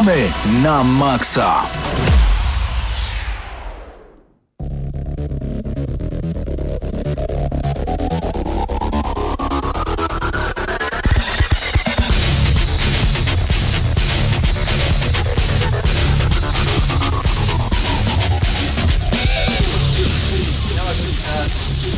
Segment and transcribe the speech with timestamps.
[0.00, 1.62] gramy na maksa.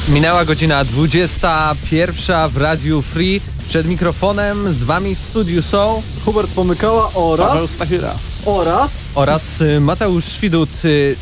[0.09, 3.41] Minęła godzina 21 w Radiu Free.
[3.73, 7.49] Przed mikrofonem z wami w studiu są Hubert Pomykała oraz...
[7.49, 8.15] Paweł Stachyra.
[8.47, 8.91] Oraz...
[9.15, 10.85] oraz y, Mateusz Świdut.
[10.85, 11.17] y,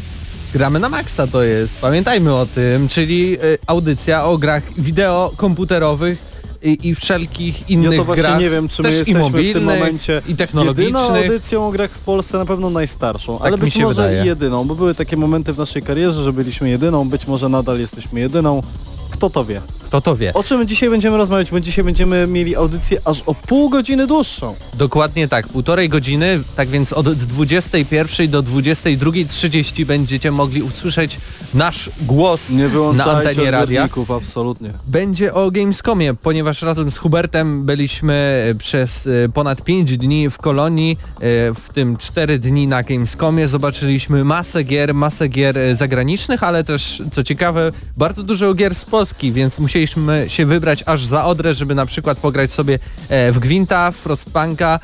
[0.53, 6.19] Gramy na maksa to jest, pamiętajmy o tym, czyli y, audycja o grach wideo komputerowych
[6.63, 9.33] i, i wszelkich innych Ja to właśnie grach, nie wiem, czy my jesteśmy w tym
[9.33, 13.65] mobilnych, momencie i jedyną audycją o grach w Polsce, na pewno najstarszą, ale Tak mi
[13.65, 14.23] być się może wydaje.
[14.23, 17.81] i jedyną, bo były takie momenty w naszej karierze, że byliśmy jedyną, być może nadal
[17.81, 18.63] jesteśmy jedyną.
[19.11, 19.61] Kto to wie?
[19.91, 20.35] Kto to wie?
[20.35, 21.51] O czym dzisiaj będziemy rozmawiać?
[21.51, 24.55] Bo dzisiaj będziemy mieli audycję aż o pół godziny dłuższą.
[24.75, 31.19] Dokładnie tak, półtorej godziny, tak więc od 21 do 22.30 będziecie mogli usłyszeć
[31.55, 33.89] nasz głos Nie na antenie radia.
[34.17, 34.71] absolutnie.
[34.87, 40.39] Będzie o Gamescomie, ponieważ razem z Hubertem byliśmy e, przez e, ponad 5 dni w
[40.39, 41.19] Kolonii, e,
[41.55, 43.49] w tym 4 dni na Gamescomie.
[43.49, 49.33] Zobaczyliśmy masę gier, masę gier zagranicznych, ale też, co ciekawe, bardzo dużo gier z Polski,
[49.33, 52.79] więc musieliśmy się wybrać aż za Odrę, żeby na przykład pograć sobie
[53.09, 54.79] e, w Gwinta, w Frostpunka, e,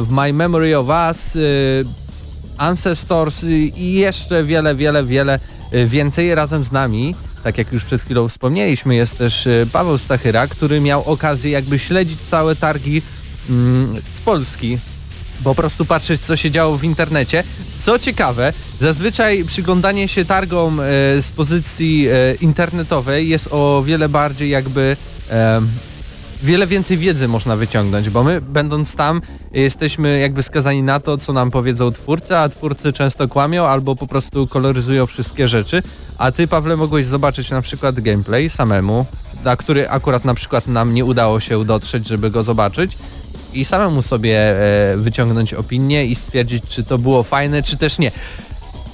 [0.00, 1.40] w My Memory of Us, e,
[2.58, 3.44] Ancestors
[3.76, 5.38] i jeszcze wiele, wiele, wiele
[5.86, 7.14] więcej razem z nami.
[7.44, 12.18] Tak jak już przed chwilą wspomnieliśmy, jest też Paweł Stachyra, który miał okazję jakby śledzić
[12.26, 13.02] całe targi
[13.50, 14.78] mm, z Polski.
[15.44, 17.44] Po prostu patrzeć, co się działo w internecie.
[17.82, 20.84] Co ciekawe, zazwyczaj przyglądanie się targom e,
[21.22, 24.96] z pozycji e, internetowej jest o wiele bardziej jakby
[25.28, 25.68] em,
[26.42, 29.20] wiele więcej wiedzy można wyciągnąć, bo my będąc tam
[29.52, 34.06] jesteśmy jakby skazani na to, co nam powiedzą twórcy, a twórcy często kłamią albo po
[34.06, 35.82] prostu koloryzują wszystkie rzeczy,
[36.18, 39.06] a ty Pawle mogłeś zobaczyć na przykład gameplay samemu,
[39.44, 42.98] na który akurat na przykład nam nie udało się dotrzeć, żeby go zobaczyć
[43.54, 48.10] i samemu sobie e, wyciągnąć opinię i stwierdzić, czy to było fajne, czy też nie.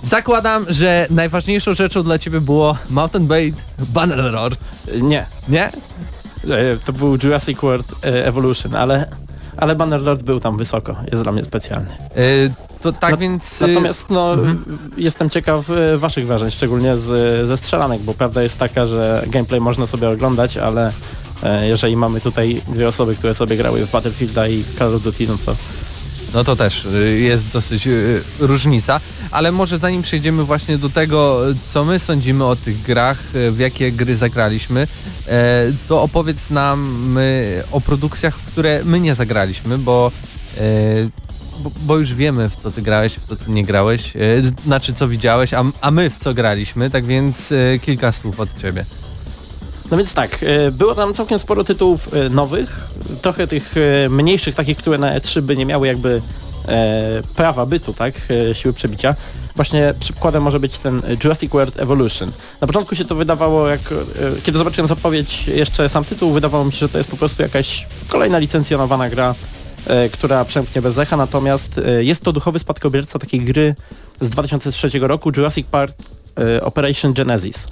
[0.02, 4.60] Zakładam, że najważniejszą rzeczą dla ciebie było Mountain Blade Bannerlord.
[5.02, 5.64] Nie, Nie?
[5.66, 5.72] e,
[6.84, 9.10] to był Jurassic World e, Evolution, ale,
[9.56, 11.90] ale Bannerlord był tam wysoko, jest dla mnie specjalny.
[11.90, 13.60] E, to tak Na- więc...
[13.60, 14.36] Natomiast no,
[14.96, 19.60] jestem ciekaw e, waszych wrażeń, szczególnie z, ze strzelanek, bo prawda jest taka, że gameplay
[19.60, 20.92] można sobie oglądać, ale e,
[21.62, 25.38] jeżeli mamy tutaj dwie osoby, które sobie grały w Battlefielda i Call of Duty, no
[25.46, 25.56] to
[26.34, 29.00] No to też y, jest dosyć y, różnica,
[29.30, 31.40] ale może zanim przejdziemy właśnie do tego,
[31.72, 34.86] co my sądzimy o tych grach, y, w jakie gry zagraliśmy,
[35.26, 37.18] e, to opowiedz nam
[37.72, 40.12] o produkcjach, które my nie zagraliśmy, bo,
[40.58, 40.60] e,
[41.58, 44.20] bo, bo już wiemy w co ty grałeś, w co ty nie grałeś, e,
[44.64, 48.60] znaczy co widziałeś, a, a my w co graliśmy, tak więc e, kilka słów od
[48.60, 48.84] ciebie.
[49.90, 52.80] No więc tak, e, było tam całkiem sporo tytułów e, nowych,
[53.22, 56.22] trochę tych e, mniejszych, takich, które na E3 by nie miały jakby
[57.36, 58.14] prawa bytu, tak,
[58.52, 59.14] siły przebicia.
[59.56, 62.32] Właśnie przykładem może być ten Jurassic World Evolution.
[62.60, 63.80] Na początku się to wydawało, jak
[64.42, 67.86] kiedy zobaczyłem zapowiedź, jeszcze sam tytuł, wydawało mi się, że to jest po prostu jakaś
[68.08, 69.34] kolejna licencjonowana gra,
[70.12, 73.74] która przemknie bez echa, natomiast jest to duchowy spadkobierca takiej gry
[74.20, 75.96] z 2003 roku, Jurassic Park
[76.62, 77.66] Operation Genesis.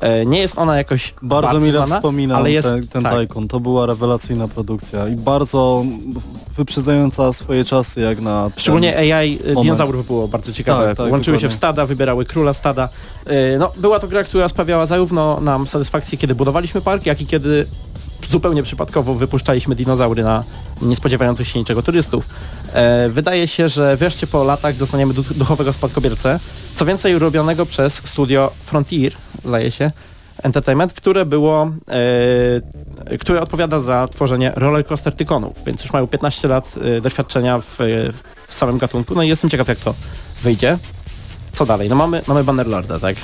[0.00, 3.28] E, Nie jest ona jakoś Bardzo mile znana, wspominam ale jest, ten, ten tak.
[3.48, 5.84] To była rewelacyjna produkcja i bardzo
[6.56, 8.50] wyprzedzająca swoje czasy jak na...
[8.56, 9.62] Szczególnie AI e, moment.
[9.62, 10.86] dinozaurów było bardzo ciekawe.
[10.86, 11.48] Tak, tak, Łączyły się dokładnie.
[11.48, 12.88] w stada, wybierały króla stada.
[13.26, 17.26] E, No, była to gra, która sprawiała zarówno nam satysfakcję, kiedy budowaliśmy park, jak i
[17.26, 17.66] kiedy
[18.30, 20.44] zupełnie przypadkowo wypuszczaliśmy dinozaury na
[20.82, 22.24] niespodziewających się niczego turystów.
[22.72, 26.40] E, Wydaje się, że wreszcie po latach dostaniemy duch- duchowego spadkobiercę.
[26.74, 29.12] Co więcej, robionego przez studio Frontier,
[29.44, 29.90] zdaje się,
[30.42, 31.70] Entertainment, które było,
[33.10, 37.76] e, które odpowiada za tworzenie rollercoaster tykonów, więc już mają 15 lat e, doświadczenia w,
[38.48, 39.14] w samym gatunku.
[39.14, 39.94] No i jestem ciekaw, jak to
[40.42, 40.78] wyjdzie.
[41.52, 41.88] Co dalej?
[41.88, 43.16] No mamy, mamy Bannerlorda, tak?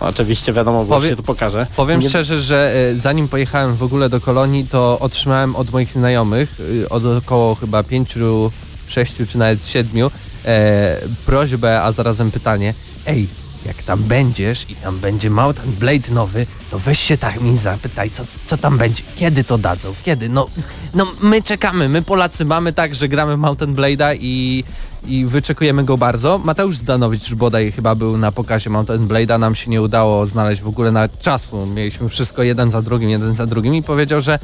[0.00, 1.66] Oczywiście wiadomo, bo Powie- się to pokaże.
[1.76, 6.58] Powiem Nie- szczerze, że zanim pojechałem w ogóle do kolonii, to otrzymałem od moich znajomych,
[6.90, 8.50] od około chyba pięciu,
[8.86, 10.10] sześciu czy nawet siedmiu,
[10.44, 12.74] e, prośbę, a zarazem pytanie,
[13.06, 13.28] ej,
[13.66, 18.10] jak tam będziesz i tam będzie Mountain Blade nowy, to weź się tak mi zapytaj,
[18.10, 20.46] co, co tam będzie, kiedy to dadzą, kiedy, no,
[20.94, 24.64] no my czekamy, my Polacy mamy tak, że gramy Mountain Blade'a i,
[25.06, 26.38] i wyczekujemy go bardzo.
[26.38, 30.68] Mateusz Zdanowicz bodaj chyba był na pokazie Mountain Blade'a, nam się nie udało znaleźć w
[30.68, 34.38] ogóle na czasu, mieliśmy wszystko jeden za drugim, jeden za drugim i powiedział, że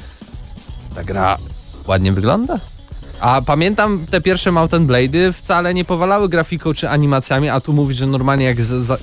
[0.95, 1.39] ta gra
[1.87, 2.59] ładnie wygląda.
[3.21, 7.97] A pamiętam te pierwsze Mountain Blade'y wcale nie powalały grafiką czy animacjami, a tu mówisz,
[7.97, 8.57] że normalnie jak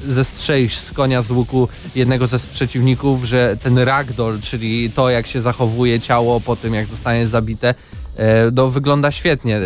[0.07, 5.41] zestrzelisz z konia z łuku jednego ze przeciwników, że ten ragdoll, czyli to jak się
[5.41, 7.73] zachowuje ciało po tym jak zostanie zabite,
[8.15, 9.59] e, to wygląda świetnie.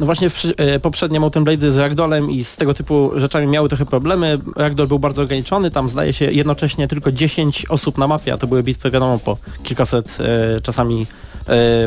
[0.00, 3.68] No właśnie w, e, poprzednie Mountain Blade'y z Ragdolem i z tego typu rzeczami miały
[3.68, 4.38] trochę problemy.
[4.56, 8.46] Ragdoll był bardzo ograniczony, tam zdaje się jednocześnie tylko 10 osób na mapie, a to
[8.46, 11.06] były bitwy wiadomo po kilkaset e, czasami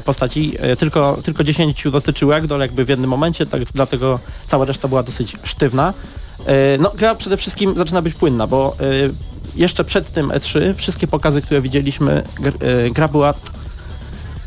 [0.06, 0.54] postaci.
[0.60, 5.04] E, tylko, tylko 10 dotyczył Ragdoll jakby w jednym momencie, tak dlatego cała reszta była
[5.04, 5.94] dosyć sztywna.
[6.46, 8.84] E, no gra przede wszystkim zaczyna być płynna, bo e,
[9.56, 13.34] jeszcze przed tym E3 wszystkie pokazy, które widzieliśmy, gr, e, gra była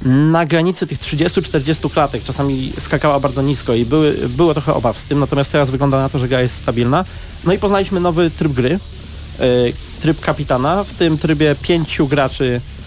[0.04, 5.04] na granicy tych 30-40 klatek, czasami skakała bardzo nisko i były, było trochę obaw z
[5.04, 7.04] tym, natomiast teraz wygląda na to, że gra jest stabilna.
[7.44, 8.78] No i poznaliśmy nowy tryb gry,
[9.38, 9.44] e,
[10.00, 10.84] tryb kapitana.
[10.84, 12.77] W tym trybie pięciu graczy e,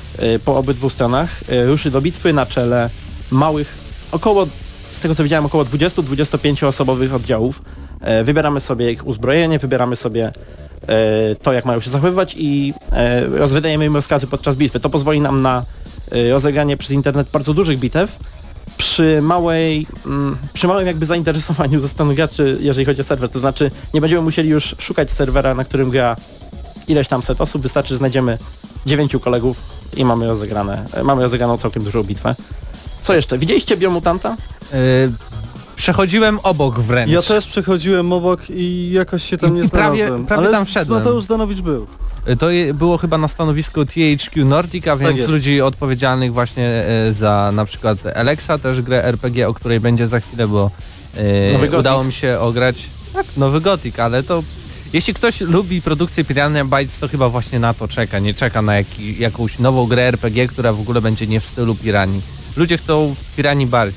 [0.46, 2.90] po obydwu stronach e, ruszy do bitwy na czele
[3.32, 3.78] małych,
[4.12, 4.48] około,
[4.92, 7.62] z tego co widziałem, około 20-25 osobowych oddziałów.
[8.02, 10.32] E, Wybieramy sobie ich uzbrojenie, wybieramy sobie
[10.88, 14.80] e, to, jak mają się zachowywać i e, rozwydajemy im rozkazy podczas bitwy.
[14.80, 15.64] To pozwoli nam na
[16.12, 18.18] e, rozegranie przez internet bardzo dużych bitew
[18.78, 21.88] przy małej, mm, przy małym jakby zainteresowaniu ze
[22.60, 23.30] jeżeli chodzi o serwer.
[23.30, 26.16] To znaczy nie będziemy musieli już szukać serwera, na którym gra
[26.92, 28.38] ileś tam set osób, wystarczy, że znajdziemy
[28.86, 29.58] dziewięciu kolegów
[29.98, 32.36] i mamy rozegrane, e, mamy rozegraną całkiem dużą bitwę.
[33.02, 33.38] Co jeszcze?
[33.38, 34.38] Widzieliście Biomutanta?
[34.74, 34.78] E,
[35.76, 37.12] przechodziłem obok wręcz.
[37.12, 40.26] Ja też przechodziłem obok i jakoś się tam I- nie i prawie- znalazłem.
[40.26, 41.00] prawie Ale tam wszedłem.
[41.00, 41.88] Mateusz Danowicz był.
[42.26, 45.30] E, To je, było chyba na stanowisku THQ Nordica, więc jest.
[45.30, 50.48] ludzi odpowiedzialnych właśnie za na przykład Alexa, też grę RPG, o której będzie za chwilę,
[50.48, 50.72] bo
[51.80, 52.84] udało mi się ograć
[53.14, 54.44] tak, nowy Gothic, ale to
[54.94, 58.74] jeśli ktoś lubi produkcję Piranha Bytes, to chyba właśnie na to czeka, nie czeka na
[59.20, 62.22] jakąś nową grę RPG, która w ogóle będzie nie w stylu Pirani.
[62.58, 63.96] Ludzie chcą Pirani Bytes,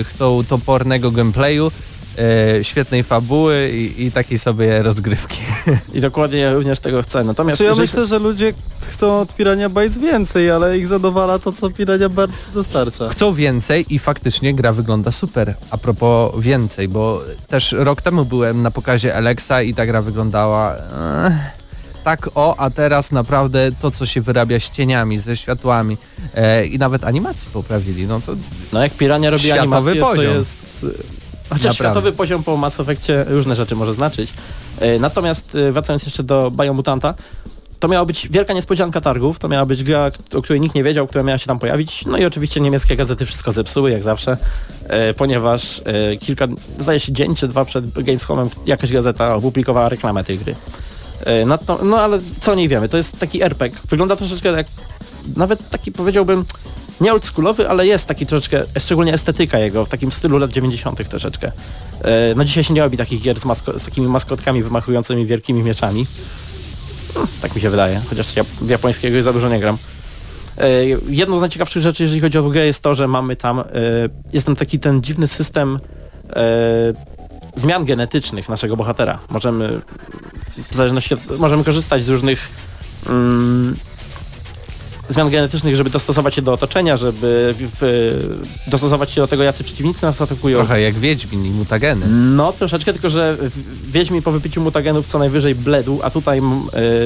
[0.00, 1.72] e, chcą topornego gameplayu,
[2.18, 5.38] e, świetnej fabuły i, i takiej sobie rozgrywki.
[5.94, 7.24] I dokładnie ja również tego chcę.
[7.24, 8.52] Natomiast Czy ja jeżeli- myślę, że ludzie
[8.90, 13.08] chcą od Pirania Bytes więcej, ale ich zadowala to, co Pirania Bytes dostarcza.
[13.08, 15.54] chcą więcej i faktycznie gra wygląda super.
[15.70, 20.74] A propos więcej, bo też rok temu byłem na pokazie Alexa i ta gra wyglądała
[21.26, 21.32] eh,
[22.04, 25.96] tak o, a teraz naprawdę to co się wyrabia z cieniami, ze światłami
[26.34, 28.32] e, i nawet animacje poprawili, no to
[28.72, 30.16] No jak Pirania robi animację, poziom.
[30.32, 30.86] to jest...
[31.48, 31.74] Chociaż Naprawdę.
[31.74, 34.32] światowy poziom po Mass Effectie różne rzeczy może znaczyć.
[34.80, 37.14] E, Natomiast e, wracając jeszcze do Biomutanta,
[37.80, 41.06] to miała być wielka niespodzianka targów, to miała być gra, o której nikt nie wiedział,
[41.06, 42.04] która miała się tam pojawić.
[42.06, 44.36] No i oczywiście niemieckie gazety wszystko zepsuły, jak zawsze,
[44.88, 45.82] e, ponieważ
[46.20, 46.46] kilka,
[46.78, 50.54] zdaje się dzień czy dwa przed Gamescomem jakaś gazeta opublikowała reklamę tej gry.
[51.46, 52.88] No, to, no ale co o niej wiemy?
[52.88, 53.78] To jest taki RPG.
[53.88, 54.66] Wygląda troszeczkę jak,
[55.36, 56.44] nawet taki powiedziałbym,
[57.00, 61.08] nie oldschoolowy, ale jest taki troszeczkę, szczególnie estetyka jego, w takim stylu lat 90.
[61.08, 61.52] troszeczkę.
[62.04, 65.62] E, No dzisiaj się nie robi takich gier z, masko- z takimi maskotkami wymachującymi wielkimi
[65.62, 66.06] mieczami.
[67.14, 69.78] Hmm, Tak mi się wydaje, chociaż ja w japońskiego za dużo nie gram.
[70.58, 73.64] E, Jedną z najciekawszych rzeczy, jeżeli chodzi o grę, jest to, że mamy tam, e,
[74.32, 75.78] jest tam taki ten dziwny system
[77.56, 79.18] zmian genetycznych naszego bohatera.
[79.30, 79.80] Możemy,
[80.70, 82.48] w zależności od, możemy korzystać z różnych
[83.06, 83.76] mm,
[85.08, 89.64] zmian genetycznych, żeby dostosować się do otoczenia, żeby w, w, dostosować się do tego, jacy
[89.64, 90.58] przeciwnicy nas atakują.
[90.58, 92.06] trochę jak Wiedźmin i mutageny.
[92.08, 93.36] No troszeczkę, tylko że
[93.88, 96.38] Wiedźmin po wypiciu mutagenów co najwyżej bledł, a tutaj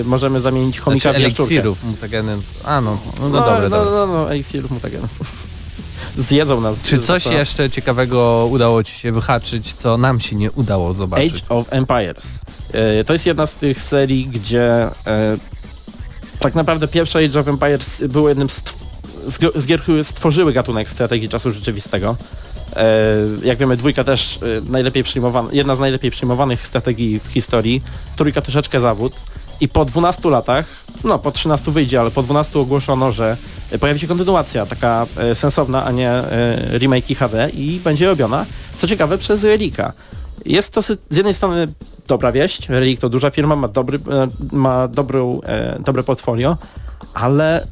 [0.01, 1.53] y, możemy zamienić chomika Znaczy w jaszczurkę.
[1.55, 3.91] eliksirów, mutageny, a no, no, No, dobre, no, dobre.
[3.95, 5.11] no, no, eliksirów mutagenów.
[6.17, 6.83] Zjedzą nas.
[6.83, 11.35] Czy coś To- jeszcze ciekawego udało Ci się wyhaczyć, co nam się nie udało zobaczyć?
[11.35, 12.41] Age of Empires.
[12.73, 14.91] E, To jest jedna z tych serii, gdzie e,
[16.39, 18.63] tak naprawdę pierwsze Age of Empires jednym z,
[19.57, 22.17] z, gier, które stworzyły gatunek strategii czasu rzeczywistego.
[22.77, 22.87] E,
[23.43, 27.83] Jak wiemy, dwójka też e, najlepiej przyjmowana, jedna z najlepiej przyjmowanych strategii w historii,
[28.17, 29.13] trójka troszeczkę zawód
[29.61, 30.67] i po 12 latach,
[31.05, 33.37] no po 13 wyjdzie, ale po 12 ogłoszono, że
[33.81, 36.23] pojawi się kontynuacja, taka e, sensowna, a nie
[36.73, 39.93] remake HD i będzie robiona, co ciekawe, przez Relika.
[40.45, 41.67] Jest to z jednej strony
[42.09, 46.57] dobra wieść, Relik to duża firma, ma, dobry, e, ma dobrą, e, dobre portfolio,
[47.15, 47.67] ale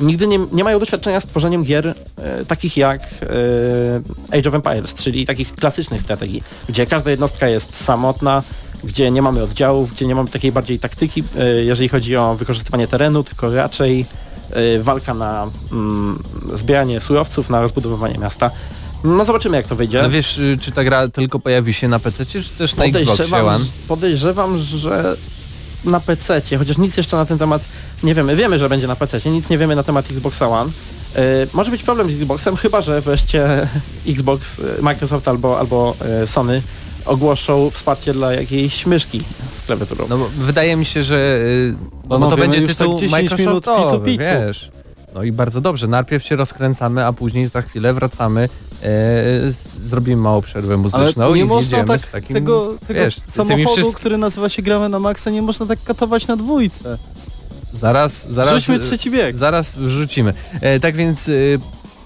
[0.00, 4.94] nigdy nie, nie mają doświadczenia z tworzeniem gier e, takich jak e, Age of Empires,
[4.94, 8.42] czyli takich klasycznych strategii, gdzie każda jednostka jest samotna,
[8.84, 12.86] gdzie nie mamy oddziałów, gdzie nie mamy takiej bardziej taktyki, e, jeżeli chodzi o wykorzystywanie
[12.86, 14.06] terenu, tylko raczej
[14.50, 16.22] e, walka na mm,
[16.54, 18.50] zbieranie surowców, na rozbudowywanie miasta.
[19.04, 20.02] No zobaczymy jak to wyjdzie.
[20.02, 23.46] No wiesz, y, czy ta gra tylko pojawi się na PC, czy też na Xboxie
[23.46, 23.64] One?
[23.88, 25.16] podejrzewam, że
[25.84, 27.64] na PC, chociaż nic jeszcze na ten temat
[28.02, 28.36] nie wiemy.
[28.36, 30.72] Wiemy, że będzie na PC, nic nie wiemy na temat Xboxa One.
[31.16, 33.68] E, może być problem z Xboxem, chyba że wreszcie
[34.08, 36.62] Xbox, e, Microsoft albo, albo e, Sony
[37.06, 39.20] ogłoszą wsparcie dla jakiejś myszki
[39.52, 40.06] z klawiaturą.
[40.08, 41.74] No wydaje mi się, że y,
[42.08, 44.46] no, bo to Panowie, będzie tytuł tak 10 minut Microsoftowy, pitu, pitu.
[44.46, 44.70] wiesz.
[45.14, 48.48] No i bardzo dobrze, najpierw się rozkręcamy, a później za chwilę wracamy,
[49.84, 53.92] zrobimy małą przerwę Ale muzyczną nie i można tak z takim, tego, tego wiesz, samochodu,
[53.92, 56.98] który nazywa się Gramy na Maxa, nie można tak katować na dwójce.
[57.74, 59.36] Zaraz, zaraz, Rzućmy trzeci bieg.
[59.36, 60.34] zaraz wrzucimy.
[60.60, 61.60] E, tak więc y,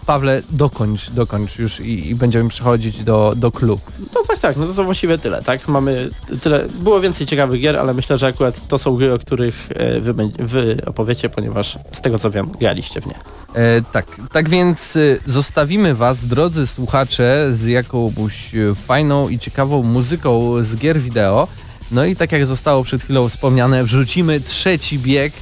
[0.07, 3.81] Pawle, dokończ, dokończ już i, i będziemy przechodzić do, do klub.
[4.15, 5.69] No tak, tak, no to, to właściwie tyle, tak?
[5.69, 6.11] Mamy
[6.41, 10.01] tyle, było więcej ciekawych gier, ale myślę, że akurat to są gry, o których e,
[10.01, 13.15] wy, wy opowiecie, ponieważ z tego co wiem, graliście w nie.
[13.55, 18.53] E, tak, tak więc y, zostawimy Was, drodzy słuchacze, z jakąś
[18.87, 21.49] fajną i ciekawą muzyką z gier wideo.
[21.91, 25.33] No i tak jak zostało przed chwilą wspomniane, wrzucimy trzeci bieg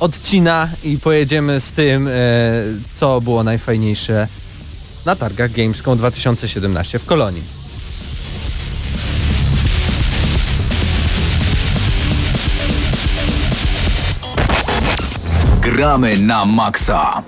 [0.00, 2.12] odcina i pojedziemy z tym, e,
[2.94, 4.28] co było najfajniejsze
[5.06, 7.42] na targach Gamescom 2017 w Kolonii.
[15.62, 17.22] Gramy na maksa.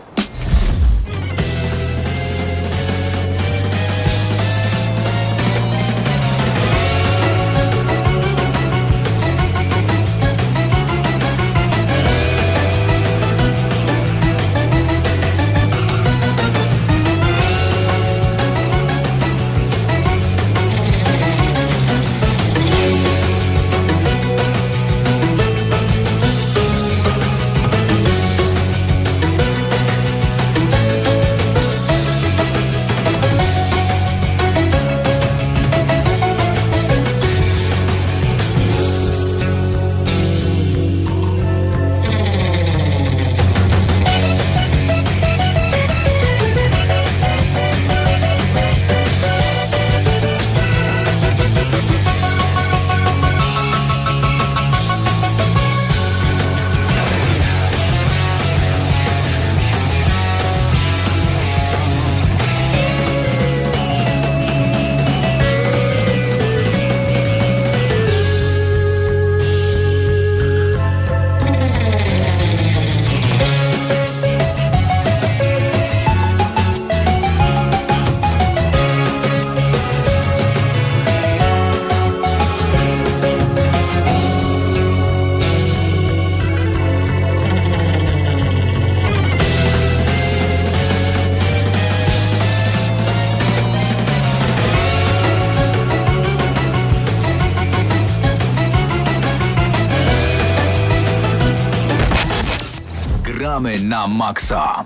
[103.63, 104.85] Gramy na maksa.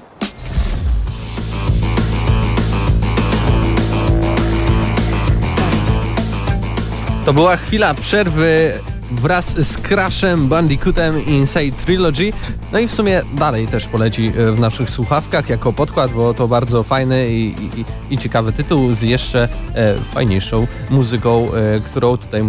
[7.25, 8.73] To była chwila przerwy
[9.11, 12.33] wraz z Crashem, Bandicootem i Inside Trilogy.
[12.73, 16.49] No i w sumie dalej też poleci e, w naszych słuchawkach jako podkład, bo to
[16.49, 22.43] bardzo fajny i, i, i ciekawy tytuł z jeszcze e, fajniejszą muzyką, e, którą tutaj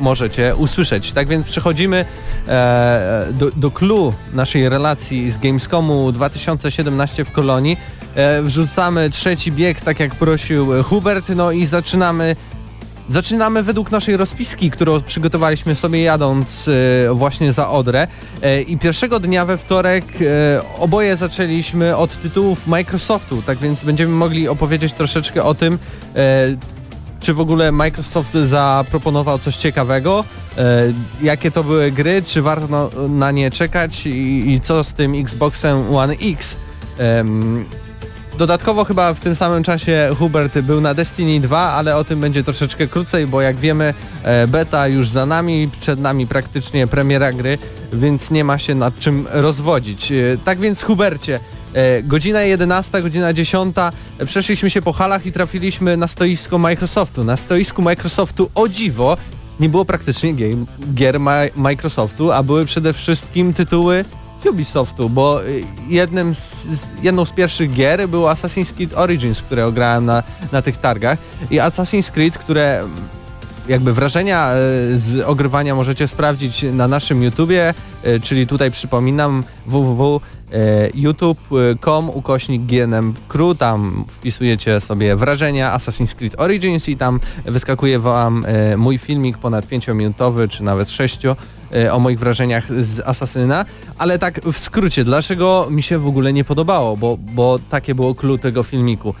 [0.00, 1.12] możecie usłyszeć.
[1.12, 2.04] Tak więc przechodzimy
[3.32, 7.76] do, do clue naszej relacji z Gamescomu 2017 w Kolonii.
[8.14, 12.36] E, wrzucamy trzeci bieg, tak jak prosił e, Hubert, no i zaczynamy
[13.10, 18.08] Zaczynamy według naszej rozpiski, którą przygotowaliśmy sobie jadąc e, właśnie za Odrę.
[18.42, 24.12] E, I pierwszego dnia we wtorek e, oboje zaczęliśmy od tytułów Microsoftu, tak więc będziemy
[24.12, 25.78] mogli opowiedzieć troszeczkę o tym,
[26.16, 26.56] e,
[27.20, 30.39] czy w ogóle Microsoft zaproponował coś ciekawego, e,
[31.22, 35.94] jakie to były gry, czy warto na, nie czekać i, i co z tym Xboxem
[35.94, 36.56] One X.
[38.40, 42.44] Dodatkowo chyba w tym samym czasie Hubert był na Destiny 2, ale o tym będzie
[42.44, 47.58] troszeczkę krócej, bo jak wiemy e, beta już za nami, przed nami praktycznie premiera gry,
[47.92, 50.12] więc nie ma się nad czym rozwodzić.
[50.12, 51.40] E, Tak więc Hubercie,
[51.74, 53.76] e, godzina 11, godzina 10,
[54.18, 57.24] e, przeszliśmy się po halach i trafiliśmy na stoisko Microsoftu.
[57.24, 59.16] Na stoisku Microsoftu o dziwo
[59.60, 60.64] nie było praktycznie game,
[60.94, 64.04] gier Ma Microsoftu, a były przede wszystkim tytuły
[64.48, 66.66] Ubisoftu, bo y, jednym z,
[67.02, 71.18] jedną z pierwszych gier był Assassin's Creed Origins, które grałem na, na tych targach.
[71.50, 72.90] I Assassin's Creed, które mm,
[73.68, 77.74] jakby wrażenia y, z ogrywania możecie sprawdzić na naszym YouTubie,
[78.06, 79.44] y, czyli tutaj przypominam
[80.50, 88.44] www.youtube.com ukośnik GNM Crew, tam wpisujecie sobie wrażenia Assassin's Creed Origins i tam wyskakuje wam
[88.44, 93.64] y, mój filmik ponad 5-minutowy czy nawet 6 e, o moich wrażeniach z Asasyna,
[93.98, 98.14] ale tak w skrócie, dlaczego mi się w ogóle nie podobało, bo, bo takie było
[98.14, 99.14] clue tego filmiku.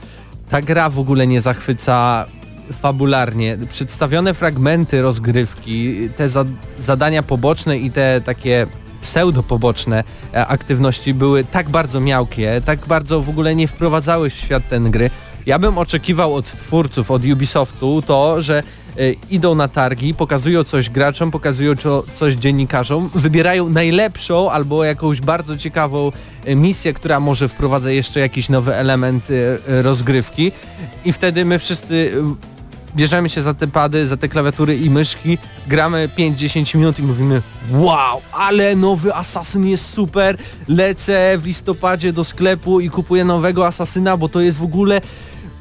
[0.50, 2.26] Ta gra w ogóle nie zachwyca
[2.72, 3.58] fabularnie.
[3.70, 6.44] Przedstawione fragmenty rozgrywki, te za
[6.78, 8.66] zadania poboczne i te takie
[9.02, 10.04] pseudo-poboczne
[10.34, 14.90] e, aktywności były tak bardzo miałkie, tak bardzo w ogóle nie wprowadzały w świat ten
[14.90, 15.10] gry.
[15.46, 18.62] Ja bym oczekiwał od twórców, od Ubisoftu to, że
[18.98, 25.20] e, idą na targi, pokazują coś graczom, pokazują co, coś dziennikarzom, wybierają najlepszą albo jakąś
[25.20, 26.12] bardzo ciekawą
[26.44, 29.28] e, misję, która może wprowadza jeszcze jakiś nowy element
[29.66, 30.52] rozgrywki
[31.04, 32.12] i wtedy my wszyscy
[32.96, 37.42] bierzemy się za te pady, za te klawiatury i myszki, gramy 5-10 minut i mówimy
[37.70, 40.36] wow, ale nowy Asasyn jest super,
[40.68, 45.00] lecę w listopadzie do sklepu i kupuję nowego Asasyna, bo to jest w ogóle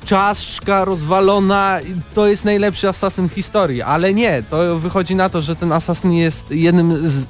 [0.05, 1.79] czaszka rozwalona,
[2.13, 6.12] to jest najlepszy Asasyn w historii, ale nie, to wychodzi na to, że ten Asasyn
[6.12, 7.25] jest jednym z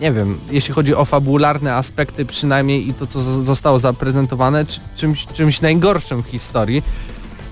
[0.00, 5.26] nie wiem, jeśli chodzi o fabularne aspekty przynajmniej i to, co zostało zaprezentowane, czy- czymś,
[5.26, 6.82] czymś najgorszym w historii,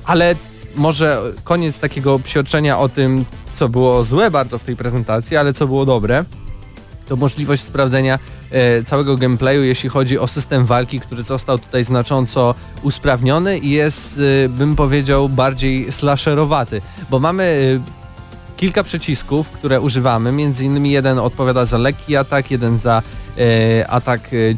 [0.04, 0.34] ale
[0.76, 5.66] może koniec takiego psioczenia o tym, co było złe bardzo w tej prezentacji, ale co
[5.66, 6.25] było dobre,
[7.09, 8.19] to możliwość sprawdzenia
[8.50, 14.21] e, całego gameplayu, jeśli chodzi o system walki, który został tutaj znacząco usprawniony i jest,
[14.45, 18.04] e, bym powiedział, bardziej slasherowaty, bo mamy e,
[18.57, 23.02] kilka przycisków, które używamy, między innymi jeden odpowiada za lekki atak, jeden za
[23.38, 24.57] e, atak e, e,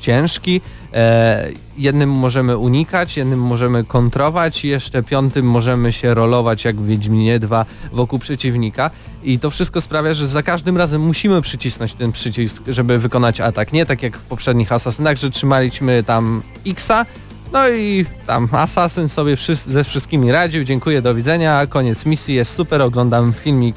[0.00, 0.60] ciężki,
[0.94, 7.38] e, jednym możemy unikać, jednym możemy kontrować jeszcze piątym możemy się rolować jak w Wiedźminie
[7.38, 8.90] 2 wokół przeciwnika.
[9.24, 13.72] I to wszystko sprawia, że za każdym razem musimy przycisnąć ten przycisk, żeby wykonać atak.
[13.72, 17.06] Nie tak jak w poprzednich Asasynach, że trzymaliśmy tam Xa,
[17.52, 22.54] no i tam Asasyn sobie wszyscy, ze wszystkimi radził, dziękuję, do widzenia, koniec misji, jest
[22.54, 23.76] super, oglądam filmik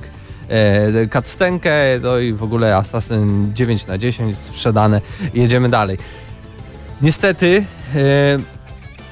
[0.49, 5.01] e, no i w ogóle Assassin 9 na 10 sprzedane,
[5.33, 5.97] jedziemy dalej.
[7.05, 8.39] Niestety e,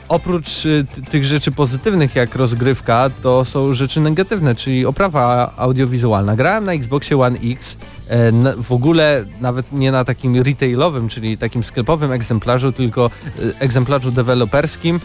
[0.10, 6.36] oprócz e, tych rzeczy pozytywnych jak rozgrywka, to są rzeczy negatywne, czyli oprawa audiowizualna.
[6.36, 7.78] Grałem na Xboxie One X,
[8.10, 14.12] e, w ogóle nawet nie na takim retailowym, czyli takim sklepowym egzemplarzu, tylko e, egzemplarzu
[14.12, 15.00] deweloperskim e,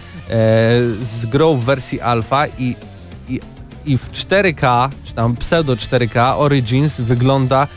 [1.02, 2.76] z grą w wersji alfa i,
[3.28, 3.40] i,
[3.86, 7.68] i w 4K, czy tam pseudo 4K Origins wygląda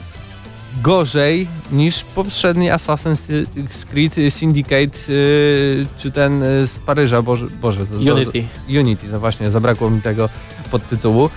[0.84, 3.46] gorzej niż poprzedni Assassin's
[3.92, 8.44] Creed Syndicate yy, czy ten yy, z Paryża, Boże, Boże Unity.
[8.70, 10.30] Unity, no właśnie, zabrakło mi tego
[10.72, 11.30] podtytułu.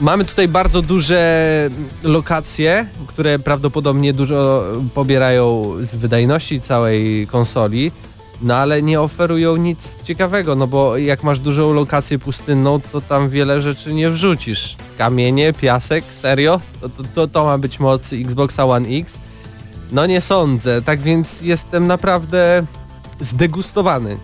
[0.00, 1.70] Mamy tutaj bardzo duże
[2.02, 7.92] lokacje, które prawdopodobnie dużo pobierają z wydajności całej konsoli,
[8.42, 13.28] no ale nie oferują nic ciekawego, no bo jak masz dużą lokację pustynną, to tam
[13.28, 14.76] wiele rzeczy nie wrzucisz.
[14.98, 16.60] Kamienie, piasek, serio?
[16.80, 19.18] To, to, to, to ma być moc Xboxa One X?
[19.92, 22.66] No nie sądzę, tak więc jestem naprawdę
[23.20, 24.18] zdegustowany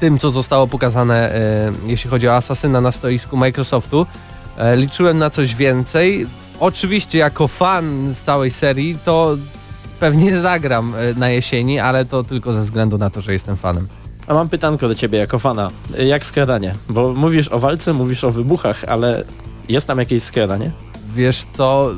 [0.00, 4.06] tym, co zostało pokazane, e, jeśli chodzi o Asasyna na stoisku Microsoftu.
[4.58, 6.26] E, liczyłem na coś więcej.
[6.60, 9.36] Oczywiście jako fan z całej serii to
[10.00, 13.88] pewnie zagram e, na jesieni, ale to tylko ze względu na to, że jestem fanem.
[14.26, 15.70] A mam pytanko do ciebie jako fana.
[16.06, 16.74] Jak skradanie?
[16.88, 19.24] Bo mówisz o walce, mówisz o wybuchach, ale
[19.68, 20.70] jest tam jakieś skradanie?
[21.14, 21.90] Wiesz co,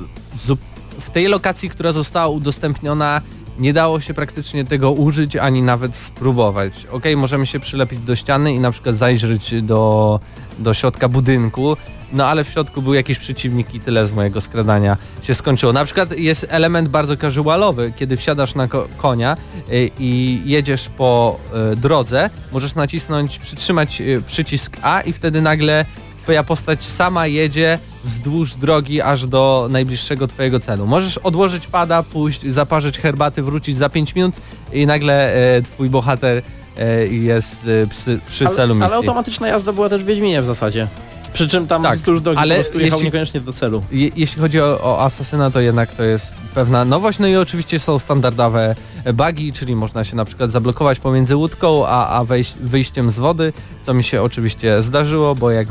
[1.01, 3.21] w tej lokacji, która została udostępniona,
[3.59, 6.87] nie dało się praktycznie tego użyć, ani nawet spróbować.
[6.93, 10.21] Ok, możemy się przylepić do ściany i na przykład zajrzeć do,
[10.59, 11.77] do środka budynku,
[12.13, 15.73] no ale w środku był jakiś przeciwnik i tyle z mojego skradania się skończyło.
[15.73, 19.37] Na przykład jest element bardzo casualowy, kiedy wsiadasz na ko konia
[19.69, 21.39] y, i jedziesz po
[21.73, 25.85] y, drodze, możesz nacisnąć, przytrzymać y, przycisk A i wtedy nagle
[26.23, 30.87] twoja postać sama jedzie wzdłuż drogi aż do najbliższego twojego celu.
[30.87, 34.35] Możesz odłożyć pada, pójść, zaparzyć herbaty, wrócić za 5 minut
[34.73, 36.43] i nagle e, twój bohater
[36.79, 38.87] e, jest e, przy, przy ale, celu misji.
[38.87, 40.89] ale automatyczna jazda była też w Wiedźminie w zasadzie.
[41.33, 43.83] Przy czym tam Tak, wzdłuż drogi ale po prostu jechał jeśli- niekoniecznie do celu.
[43.93, 47.79] Je, jeśli chodzi o, o Asasyna, to jednak to jest pewna nowość, no i oczywiście
[47.79, 48.75] są standardowe
[49.15, 52.25] bugi, czyli można się na przykład zablokować pomiędzy łódką a, a
[52.61, 53.53] wyjściem z wody,
[53.87, 55.69] co mi się oczywiście zdarzyło, bo jak,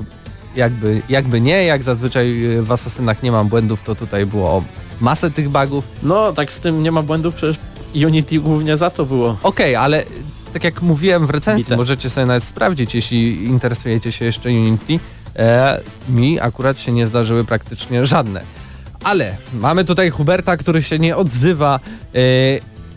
[0.55, 4.63] jakby, jakby nie, jak zazwyczaj y, w Asasynach nie mam błędów, to tutaj było
[5.01, 5.83] masę tych bugów.
[6.03, 7.57] No, tak z tym nie ma błędów, przecież
[7.95, 9.37] Unity głównie za to było.
[9.43, 10.03] Okej, ale
[10.53, 11.77] tak jak mówiłem w recenzji, Bite.
[11.77, 14.99] możecie sobie nawet sprawdzić, jeśli interesujecie się jeszcze Unity,
[15.35, 18.41] e, mi akurat się nie zdarzyły praktycznie żadne.
[19.03, 21.79] Ale mamy tutaj Huberta, który się nie odzywa,
[22.15, 22.19] e,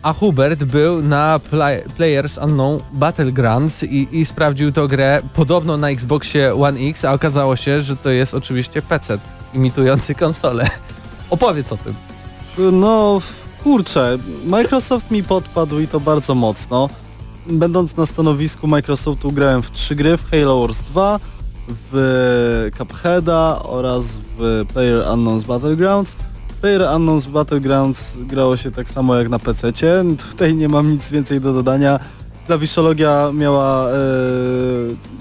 [0.02, 5.88] a Hubert był na Pla- Players Unknown Battlegrounds i, i sprawdził tę grę podobno na
[5.90, 9.18] Xboxie One X, a okazało się, że to jest oczywiście PC
[9.54, 10.66] imitujący konsolę.
[11.30, 11.94] Opowiedz o tym.
[12.72, 13.20] No,
[13.62, 16.88] kurczę, Microsoft mi podpadł i to bardzo mocno.
[17.46, 21.20] Będąc na stanowisku Microsoftu grałem w trzy gry, w Halo Wars 2,
[21.68, 26.16] w Cupheada oraz w Player Unknown's Battlegrounds.
[26.60, 29.72] Player Unknown's Battlegrounds grało się tak samo jak na PC.
[30.30, 32.00] Tutaj nie mam nic więcej do dodania.
[32.46, 33.94] Klawiszologia miała, e,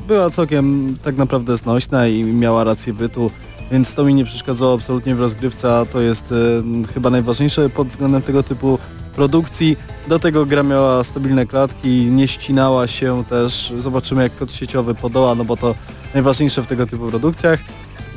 [0.07, 3.31] była całkiem tak naprawdę znośna i miała rację bytu,
[3.71, 7.87] więc to mi nie przeszkadzało absolutnie w rozgrywce, a to jest e, chyba najważniejsze pod
[7.87, 8.79] względem tego typu
[9.15, 9.77] produkcji.
[10.07, 13.73] Do tego gra miała stabilne klatki, nie ścinała się też.
[13.77, 15.75] Zobaczymy jak kod sieciowy podoła, no bo to
[16.13, 17.59] najważniejsze w tego typu produkcjach.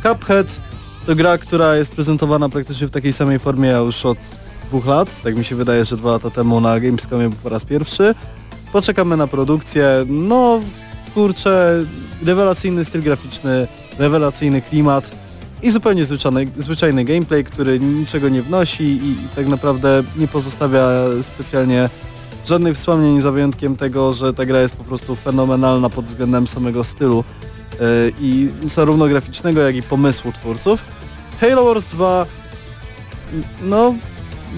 [0.03, 0.61] Cuphead
[1.07, 4.19] to gra, która jest prezentowana praktycznie w takiej samej formie już od
[4.69, 5.23] dwóch lat.
[5.23, 8.15] Tak mi się wydaje, że dwa lata temu na Gamescomie był po raz pierwszy.
[8.73, 10.05] Poczekamy na produkcję.
[10.09, 10.61] No
[11.15, 11.85] kurczę,
[12.25, 13.67] rewelacyjny styl graficzny,
[13.99, 15.11] rewelacyjny klimat
[15.63, 20.89] i zupełnie zwyczajny, zwyczajny gameplay, który niczego nie wnosi i, i tak naprawdę nie pozostawia
[21.23, 21.91] specjalnie
[22.47, 26.85] żadnych wspomnień za wyjątkiem tego, że ta gra jest po prostu fenomenalna pod względem samego
[26.85, 27.25] stylu
[27.73, 27.79] yy,
[28.21, 30.85] i zarówno graficznego, jak i pomysłu twórców.
[31.41, 32.27] Halo Wars 2
[33.63, 33.95] no,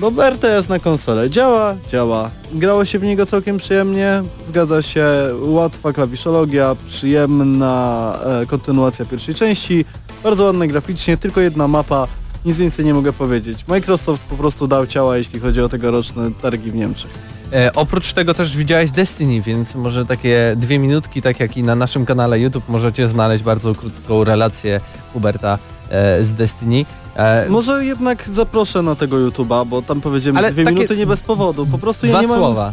[0.00, 1.30] no RTS na konsolę.
[1.30, 2.30] Działa, działa.
[2.52, 5.04] Grało się w niego całkiem przyjemnie, zgadza się,
[5.40, 9.84] łatwa klawiszologia, przyjemna e, kontynuacja pierwszej części,
[10.22, 12.06] bardzo ładne graficznie, tylko jedna mapa,
[12.44, 13.64] nic więcej nie mogę powiedzieć.
[13.68, 17.10] Microsoft po prostu dał ciała, jeśli chodzi o tegoroczne targi w Niemczech.
[17.52, 21.74] E, oprócz tego też widziałeś Destiny, więc może takie dwie minutki, tak jak i na
[21.76, 24.80] naszym kanale YouTube możecie znaleźć bardzo krótką relację
[25.12, 25.58] Huberta
[25.90, 26.84] e, z Destiny.
[27.16, 31.06] E, Może jednak zaproszę na tego YouTube'a, bo tam powiedziałem Ale dwie takie- minuty nie
[31.06, 32.38] bez powodu, po prostu ja dwa nie mam...
[32.38, 32.72] słowa.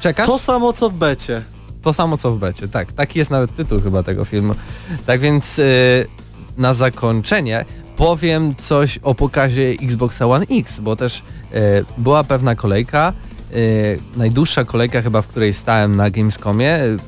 [0.00, 0.26] Czekasz?
[0.26, 1.42] To samo co w becie.
[1.82, 2.92] To samo co w becie, tak.
[2.92, 4.54] Taki jest nawet tytuł chyba tego filmu.
[5.06, 6.06] Tak więc y,
[6.56, 7.64] na zakończenie
[7.96, 11.22] powiem coś o pokazie Xboxa One X, bo też y,
[11.98, 13.12] była pewna kolejka,
[13.54, 16.84] y, najdłuższa kolejka chyba, w której stałem na Gamescomie.
[16.84, 16.98] Y,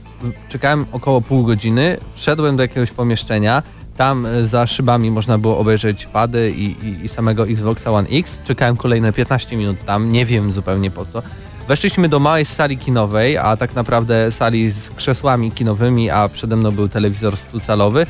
[0.48, 3.62] Czekałem około pół godziny, wszedłem do jakiegoś pomieszczenia,
[3.96, 8.40] tam za szybami można było obejrzeć pady i, i, i samego Xboxa One X.
[8.44, 11.22] Czekałem kolejne 15 minut tam, nie wiem zupełnie po co.
[11.68, 16.70] Weszliśmy do małej sali kinowej, a tak naprawdę sali z krzesłami kinowymi, a przede mną
[16.70, 18.06] był telewizor stucalowy e,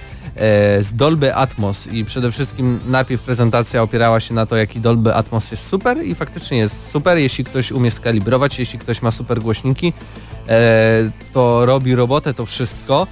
[0.82, 1.86] z Dolby Atmos.
[1.86, 6.14] I przede wszystkim najpierw prezentacja opierała się na to, jaki Dolby Atmos jest super i
[6.14, 9.92] faktycznie jest super, jeśli ktoś umie skalibrować, jeśli ktoś ma super głośniki,
[10.48, 13.06] e, to robi robotę, to wszystko.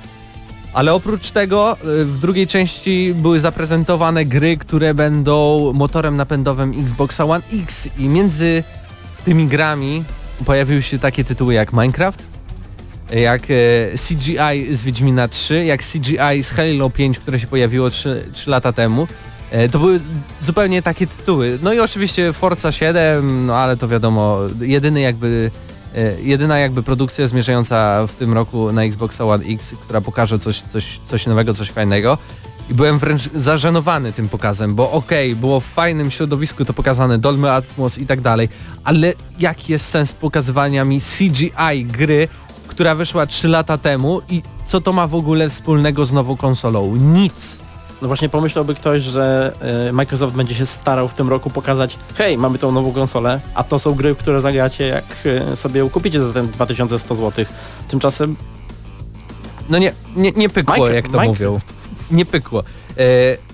[0.72, 7.24] Ale oprócz tego y, w drugiej części były zaprezentowane gry, które będą motorem napędowym Xboxa
[7.24, 7.88] One X.
[7.98, 8.64] I między
[9.24, 10.04] tymi grami
[10.44, 12.22] pojawiły się takie tytuły jak Minecraft,
[13.14, 13.54] jak e,
[14.08, 18.72] CGI z Wiedźmina 3, jak CGI z Halo 5, które się pojawiło 3, 3 lata
[18.72, 19.08] temu.
[19.50, 20.00] E, To były
[20.42, 21.58] zupełnie takie tytuły.
[21.62, 25.50] No i oczywiście Forza 7, no ale to wiadomo, jedyny jakby
[25.94, 30.60] e, jedyna jakby produkcja zmierzająca w tym roku na Xboxa One X, która pokaże coś,
[30.60, 32.18] coś, coś nowego, coś fajnego.
[32.70, 37.50] I byłem wręcz zażenowany tym pokazem, bo okej, było w fajnym środowisku to pokazane, Dolby
[37.50, 38.48] Atmos i tak dalej,
[38.84, 42.28] ale jaki jest sens pokazywania mi CGI gry,
[42.68, 46.96] która wyszła 3 lata temu i co to ma w ogóle wspólnego z nową konsolą?
[46.96, 47.58] Nic.
[48.02, 49.52] No właśnie pomyślałby ktoś, że
[49.88, 53.64] e, Microsoft będzie się starał w tym roku pokazać hej, mamy tą nową konsolę, a
[53.64, 55.04] to są gry, które zagracie jak
[55.52, 57.44] e, sobie ją kupicie za ten 2100 zł.
[57.88, 58.36] Tymczasem
[59.68, 61.40] No nie, nie, nie pykło, Minecraft- jak to Minecraft.
[61.40, 61.60] mówią.
[62.12, 62.64] Nie pykło.
[62.98, 63.02] E,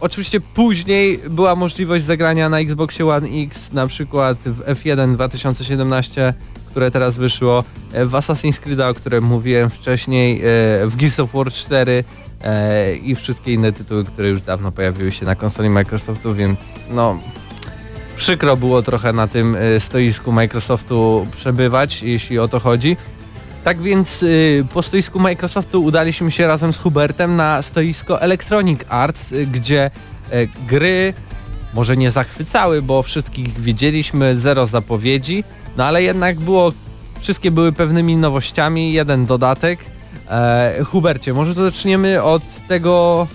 [0.01, 6.35] oczywiście później była możliwość zagrania na Xboxie One X, na przykład w F1 2017,
[6.71, 10.43] które teraz wyszło, e, w Assassin's Creed, o którym mówiłem wcześniej, e,
[10.87, 12.05] w Gears of War 4
[12.43, 16.59] e, i wszystkie inne tytuły, które już dawno pojawiły się na konsoli Microsoftu, więc
[16.91, 17.19] no
[18.17, 22.97] przykro było trochę na tym stoisku Microsoftu przebywać, jeśli o to chodzi.
[23.69, 29.33] Tak więc y, po stoisku Microsoftu udaliśmy się razem z Hubertem na stoisko Electronic Arts,
[29.33, 29.91] y, gdzie
[30.33, 31.15] y, gry
[31.75, 35.45] może nie zachwycały, bo wszystkich widzieliśmy, zero zapowiedzi,
[35.77, 36.73] no ale jednak było,
[37.21, 39.79] wszystkie były pewnymi nowościami, jeden dodatek.
[40.31, 43.27] E, Hubercie, może zaczniemy od tego,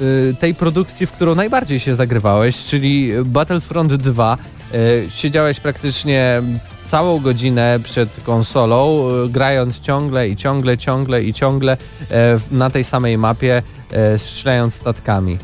[0.00, 4.36] y, tej produkcji, w którą najbardziej się zagrywałeś, czyli Battlefront 2.
[4.74, 6.42] Y, Siedziałeś praktycznie
[6.86, 11.76] całą godzinę przed konsolą, y, grając ciągle i ciągle, ciągle i ciągle
[12.10, 15.38] e, na tej samej mapie, e, strzelając statkami.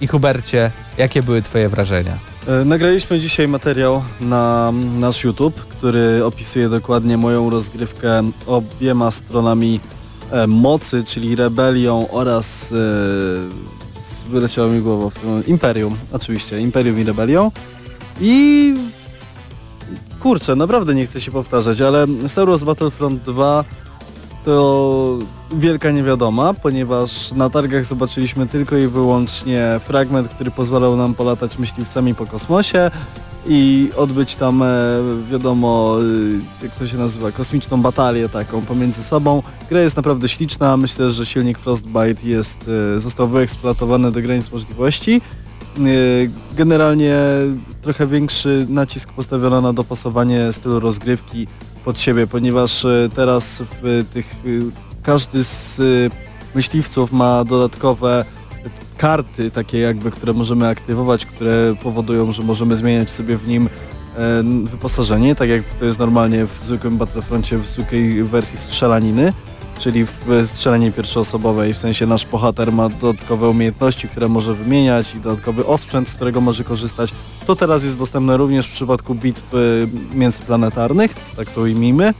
[0.00, 2.18] I Hubercie, jakie były twoje wrażenia?
[2.46, 9.80] E, Nagraliśmy dzisiaj materiał na nasz YouTube, który opisuje dokładnie moją rozgrywkę obiema stronami
[10.30, 15.10] e, mocy, czyli rebelią oraz e, wyleciało mi głowa
[15.46, 17.50] Imperium, oczywiście, Imperium i rebelią.
[18.20, 18.74] I
[20.20, 23.64] kurczę, naprawdę nie chcę się powtarzać, ale Star Wars Battlefront 2
[24.44, 25.18] to
[25.52, 32.14] wielka niewiadoma, ponieważ na targach zobaczyliśmy tylko i wyłącznie fragment, który pozwalał nam polatać myśliwcami
[32.14, 32.90] po kosmosie
[33.46, 34.66] i odbyć tam, e,
[35.30, 35.98] wiadomo,
[36.60, 39.42] e, jak to się nazywa, kosmiczną batalię taką pomiędzy sobą.
[39.70, 45.20] Gra jest naprawdę śliczna, myślę, że silnik Frostbite jest, e, został wyeksploatowany do granic możliwości.
[45.78, 47.16] E, Generalnie
[47.82, 51.46] trochę większy nacisk postawiono na dopasowanie stylu rozgrywki
[51.84, 54.48] pod siebie, ponieważ e, teraz w tych e,
[55.02, 55.80] każdy z
[56.54, 58.24] myśliwców ma dodatkowe
[58.98, 63.68] karty takie jakby, które możemy aktywować, które powodują, że możemy zmieniać sobie w nim
[64.16, 69.32] e, wyposażenie, tak jak to jest normalnie w zwykłym Battlefroncie, w zwykłej wersji strzelaniny,
[69.78, 75.20] czyli w strzelaninie pierwszoosobowej, w sensie nasz bohater ma dodatkowe umiejętności, które może wymieniać i
[75.20, 77.12] dodatkowy osprzęt, z którego może korzystać.
[77.46, 82.14] To teraz jest dostępne również w przypadku bitw e, międzyplanetarnych, tak to ujmijmy.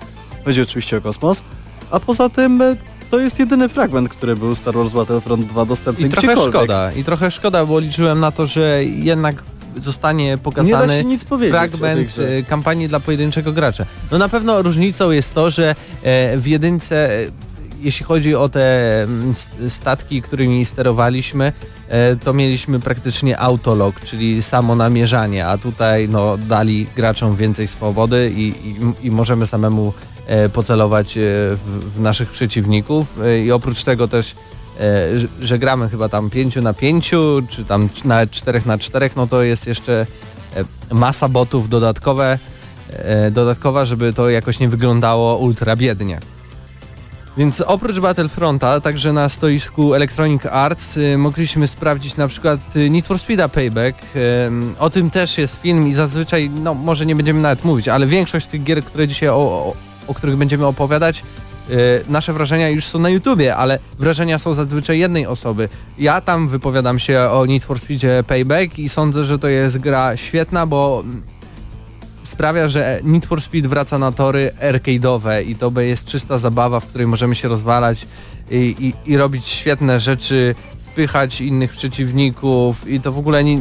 [0.45, 1.43] Chodzi oczywiście o kosmos.
[1.91, 2.77] A poza tym e,
[3.11, 6.55] to jest jedyny fragment, który był Star Wars Battlefront 2 dostępny I trochę gdziekolwiek.
[6.55, 9.43] szkoda, i trochę szkoda, bo liczyłem na to, że jednak
[9.83, 11.05] zostanie pokazany
[11.51, 13.85] fragment e, kampanii dla pojedynczego gracza.
[14.11, 17.27] No na pewno różnicą jest to, że e, w jedynce, e,
[17.85, 19.35] jeśli chodzi o te mm,
[19.69, 21.53] statki, którymi sterowaliśmy,
[21.89, 28.33] e, to mieliśmy praktycznie autolog, czyli samo namierzanie, a tutaj no, dali graczom więcej swobody
[28.37, 29.93] i, i, i możemy samemu
[30.27, 34.35] e, pocelować e, w, w naszych przeciwników i oprócz tego też
[35.43, 37.11] że- gramy chyba tam 5 na 5,
[37.49, 40.07] czy tam nawet 4 na 4, no to jest jeszcze
[40.93, 42.39] masa botów dodatkowe,
[43.31, 46.19] dodatkowa, żeby to jakoś nie wyglądało ultra biednie.
[47.37, 53.07] Więc oprócz Battlefronta, także na stoisku Electronic Arts y, mogliśmy sprawdzić na przykład y, Need
[53.07, 53.99] for Speed'a Payback.
[54.47, 58.07] Ym, o tym też jest film i zazwyczaj, no może nie będziemy nawet mówić, ale
[58.07, 59.75] większość tych gier, które dzisiaj o, o,
[60.07, 61.23] o których będziemy opowiadać,
[61.71, 65.69] y, nasze wrażenia już są na YouTubie, ale wrażenia są zazwyczaj jednej osoby.
[65.99, 70.17] Ja tam wypowiadam się o Need for Speedzie Payback i sądzę, że to jest gra
[70.17, 71.05] świetna, bo
[72.25, 76.87] sprawia, że Need for Speed wraca na tory arcade'owe i to jest czysta zabawa, w
[76.87, 78.07] której możemy się rozwalać
[78.51, 83.59] i, i, i robić świetne rzeczy, spychać innych przeciwników i to w ogóle nie,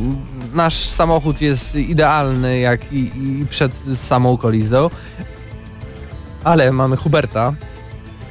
[0.54, 4.89] nasz samochód jest idealny jak i, i przed samą kolizją.
[6.43, 7.54] Ale mamy Huberta,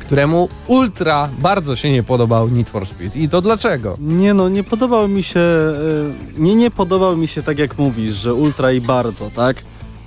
[0.00, 3.18] któremu ultra bardzo się nie podobał Need for Speed.
[3.20, 3.96] I to dlaczego?
[4.00, 8.14] Nie no, nie podobał mi się, e, nie nie podobał mi się tak jak mówisz,
[8.14, 9.56] że ultra i bardzo, tak?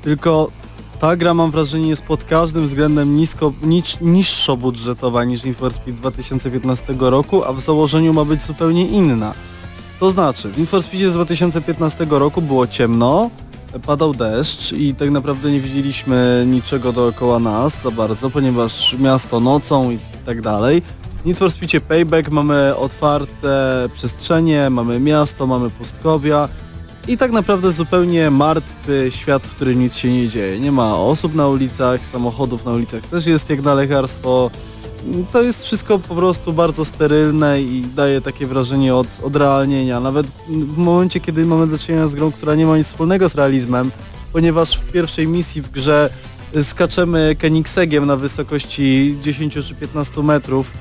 [0.05, 0.51] Tylko
[0.99, 5.73] ta gra mam wrażenie jest pod każdym względem nisko, niż, niższo budżetowa niż Need for
[5.73, 9.33] Speed 2015 roku, a w założeniu ma być zupełnie inna.
[9.99, 13.29] To znaczy, w Need for Speedzie z 2015 roku było ciemno,
[13.85, 19.91] padał deszcz i tak naprawdę nie widzieliśmy niczego dookoła nas za bardzo, ponieważ miasto nocą
[19.91, 20.81] i tak dalej.
[21.23, 26.49] W Need for Speedzie Payback mamy otwarte przestrzenie, mamy miasto, mamy pustkowia
[27.07, 30.59] i tak naprawdę zupełnie martwy świat, w którym nic się nie dzieje.
[30.59, 34.51] Nie ma osób na ulicach, samochodów na ulicach też jest jak na lekarstwo.
[35.31, 39.99] To jest wszystko po prostu bardzo sterylne i daje takie wrażenie od, odrealnienia.
[39.99, 43.35] Nawet w momencie, kiedy mamy do czynienia z grą, która nie ma nic wspólnego z
[43.35, 43.91] realizmem,
[44.33, 46.09] ponieważ w pierwszej misji w grze
[46.63, 50.71] skaczemy Koenigseggiem na wysokości 10 czy 15 metrów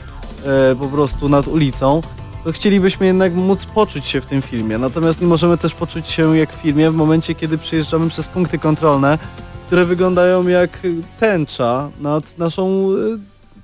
[0.45, 2.01] e, po prostu nad ulicą,
[2.45, 4.79] to chcielibyśmy jednak móc poczuć się w tym filmie.
[4.79, 8.59] Natomiast nie możemy też poczuć się jak w filmie w momencie, kiedy przejeżdżamy przez punkty
[8.59, 9.19] kontrolne,
[9.67, 10.81] które wyglądają jak
[11.21, 13.19] tęcza nad naszą e,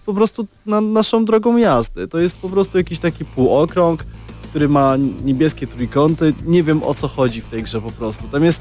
[0.07, 2.09] po prostu nad naszą drogą jazdy.
[2.09, 4.05] To jest po prostu jakiś taki półokrąg,
[4.51, 6.35] który ma niebieskie trójkąty.
[6.47, 8.25] Nie wiem o co chodzi w tej grze po prostu.
[8.29, 8.61] Tam jest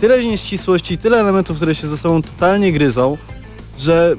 [0.00, 3.16] tyle nieścisłości, tyle elementów, które się ze sobą totalnie gryzą,
[3.78, 4.16] że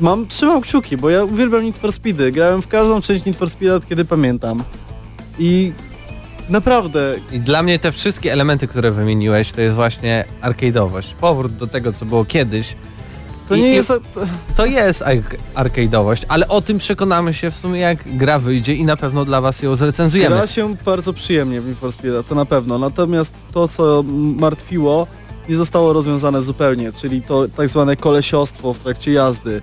[0.00, 2.32] mam, trzymam kciuki, bo ja uwielbiam Need for Speedy.
[2.32, 4.62] Grałem w każdą część Need for Speeda, kiedy pamiętam.
[5.38, 5.72] I
[6.48, 11.14] naprawdę I dla mnie te wszystkie elementy, które wymieniłeś, to jest właśnie arcade'owość.
[11.20, 12.76] Powrót do tego, co było kiedyś.
[13.48, 13.92] to I- nie i- jest...
[14.56, 15.16] To, jest ar-
[15.66, 19.40] arcade'owość, ale o tym przekonamy się w sumie jak gra wyjdzie i na pewno dla
[19.40, 20.36] was ją zrecenzujemy.
[20.36, 22.78] gra się bardzo przyjemnie w Need for Speeda, to na pewno.
[22.78, 24.04] Natomiast to, co
[24.38, 25.06] martwiło,
[25.48, 29.60] nie zostało rozwiązane zupełnie, czyli to tak zwane kolesiostwo w trakcie jazdy.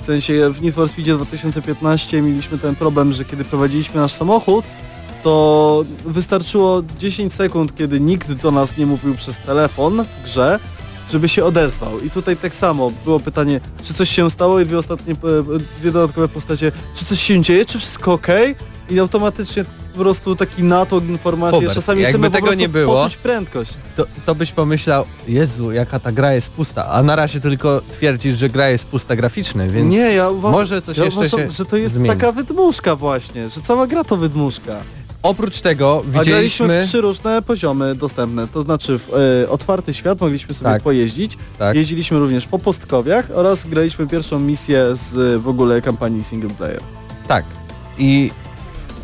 [0.00, 4.64] W sensie w Need for Speedzie 2015 mieliśmy ten problem, że kiedy prowadziliśmy nasz samochód,
[5.22, 10.58] to wystarczyło 10 sekund, kiedy nikt do nas nie mówił przez telefon w grze,
[11.10, 12.00] żeby się odezwał.
[12.00, 15.92] I tutaj tak samo było pytanie, czy coś się stało i dwie ostatnie, e, dwie
[15.92, 18.26] dodatkowe postacie, czy coś się dzieje, czy wszystko ok?
[18.90, 23.16] I automatycznie po prostu taki natłok informacji, Hubert, czasami jakby chcemy tego nie było- poczuć
[23.16, 23.74] prędkość.
[23.96, 28.38] To, to byś pomyślał, Jezu, jaka ta gra jest pusta, a na razie tylko twierdzisz,
[28.38, 31.50] że gra jest pusta graficznie, więc nie, ja uważam, może coś ja jeszcze uważam, się
[31.50, 32.08] że to jest zmieni.
[32.08, 34.76] taka wydmuszka właśnie, że cała gra to wydmuszka.
[35.22, 36.80] oprócz tego A graliśmy widzieliśmy...
[36.82, 39.10] w trzy różne poziomy dostępne, to znaczy w
[39.44, 40.82] e, otwarty świat mogliśmy sobie Tak.
[40.82, 41.76] pojeździć, Tak.
[41.76, 46.80] jeździliśmy również po pustkowiach oraz graliśmy pierwszą misję z w ogóle kampanii single player.
[47.28, 47.44] Tak.
[47.98, 48.30] I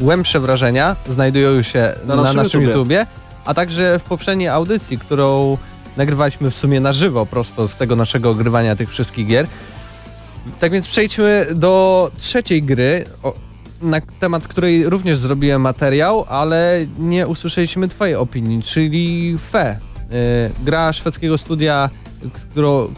[0.00, 2.78] głębsze wrażenia znajdują się na, Na naszym, naszym YouTubie.
[2.78, 3.06] YouTubie,
[3.44, 5.56] a także w poprzedniej audycji, którą
[5.96, 9.46] nagrywaliśmy w sumie na żywo, prosto z tego naszego ogrywania tych wszystkich gier.
[10.60, 13.34] Tak więc przejdźmy do trzeciej gry, o,
[13.82, 19.78] na temat której również zrobiłem materiał, ale nie usłyszeliśmy Twojej opinii, czyli Fe.
[20.12, 21.90] Y, gra szwedzkiego studia,
[22.32, 22.92] którą,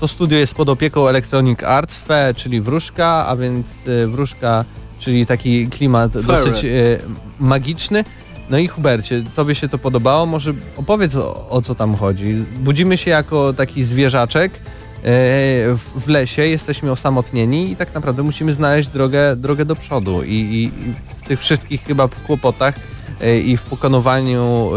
[0.00, 4.64] to studio jest pod opieką Electronic Arts, Fe, czyli wróżka, a więc y, wróżka,
[5.06, 6.26] czyli taki klimat Fairy.
[6.26, 6.98] dosyć y,
[7.40, 8.04] magiczny.
[8.50, 10.26] No i Hubercie, tobie się to podobało?
[10.26, 12.44] Może opowiedz o, o co tam chodzi.
[12.58, 14.58] Budzimy się jako taki zwierzaczek y,
[15.04, 20.32] w, w lesie, jesteśmy osamotnieni i tak naprawdę musimy znaleźć drogę, drogę do przodu i,
[20.32, 22.74] i, i w tych wszystkich chyba kłopotach
[23.22, 24.70] y, i w pokonywaniu,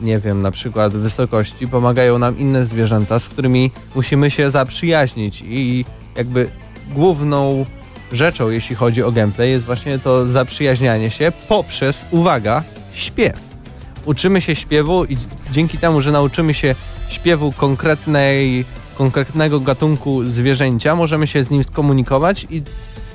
[0.00, 5.44] y, nie wiem, na przykład wysokości pomagają nam inne zwierzęta, z którymi musimy się zaprzyjaźnić
[5.46, 5.84] i
[6.16, 6.48] jakby
[6.94, 7.64] główną
[8.12, 13.40] rzeczą, jeśli chodzi o gameplay, jest właśnie to zaprzyjaźnianie się poprzez, uwaga, śpiew.
[14.04, 15.16] Uczymy się śpiewu i
[15.52, 16.74] dzięki temu, że nauczymy się
[17.08, 18.64] śpiewu konkretnej,
[18.98, 22.62] konkretnego gatunku zwierzęcia, możemy się z nim skomunikować i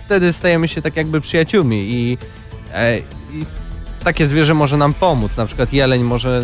[0.05, 2.17] wtedy stajemy się tak jakby przyjaciółmi i,
[2.73, 3.45] e, i
[4.03, 5.37] takie zwierzę może nam pomóc.
[5.37, 6.43] Na przykład jeleń może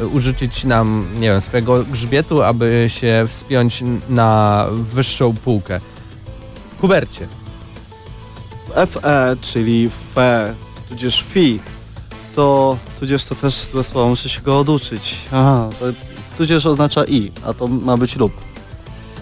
[0.00, 5.80] e, użyczyć nam, nie wiem, swojego grzbietu, aby się wspiąć na wyższą półkę.
[6.80, 7.26] Hubercie,
[8.86, 10.54] FE, czyli FE,
[10.88, 11.60] tudzież FI,
[12.34, 15.16] to tudzież to też złe słowo, muszę się go oduczyć.
[15.32, 15.86] Aha, to
[16.38, 18.32] tudzież oznacza I, a to ma być lub.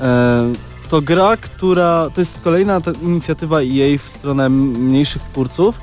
[0.01, 0.53] E,
[0.91, 5.81] to gra, która, to jest kolejna inicjatywa EA w stronę mniejszych twórców,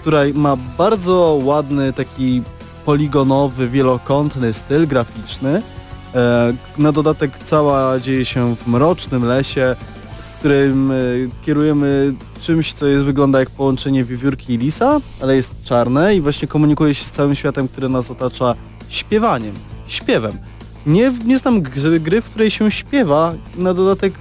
[0.00, 2.42] która ma bardzo ładny, taki
[2.84, 5.62] poligonowy, wielokątny styl graficzny.
[6.14, 9.76] E, na dodatek cała dzieje się w mrocznym lesie,
[10.18, 10.94] w którym e,
[11.42, 16.48] kierujemy czymś, co jest, wygląda jak połączenie wiewiórki i lisa, ale jest czarne i właśnie
[16.48, 18.54] komunikuje się z całym światem, który nas otacza
[18.88, 19.54] śpiewaniem,
[19.86, 20.38] śpiewem.
[20.86, 24.14] Nie, nie znam gry, gry, w której się śpiewa, na dodatek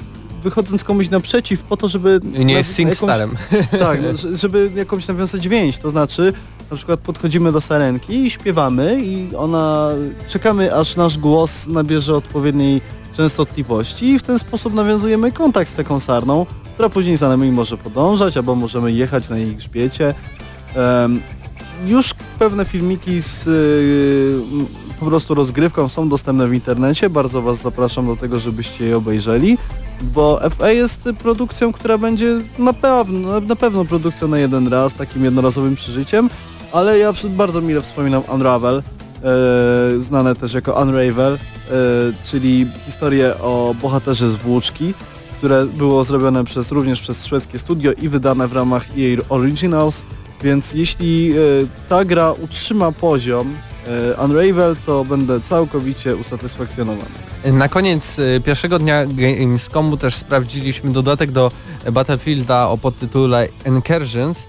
[0.44, 2.20] wychodząc komuś naprzeciw po to, żeby...
[2.24, 3.38] nie jest SingStarem.
[3.80, 6.34] tak, no, że- żeby jakąś nawiązać więź, to znaczy
[6.72, 9.90] na przykład podchodzimy do sarenki i śpiewamy i ona,
[10.28, 12.82] czekamy aż nasz głos nabierze odpowiedniej
[13.14, 16.46] częstotliwości i w ten sposób nawiązujemy kontakt z taką sarną,
[16.80, 20.14] która później za nami może podążać albo możemy jechać na jej grzbiecie.
[20.76, 21.22] Em,
[21.88, 24.66] już pewne filmiki z y, m,
[25.00, 29.58] po prostu rozgrywką są dostępne w internecie, bardzo Was zapraszam do tego, żebyście je obejrzeli
[30.02, 35.24] bo FA jest produkcją, która będzie na pewno, na pewno produkcją na jeden raz, takim
[35.24, 36.30] jednorazowym przeżyciem,
[36.72, 41.38] ale ja bardzo mile wspominam Unravel, e, znane też jako Unravel, e,
[42.24, 44.94] czyli historię o bohaterze z włóczki,
[45.40, 50.04] które było zrobione przez, również przez szwedzkie studio i wydane w ramach EA Originals,
[50.44, 51.36] więc jeśli e,
[51.90, 53.56] ta gra utrzyma poziom
[53.88, 57.10] e, Unravel, to będę całkowicie usatysfakcjonowany.
[57.46, 61.52] Na koniec y, pierwszego dnia Gamescomu też sprawdziliśmy dodatek do
[61.92, 64.44] Battlefielda o podtytule Incursions, e,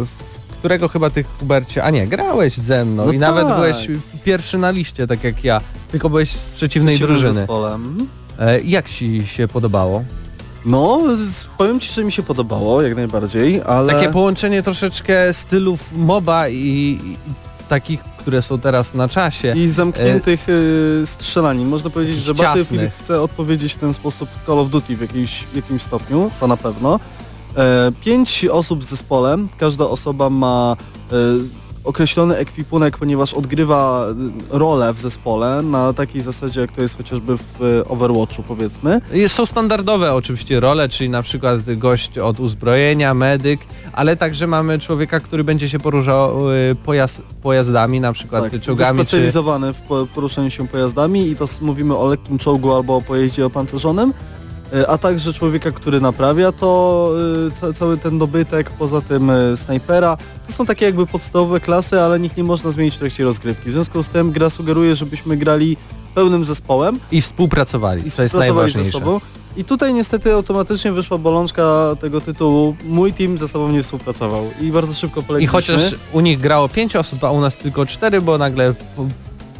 [0.00, 3.56] w którego chyba ty Hubercie, a nie, grałeś ze mną No i nawet tak.
[3.56, 3.88] byłeś
[4.24, 7.34] pierwszy na liście, tak jak ja, tylko byłeś z przeciwnej Przeciwnym drużyny.
[7.34, 8.08] zespołem.
[8.38, 10.04] E, jak ci się podobało?
[10.66, 11.02] No,
[11.58, 13.92] powiem Ci, że mi się podobało, jak najbardziej, ale...
[13.92, 17.16] Takie połączenie troszeczkę stylów MOBA i, i
[17.68, 19.54] takich, które są teraz na czasie.
[19.56, 21.68] I zamkniętych y, strzelanin.
[21.68, 25.56] Można powiedzieć, że Battlefield chce odpowiedzieć w ten sposób Call of Duty w jakimś, w
[25.56, 27.00] jakimś stopniu, to na pewno.
[27.56, 30.76] E, pięć osób z zespołem, każda osoba ma
[31.12, 31.14] e,
[31.92, 34.06] określony ekwipunek, ponieważ odgrywa
[34.54, 39.00] y, rolę w zespole na takiej zasadzie, jak to jest chociażby w y, Overwatchu powiedzmy.
[39.12, 43.60] Jest- Są standardowe oczywiście role, czyli na przykład gość od uzbrojenia, medyk,
[43.92, 48.98] ale także mamy człowieka, który będzie się poruszał y, pojazd, pojazdami, na przykład Tak, czołgami
[49.00, 49.06] czy...
[49.06, 53.46] specjalizowany w po- poruszaniu się pojazdami i to mówimy o lekkim czołgu albo o pojeździe
[53.46, 54.12] opancerzonym,
[54.88, 57.10] a także człowieka, który naprawia to
[57.46, 60.16] e, ca cały ten dobytek, poza tym e, snajpera.
[60.46, 63.70] To są takie jakby podstawowe klasy, ale nikt nie można zmienić w trakcie rozgrywki.
[63.70, 65.76] W związku z tym gra sugeruje, żebyśmy grali
[66.14, 69.20] pełnym zespołem I współpracowali, i współpracowali ze sobą.
[69.56, 72.76] I tutaj niestety automatycznie wyszła bolączka tego tytułu.
[72.84, 75.52] Mój team ze sobą nie współpracował i bardzo szybko I polegliśmy.
[75.52, 78.74] chociaż u nich grało 5 osób, a u nas tylko 4, bo nagle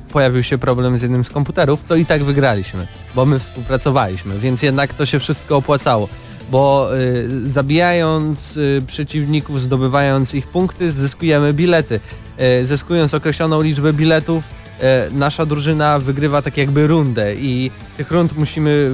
[0.08, 4.62] pojawił się problem z jednym z komputerów, to i tak wygraliśmy, bo my współpracowaliśmy, więc
[4.62, 6.08] jednak to się wszystko opłacało.
[6.50, 12.00] Bo y, zabijając y, przeciwników, zdobywając ich punkty, zyskujemy bilety.
[12.62, 18.36] Y, zyskując określoną liczbę biletów, y, nasza drużyna wygrywa tak jakby rundę i tych rund
[18.36, 18.90] musimy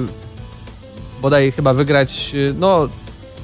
[1.21, 2.89] bodaj chyba wygrać, y, no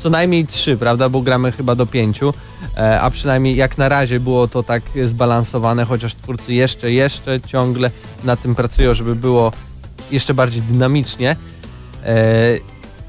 [0.03, 2.33] co najmniej trzy, prawda, bo gramy chyba do pięciu,
[2.77, 7.91] e, a przynajmniej jak na razie było to tak zbalansowane, chociaż twórcy jeszcze, jeszcze ciągle
[8.23, 9.51] nad tym pracują, żeby było
[10.11, 11.35] jeszcze bardziej dynamicznie.
[12.03, 12.15] E,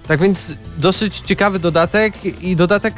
[0.09, 2.95] tak więc dosyć ciekawy dodatek i dodatek,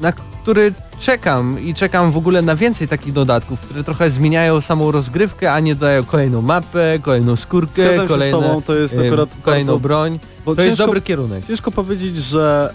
[0.00, 4.90] na który czekam i czekam w ogóle na więcej takich dodatków, które trochę zmieniają samą
[4.90, 8.94] rozgrywkę, a nie dają kolejną mapę, kolejną skórkę, Zgadzam się z kolejne, tobą, to jest
[9.06, 10.18] akurat kolejną bardzo, broń.
[10.46, 11.46] bo To jest ciężko- dobry kierunek.
[11.46, 12.74] Ciężko powiedzieć, że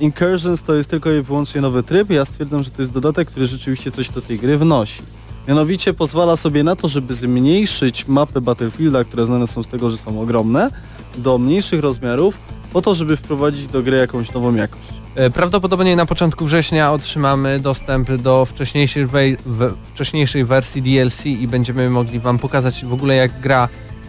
[0.00, 2.10] e, Incursions to jest tylko i wyłącznie nowy tryb.
[2.10, 5.02] Ja stwierdzam, że to jest dodatek, który rzeczywiście coś do tej gry wnosi.
[5.48, 9.96] Mianowicie pozwala sobie na to, żeby zmniejszyć mapy Battlefielda, które znane są z tego, że
[9.96, 10.70] są ogromne,
[11.18, 12.38] do mniejszych rozmiarów,
[12.72, 14.82] po to, żeby wprowadzić do gry jakąś nową jakość.
[15.16, 21.48] E, Prawdopodobnie na początku września otrzymamy dostęp do wcześniejszej, wej- w, wcześniejszej wersji DLC i
[21.48, 23.68] będziemy mogli Wam pokazać w ogóle jak gra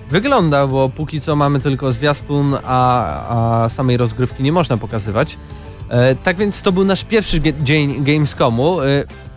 [0.10, 5.38] wygląda, bo póki co mamy tylko zwiastun, a, a samej rozgrywki nie można pokazywać.
[5.90, 8.82] E, tak więc to był nasz pierwszy dzień Gamescomu.
[8.82, 8.86] E,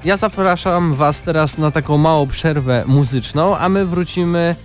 [0.05, 4.57] ja zapraszam Was teraz na taką małą przerwę muzyczną, a my wrócimy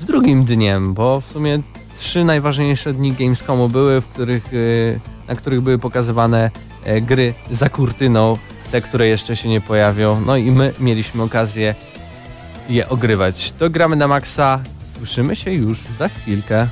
[0.00, 1.58] z drugim dniem, bo w sumie
[1.98, 6.50] trzy najważniejsze dni Gamescomu były, w których, e, na których były pokazywane
[6.84, 8.38] e, gry za kurtyną,
[8.72, 10.20] te, które jeszcze się nie pojawią.
[10.26, 11.74] No i my mieliśmy okazję
[12.68, 13.52] je ogrywać.
[13.58, 14.60] To gramy na maksa.
[14.96, 16.68] Słyszymy się już za chwilkę.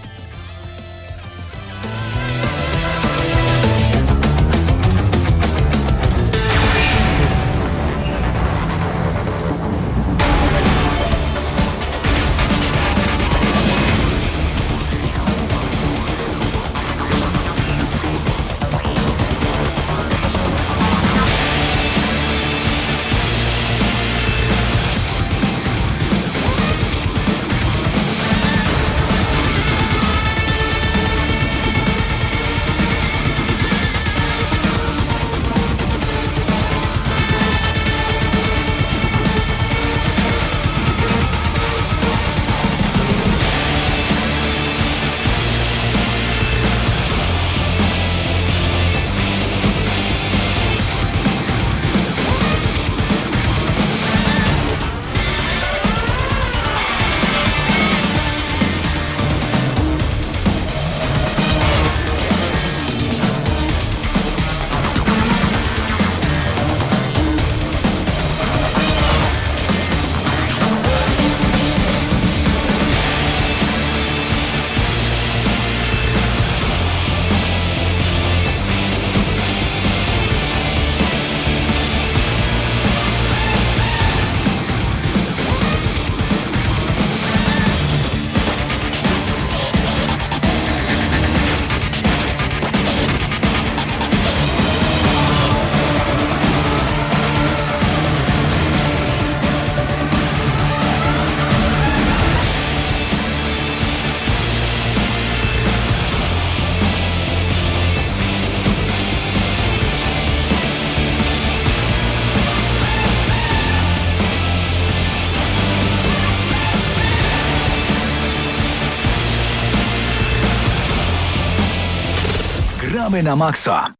[123.20, 123.94] Gramy na maksa.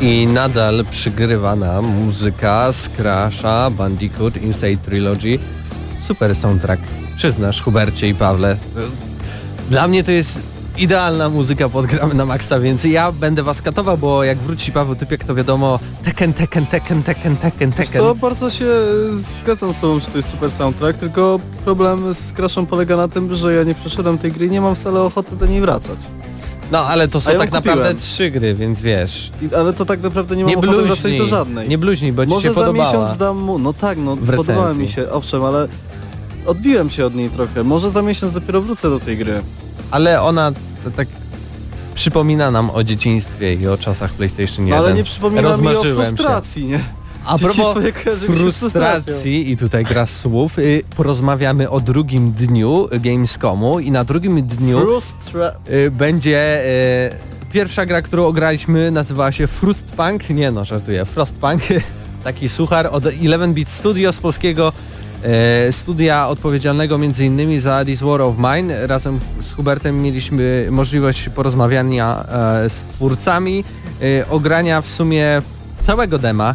[0.00, 5.38] I nadal przygrywa nam muzyka z Crasha, Bandicoot, Inside Trilogy.
[6.00, 6.82] Super soundtrack.
[7.16, 8.56] Przyznasz, Hubercie i Pawle.
[9.70, 13.98] Dla mnie to jest idealna muzyka pod gramy na maksa, więc ja będę was katował,
[13.98, 18.02] bo jak wróci Paweł Typiak, to wiadomo Tekken, Tekken, Tekken, Tekken, Tekken, Tekken.
[18.02, 18.66] co, bardzo się
[19.42, 23.34] zgadzam z tobą, że to jest super soundtrack, tylko problem z Crashem polega na tym,
[23.34, 25.98] że ja nie przeszedłem tej gry i nie mam wcale ochoty do niej wracać.
[26.72, 27.96] No ale to są ja tak naprawdę kupiłem.
[28.00, 29.32] trzy gry, więc wiesz.
[29.42, 31.68] I, ale to tak naprawdę nie mam Nie ochoty wracać do żadnej.
[31.68, 32.86] nie bluźnij, bo ci Może się za podobała.
[32.92, 35.68] miesiąc dam mu, no tak, no podobała mi się, owszem, ale
[36.46, 37.64] odbiłem się od niej trochę.
[37.64, 39.42] Może za miesiąc dopiero wrócę do tej gry.
[39.90, 40.52] Ale ona
[40.96, 41.08] tak
[41.94, 44.68] przypomina nam o dzieciństwie i o czasach PlayStation 1.
[44.68, 46.16] No ale nie przypomina mi o Rozmarzyłem się.
[46.16, 46.80] frustracji, nie?
[47.26, 48.80] A propos Dzieciństwo nie kojarzy mi się z frustracją.
[48.80, 54.80] frustracji i tutaj gra słów, y, porozmawiamy o drugim dniu Gamescomu i na drugim dniu
[54.80, 55.52] Frustra...
[55.70, 61.62] y, będzie y, pierwsza gra, którą ograliśmy, nazywała się Frostpunk, nie no, żartuję, Frostpunk,
[62.24, 64.72] taki suchar od 11-bit Studio z polskiego
[65.70, 67.60] studia odpowiedzialnego m.in.
[67.60, 68.86] za This War of Mine.
[68.86, 72.24] Razem z Hubertem mieliśmy możliwość porozmawiania
[72.64, 73.64] e, z twórcami,
[74.02, 75.42] e, ogrania w sumie
[75.82, 76.54] całego dema.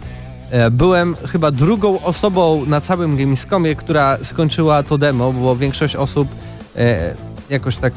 [0.52, 6.28] E, Byłem chyba drugą osobą na całym Gamescomie, która skończyła to demo, bo większość osób
[6.76, 7.16] e,
[7.50, 7.94] jakoś tak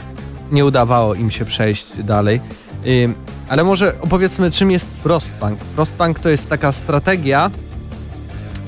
[0.53, 2.41] nie udawało im się przejść dalej.
[3.49, 5.59] Ale może opowiedzmy czym jest Frostpunk.
[5.61, 7.51] Frostpunk to jest taka strategia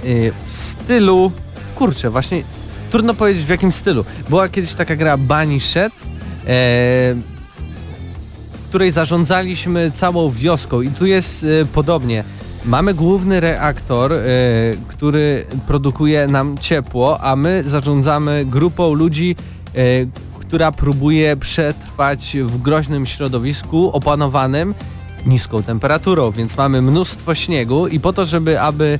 [0.05, 1.33] y, w stylu...
[1.77, 2.43] Kurczę, właśnie
[2.91, 4.05] trudno powiedzieć w jakim stylu.
[4.29, 5.91] Była kiedyś taka gra Banished, e,
[8.53, 12.25] w której zarządzaliśmy całą wioską i tu jest e, podobnie.
[12.65, 14.19] Mamy główny reaktor, e,
[14.89, 19.37] który produkuje nam ciepło, a my zarządzamy grupą ludzi,
[19.75, 19.81] e,
[20.41, 24.75] która próbuje przetrwać w groźnym środowisku opanowanym
[25.27, 28.99] niską temperaturą, więc mamy mnóstwo śniegu i po to, żeby aby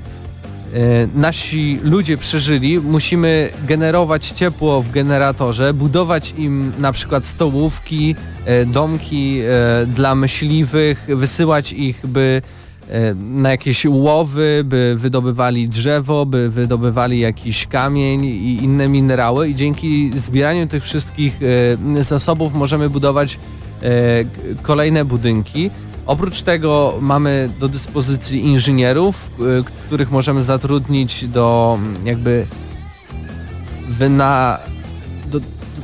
[1.15, 8.15] nasi ludzie przeżyli, musimy generować ciepło w generatorze, budować im na przykład stołówki,
[8.45, 12.43] e, domki e, dla myśliwych, wysyłać ich, by
[12.89, 19.55] e, na jakieś łowy, by wydobywali drzewo, by wydobywali jakiś kamień i inne minerały i
[19.55, 21.41] dzięki zbieraniu tych wszystkich
[21.97, 23.39] e, zasobów możemy budować
[23.83, 23.89] e,
[24.63, 25.71] kolejne budynki.
[26.07, 29.31] Oprócz tego mamy do dyspozycji inżynierów,
[29.61, 32.47] y, których możemy zatrudnić do mm, jakby
[33.89, 34.59] wyna...
[35.27, 35.41] do,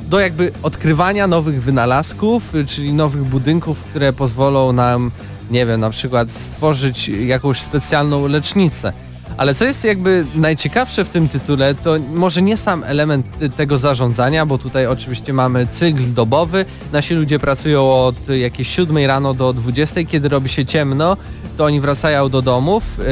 [0.09, 5.11] do jakby odkrywania nowych wynalazków, y, czyli nowych budynków, które pozwolą nam,
[5.51, 8.93] nie wiem, na przykład stworzyć jakąś specjalną lecznicę.
[9.37, 13.79] Ale co jest jakby najciekawsze w tym tytule, to może nie sam element y, tego
[13.79, 19.35] zarządzania, bo tutaj oczywiście mamy cykl dobowy, nasi ludzie pracują od y, jakiejś 7 rano
[19.35, 21.17] do 20, kiedy robi się ciemno,
[21.57, 23.05] to oni wracają do domów yy,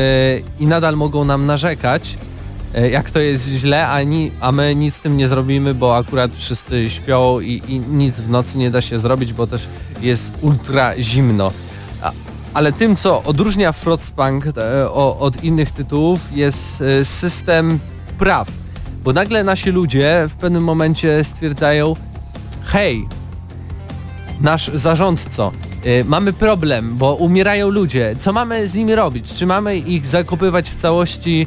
[0.61, 2.18] i nadal mogą nam narzekać,
[2.75, 5.97] yy, jak to jest źle, a, ni, a my nic z tym nie zrobimy, bo
[5.97, 9.68] akurat wszyscy śpią i, i nic w nocy nie da się zrobić, bo też
[10.03, 11.53] jest ultra zimno.
[12.55, 17.78] Ale tym, co odróżnia Frostpunk e, od innych tytułów jest e, system
[18.18, 18.48] praw.
[19.05, 21.96] Bo nagle nasi ludzie w pewnym momencie stwierdzają
[22.64, 23.09] hej,
[24.40, 25.53] nasz zarządco,
[25.86, 28.16] y, mamy problem, bo umierają ludzie.
[28.18, 29.34] Co mamy z nimi robić?
[29.34, 31.46] Czy mamy ich zakopywać w całości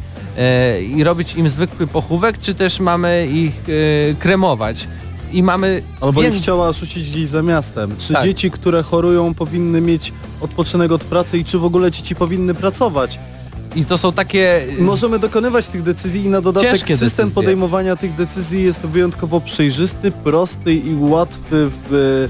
[0.96, 3.62] i robić im zwykły pochówek, czy też mamy ich
[4.20, 4.88] kremować?
[5.34, 5.84] I mamy...
[6.02, 7.92] Albo wię- ich chciała rzucić gdzieś za miastem.
[7.98, 8.24] Czy Tak.
[8.24, 13.20] dzieci, które chorują powinny mieć odpoczynek od pracy i czy w ogóle dzieci powinny pracować?
[13.76, 14.62] I to są takie...
[14.80, 17.36] y, Możemy dokonywać tych decyzji i na dodatek Ciężkie system decyzje.
[17.36, 22.28] podejmowania tych decyzji jest wyjątkowo przejrzysty, prosty i łatwy w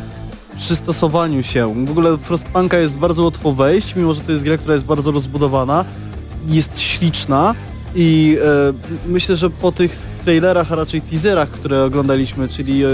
[0.56, 1.86] przystosowaniu się.
[1.86, 5.12] W ogóle Frostpunka jest bardzo łatwo wejść, mimo że to jest gra, która jest bardzo
[5.12, 5.86] rozbudowana,
[6.48, 7.56] jest śliczna
[7.96, 8.38] i
[9.08, 12.88] e, myślę, że po tych trailerach, a raczej teaserach, które oglądaliśmy, czyli e,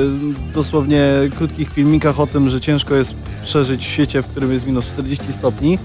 [0.53, 1.03] dosłownie
[1.38, 3.13] krótkich filmikach o tym, że ciężko jest
[3.43, 5.77] przeżyć w świecie, w którym jest minus 40 stopni,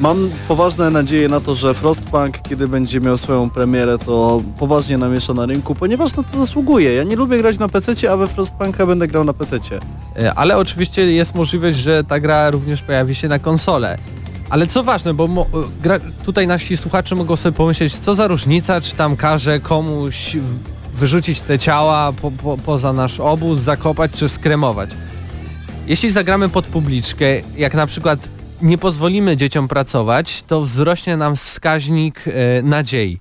[0.00, 5.34] Mam poważne nadzieje na to, że Frostpunk, kiedy będzie miał swoją premierę, to poważnie namiesza
[5.34, 6.94] na rynku, ponieważ na to zasługuje.
[6.94, 9.58] Ja nie lubię grać na PC, a we Frostpunka będę grał na PC.
[10.16, 13.98] E, Ale oczywiście jest możliwość, że ta gra również pojawi się na konsolę.
[14.50, 15.46] Ale co ważne, bo mo,
[15.82, 20.36] gra, tutaj nasi słuchacze mogą sobie pomyśleć, co za różnica, czy tam każe komuś
[20.94, 24.90] wyrzucić te ciała po, po, poza nasz obóz, zakopać czy skremować.
[25.86, 27.24] Jeśli zagramy pod publiczkę,
[27.56, 28.28] jak na przykład
[28.62, 33.18] nie pozwolimy dzieciom pracować, to wzrośnie nam wskaźnik e, nadziei.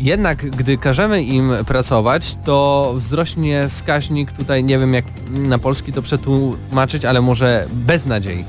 [0.00, 6.02] Jednak gdy każemy im pracować, to wzrośnie wskaźnik, tutaj nie wiem jak na polski to
[6.02, 8.44] przetłumaczyć, ale może beznadziei.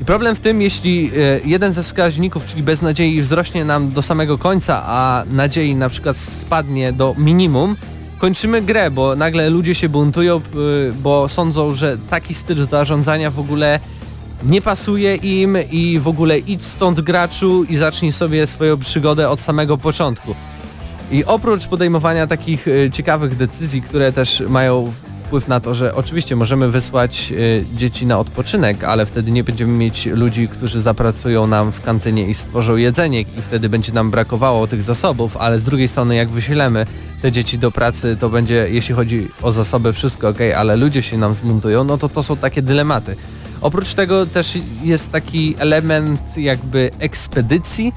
[0.00, 4.38] I problem w tym, jeśli e, jeden ze wskaźników, czyli beznadziei wzrośnie nam do samego
[4.38, 7.76] końca, a nadziei na przykład spadnie do minimum,
[8.18, 10.40] kończymy grę, bo nagle ludzie się buntują,
[11.02, 13.80] bo sądzą, że taki styl zarządzania w ogóle
[14.42, 19.40] nie pasuje im i w ogóle idź stąd graczu i zacznij sobie swoją przygodę od
[19.40, 20.34] samego początku.
[21.10, 24.92] I oprócz podejmowania takich e, ciekawych decyzji, które też mają
[25.30, 29.72] wpływ na to, że oczywiście możemy wysłać e, dzieci na odpoczynek, ale wtedy nie będziemy
[29.72, 34.66] mieć ludzi, którzy zapracują nam w kantynie i stworzą jedzenie i wtedy będzie nam brakowało
[34.66, 36.86] tych zasobów, ale z drugiej strony jak wyślemy
[37.22, 41.18] te dzieci do pracy, to będzie, jeśli chodzi o zasoby, wszystko ok, ale ludzie się
[41.18, 43.16] nam zmontują, no to to są takie dylematy.
[43.60, 47.92] Oprócz tego też jest taki element jakby ekspedycji.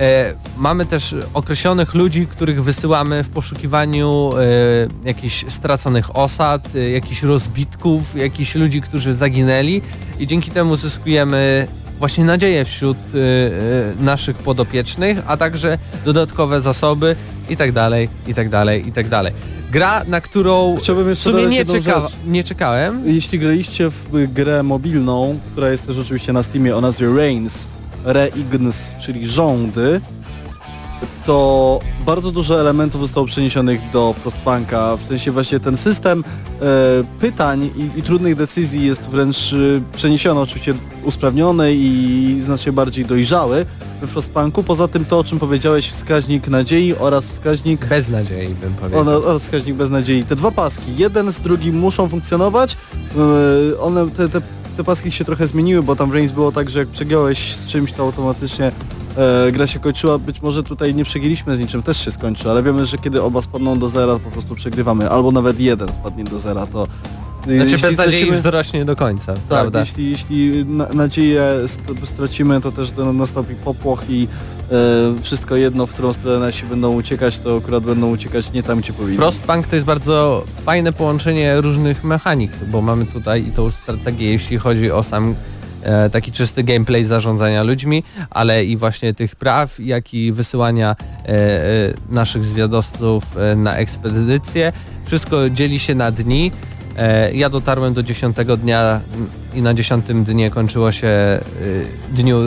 [0.00, 7.22] E, mamy też określonych ludzi, których wysyłamy w poszukiwaniu e, jakichś straconych osad, e, jakichś
[7.22, 9.82] rozbitków, jakichś ludzi, którzy zaginęli
[10.18, 11.66] i dzięki temu zyskujemy
[11.98, 12.96] właśnie nadzieję wśród
[14.00, 17.16] naszych podopiecznych, a także dodatkowe zasoby
[17.50, 19.32] i tak dalej, i tak dalej, i tak dalej.
[19.70, 23.02] Gra, na którą Chciałbym w jeszcze sumie dodać nie, czeka, nie czekałem.
[23.06, 27.66] Jeśli graliście w grę mobilną, która jest też oczywiście na Steamie o nazwie Reigns,
[28.04, 30.00] Reigns, czyli rządy,
[31.26, 34.96] to bardzo dużo elementów zostało przeniesionych do Frostpunka.
[34.96, 36.24] W sensie właśnie ten system
[36.60, 36.64] e,
[37.20, 39.56] pytań i, i trudnych decyzji jest wręcz e,
[39.96, 40.74] przeniesiony, oczywiście
[41.04, 43.66] usprawniony i znacznie bardziej dojrzały
[44.00, 44.62] we Frostpunku.
[44.62, 49.00] Poza tym to, o czym powiedziałeś, wskaźnik nadziei oraz wskaźnik Bez nadziei bym powiedział.
[49.00, 50.24] one, oraz wskaźnik beznadziei.
[50.24, 52.76] Te dwa paski, jeden z drugim muszą funkcjonować.
[53.70, 54.40] Yy, one, te, te,
[54.78, 57.66] te paski się trochę zmieniły, bo tam w Reigns było tak, że jak przegiąłeś z
[57.66, 58.72] czymś, to automatycznie
[59.16, 60.18] e, gra się kończyła.
[60.18, 63.42] Być może tutaj nie przegięliśmy z niczym, też się skończy, ale wiemy, że kiedy oba
[63.42, 65.10] spadną do zera, to po prostu przegrywamy.
[65.10, 66.86] Albo nawet jeden spadnie do zera, to...
[67.46, 69.80] yy, Znaczy jeśli bez nadziei stracimy- wzrośnie do końca, tak, prawda?
[69.80, 74.57] jeśli, jeśli na, nadzieję st- stracimy, to też nastąpi popłoch i e,
[75.22, 78.92] wszystko jedno, w którą stronę nasi będą uciekać, to akurat będą uciekać nie tam, gdzie
[78.92, 79.16] powinni.
[79.16, 84.58] Frostpunk to jest bardzo fajne połączenie różnych mechanik, bo mamy tutaj i tą strategię, jeśli
[84.58, 85.34] chodzi o sam
[85.82, 91.28] e, taki czysty gameplay zarządzania ludźmi, ale i właśnie tych praw, jak i wysyłania e,
[91.28, 94.72] e, naszych zwiadowców e, na ekspedycję.
[95.04, 96.52] Wszystko dzieli się na dni.
[96.98, 99.00] E, ja dotarłem do dziesiątego dnia
[99.54, 101.40] i na dziesiątym dnie kończyło się e,
[102.12, 102.38] dniu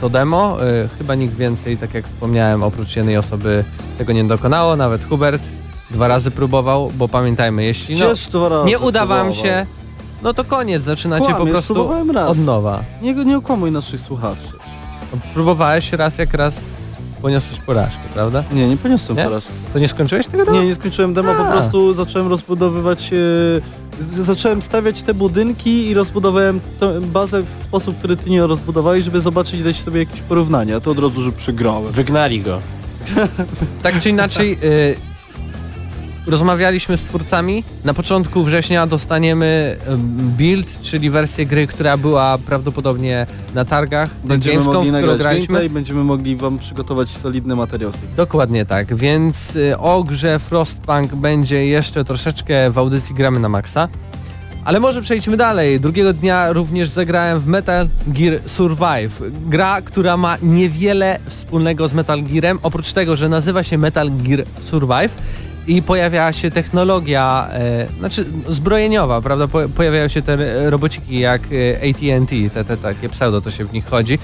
[0.00, 0.66] to demo.
[0.66, 3.64] E, chyba nikt więcej, tak jak wspomniałem, oprócz jednej osoby
[3.98, 5.42] tego nie dokonało, nawet Hubert
[5.90, 9.66] dwa razy próbował, bo pamiętajmy, jeśli no, nie uda wam się,
[10.22, 11.90] no to koniec, zaczynacie po Kłamiesz, prostu
[12.28, 12.82] od nowa.
[13.02, 14.52] Nie, nie okłamuj naszych słuchaczy.
[15.34, 16.60] Próbowałeś raz jak raz
[17.22, 18.44] poniosłeś porażkę, prawda?
[18.52, 19.24] Nie, nie poniosłem Nie?
[19.24, 19.46] teraz.
[19.72, 20.60] To nie skończyłeś tego demo?
[20.60, 21.52] Nie, nie skończyłem demo, po A.
[21.52, 23.00] prostu zacząłem rozbudowywać...
[23.00, 29.04] Z- zacząłem stawiać te budynki i rozbudowałem tę bazę w sposób, który ty nie rozbudowałeś,
[29.04, 30.80] żeby zobaczyć, dać sobie jakieś porównania.
[30.80, 31.92] To od razu, że przegrałem.
[31.92, 32.60] Wygnali go.
[33.82, 35.09] Tak czy inaczej, y,
[36.26, 37.64] rozmawialiśmy z twórcami.
[37.84, 39.76] Na początku września dostaniemy
[40.38, 45.46] build, czyli wersję gry, która była prawdopodobnie na targach Będziemy Gamescom, mogli nagrać graliśmy.
[45.46, 47.90] gameplay, będziemy mogli wam przygotować solidny materiał.
[48.16, 53.88] Dokładnie tak, więc y, o grze Frostpunk będzie jeszcze troszeczkę w audycji Gramy na Maxa.
[54.64, 55.80] Ale może przejdźmy dalej.
[55.80, 59.22] Drugiego dnia również zagrałem w Metal Gear Survive.
[59.46, 64.44] Gra, która ma niewiele wspólnego z Metal Gearem, oprócz tego, że nazywa się Metal Gear
[64.64, 65.14] Survive
[65.66, 69.48] i pojawia się technologia, e, znaczy zbrojeniowa, prawda?
[69.48, 73.64] Po, pojawiają się te e, robociki jak e, AT&T, te, te takie pseudo to się
[73.64, 74.18] w nich chodzi.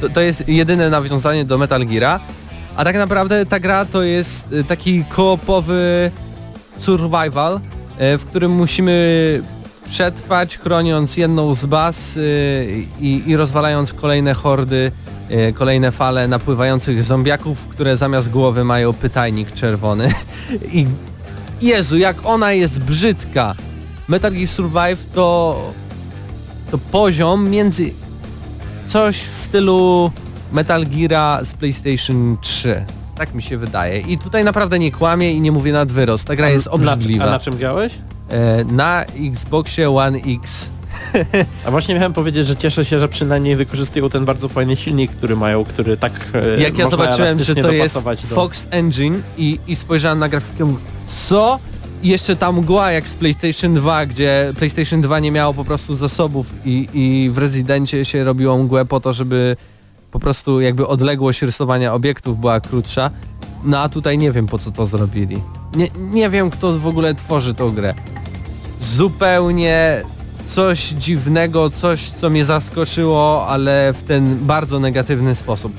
[0.00, 2.20] To, to jest jedyne nawiązanie do Metal Geara.
[2.76, 6.10] A tak naprawdę ta gra to jest y, taki koopowy
[6.78, 9.42] survival, y, w którym musimy
[9.84, 14.92] przetrwać, chroniąc jedną z baz y, i, i rozwalając kolejne hordy,
[15.54, 20.12] kolejne fale napływających zombiaków, które zamiast głowy mają pytajnik czerwony.
[20.72, 20.86] I
[21.62, 23.54] Jezu, jak ona jest brzydka!
[24.08, 25.60] Metal Gear Survive to,
[26.70, 27.90] to poziom między
[28.86, 30.10] coś w stylu
[30.52, 32.84] Metal Geara z PlayStation 3.
[33.14, 34.00] Tak mi się wydaje.
[34.00, 36.24] I tutaj naprawdę nie kłamię i nie mówię nad wyrost.
[36.24, 37.24] Ta gra jest obrzydliwa.
[37.24, 37.92] a na czym grałeś?
[38.30, 40.70] E, na Xboxie One X.
[41.66, 45.36] A właśnie miałem powiedzieć, że cieszę się, że przynajmniej wykorzystują ten bardzo fajny silnik, który
[45.36, 48.16] mają, który tak e, Jak ja zobaczyłem, że to jest do...
[48.16, 50.76] Fox Engine i, i spojrzałem na grafikę,
[51.06, 51.58] co?
[52.02, 55.94] I jeszcze ta mgła jak z PlayStation 2, gdzie PlayStation 2 nie miało po prostu
[55.94, 59.56] zasobów i, i w Rezydencie się robiło mgłę po to, żeby
[60.10, 63.10] po prostu jakby odległość rysowania obiektów była krótsza.
[63.64, 65.42] No a tutaj nie wiem po co to zrobili.
[65.76, 67.94] Nie, nie wiem kto w ogóle tworzy tą grę.
[68.80, 70.02] Zupełnie
[70.54, 75.72] coś dziwnego, coś co mnie zaskoczyło, ale w ten bardzo negatywny sposób.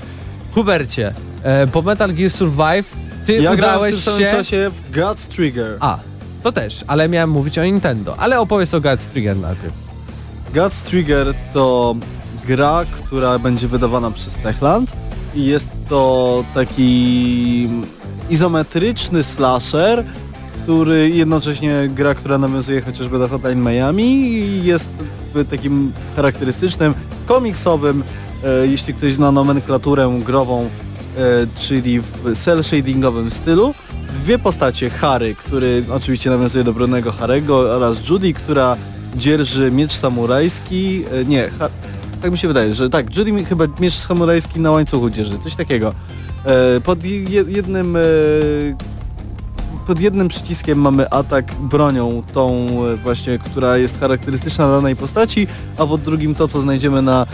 [0.54, 1.14] Hubercie,
[1.44, 2.96] e, po Metal Gear Survive
[3.26, 4.32] ty Ja grałem w udałeś tym samym się...
[4.32, 5.78] czasie w God's Trigger.
[5.80, 5.98] A,
[6.44, 8.16] to też, ale miałem mówić o Nintendo.
[8.20, 9.74] Ale opowiedz o God's Trigger najpierw.
[10.54, 11.96] God's Trigger to
[12.48, 14.92] gra, która będzie wydawana przez Techland
[15.36, 17.70] i jest to taki
[18.30, 20.06] izometryczny slasher,
[20.64, 24.90] który jednocześnie gra, która nawiązuje chociażby do Hotline Miami i jest
[25.34, 26.94] w takim charakterystycznym,
[27.26, 28.04] komiksowym,
[28.44, 30.70] e, jeśli ktoś zna nomenklaturę grową, e,
[31.58, 33.74] czyli w cel shadingowym stylu.
[34.08, 38.78] Dwie postacie, Harry, który oczywiście nawiązuje do Bronego Harego oraz Judy, która
[39.16, 41.70] dzierży miecz samurajski, e, nie, ha,
[42.22, 45.94] tak mi się wydaje, że tak, Judy chyba miecz samurajski na łańcuchu dzierży, coś takiego.
[46.46, 47.98] E, pod je, jednym...
[49.88, 55.86] Pod jednym przyciskiem mamy atak bronią, tą e, właśnie, która jest charakterystyczna danej postaci, a
[55.86, 57.26] pod drugim to, co znajdziemy na,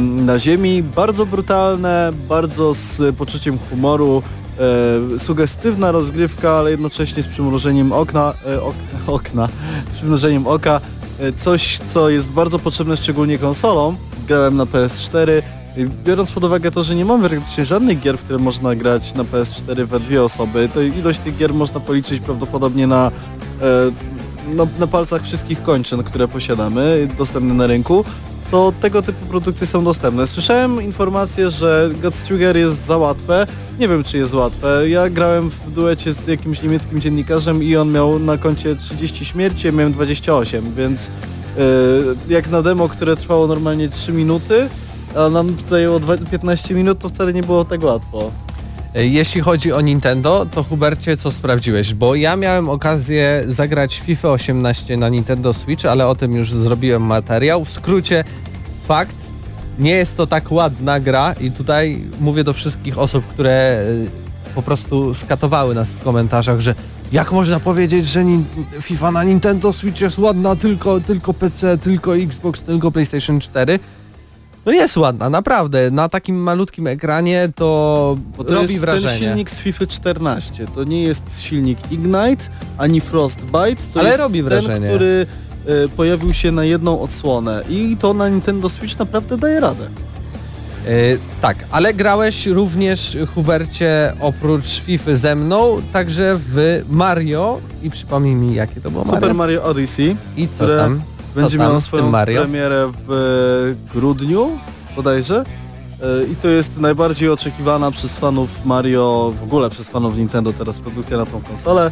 [0.00, 0.82] na ziemi.
[0.82, 4.22] Bardzo brutalne, bardzo z poczuciem humoru,
[5.14, 8.74] e, sugestywna rozgrywka, ale jednocześnie z przymrużeniem okna, e, ok,
[9.06, 9.48] okna,
[9.92, 10.80] z oka.
[11.38, 13.96] Coś, co jest bardzo potrzebne szczególnie konsolom.
[14.28, 15.61] Grałem na PS4, i
[16.04, 19.24] Biorąc pod uwagę to, że nie mamy praktycznie żadnych gier, w które można grać na
[19.24, 23.10] PS4 we dwie osoby, to ilość tych gier można policzyć prawdopodobnie na,
[23.60, 28.04] e, na, na palcach wszystkich kończyn, które posiadamy, dostępne na rynku,
[28.50, 30.26] to tego typu produkcje są dostępne.
[30.26, 33.46] Słyszałem informację, że God Struger jest za łatwe.
[33.78, 34.88] Nie wiem, czy jest łatwe.
[34.88, 39.66] Ja grałem w duecie z jakimś niemieckim dziennikarzem i on miał na koncie 30 śmierci,
[39.66, 41.10] ja miałem 28, więc e,
[42.28, 44.68] jak na demo, które trwało normalnie 3 minuty,
[45.16, 48.30] a nam zajęło dwa- 15 minut, to wcale nie było tak łatwo.
[48.94, 51.94] E, Jeśli chodzi o Nintendo, to Hubercie, co sprawdziłeś?
[51.94, 57.02] Bo ja miałem okazję zagrać FIFA 18 na Nintendo Switch, ale o tym już zrobiłem
[57.02, 57.64] materiał.
[57.64, 58.24] W skrócie,
[58.88, 59.16] fakt,
[59.78, 63.84] nie jest to tak ładna gra i tutaj mówię do wszystkich osób, które
[64.50, 66.74] e, po prostu skatowały nas w komentarzach, że
[67.12, 68.24] jak można powiedzieć, że
[68.80, 73.78] FIFA na Nintendo Switch jest ładna tylko, tylko PC, tylko Xbox, tylko PlayStation 4.
[74.66, 75.90] No jest ładna, naprawdę.
[75.90, 79.08] Na takim malutkim ekranie to, Bo to robi jest wrażenie.
[79.08, 80.66] ten silnik z FIFA 14.
[80.74, 82.44] To nie jest silnik Ignite,
[82.78, 83.82] ani Frostbite.
[83.94, 84.88] To Ale jest robi ten, wrażenie.
[84.88, 85.26] który
[85.84, 87.62] e, pojawił się na jedną odsłonę.
[87.68, 89.84] I to na Nintendo Switch naprawdę daje radę.
[90.86, 90.90] E,
[91.42, 98.54] tak, ale grałeś również, Hubercie, oprócz FIFA ze mną, także w Mario i przypomnij mi,
[98.54, 99.34] jakie to było Super Mario?
[99.34, 101.00] Mario Odyssey I co które tam?
[101.34, 104.58] Będzie tym swoją premierę w e, grudniu
[104.96, 105.44] bodajże.
[106.02, 110.78] E, I to jest najbardziej oczekiwana przez fanów Mario, w ogóle przez fanów Nintendo teraz
[110.78, 111.90] produkcja na tą konsolę.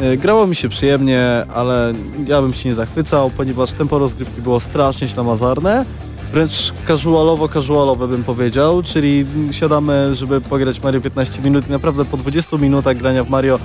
[0.00, 1.92] E, Grało mi się przyjemnie, ale
[2.26, 5.84] ja bym się nie zachwycał, ponieważ tempo rozgrywki było strasznie ślamazarne.
[6.32, 12.56] Wręcz casualowo-casualowe bym powiedział, czyli siadamy, żeby pograć Mario 15 minut i naprawdę po 20
[12.56, 13.58] minutach grania w Mario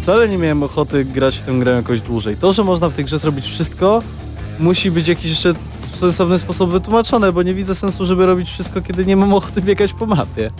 [0.00, 2.36] wcale nie miałem ochoty grać w tę grę jakoś dłużej.
[2.36, 4.02] To, że można w tej grze zrobić wszystko,
[4.60, 8.80] musi być jakiś jeszcze w sensowny sposób wytłumaczone, bo nie widzę sensu, żeby robić wszystko,
[8.80, 10.50] kiedy nie mam ochoty biegać po mapie.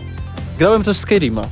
[0.58, 1.46] Grałem też w Skyrima.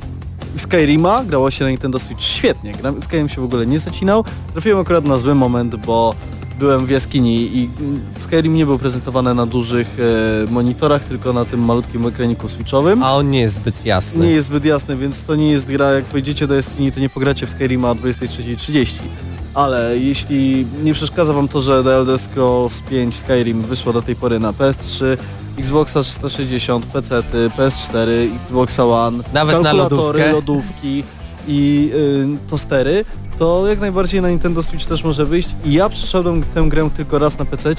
[0.55, 2.71] W Skyrima grało się na Nintendo Switch świetnie.
[3.01, 4.23] Skyrim się w ogóle nie zacinał.
[4.51, 6.15] Trafiłem akurat na zły moment, bo
[6.59, 7.69] byłem w jaskini i
[8.19, 9.97] Skyrim nie był prezentowany na dużych
[10.47, 13.03] e, monitorach, tylko na tym malutkim ekraniku switchowym.
[13.03, 14.25] A on nie jest zbyt jasny.
[14.25, 17.09] Nie jest zbyt jasny, więc to nie jest gra, jak wejdziecie do jaskini, to nie
[17.09, 18.93] pogracie w Skyrima o 23.30.
[19.53, 24.15] Ale jeśli nie przeszkadza wam to, że The Elder Scrolls 5 Skyrim wyszło do tej
[24.15, 25.17] pory na PS3,
[25.59, 27.23] Xboxa 360, PC,
[27.57, 30.31] PS4, Xboxa One, Nawet na kalkulatory, lodówkę.
[30.31, 31.03] lodówki
[31.47, 33.05] i y, tostery,
[33.39, 35.49] to jak najbardziej na Nintendo Switch też może wyjść.
[35.65, 37.73] I ja przeszedłem tę grę tylko raz na PC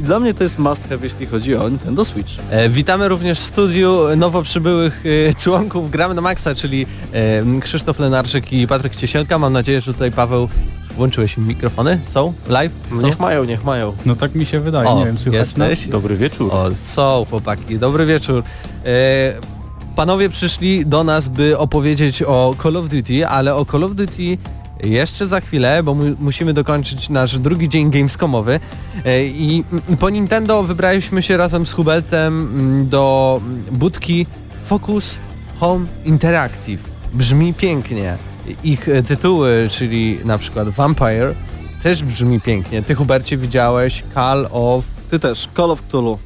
[0.00, 2.30] i dla mnie to jest must have, jeśli chodzi o Nintendo Switch.
[2.50, 7.98] E, witamy również w studiu nowo przybyłych e, członków Gramy na Maxa, czyli e, Krzysztof
[7.98, 9.38] Lenarczyk i Patryk Ciesielka.
[9.38, 10.48] Mam nadzieję, że tutaj Paweł
[11.00, 12.00] włączyłeś im mikrofony.
[12.06, 12.32] Są?
[12.48, 12.72] Live?
[12.90, 13.06] No Są?
[13.06, 13.92] niech mają, niech mają.
[14.06, 15.68] No tak mi się wydaje, O, nie wiem, słychać nas?
[15.70, 15.88] jesteś?
[15.88, 16.52] Dobry wieczór.
[16.52, 18.42] O, są chłopaki, dobry wieczór.
[18.86, 19.32] E,
[19.96, 24.38] panowie przyszli do nas, by opowiedzieć o Call of Duty, ale o Call of Duty
[24.84, 28.60] jeszcze za chwilę, bo mu, musimy dokończyć nasz drugi dzień Gamescomowy
[29.04, 29.64] e, i
[30.00, 33.40] po Nintendo wybraliśmy się razem z Hubeltem mm, do
[33.72, 34.26] budki
[34.64, 35.14] Focus
[35.60, 36.80] Home Interactive.
[37.14, 38.16] Brzmi pięknie.
[38.64, 41.34] Ich e, tytuły, czyli na przykład Vampire,
[41.82, 42.82] też brzmi pięknie.
[42.82, 44.84] Ty Hubercie widziałeś Call of...
[45.10, 46.18] Ty też, Call of Cthulhu.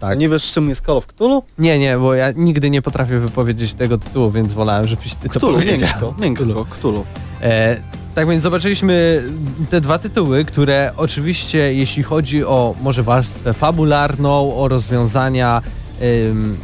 [0.00, 0.18] Tak.
[0.18, 1.42] Nie wiesz czym jest Call of Cthulhu?
[1.58, 5.40] Nie, nie, bo ja nigdy nie potrafię wypowiedzieć tego tytułu, więc wolałem, żebyś ty to
[5.40, 6.14] Cthulhu, powiedział.
[6.18, 7.04] miękko, miękko, Cthulhu.
[7.42, 7.76] E,
[8.14, 9.22] tak więc zobaczyliśmy
[9.70, 15.62] te dwa tytuły, które oczywiście jeśli chodzi o może warstwę fabularną, o rozwiązania
[16.02, 16.56] ym,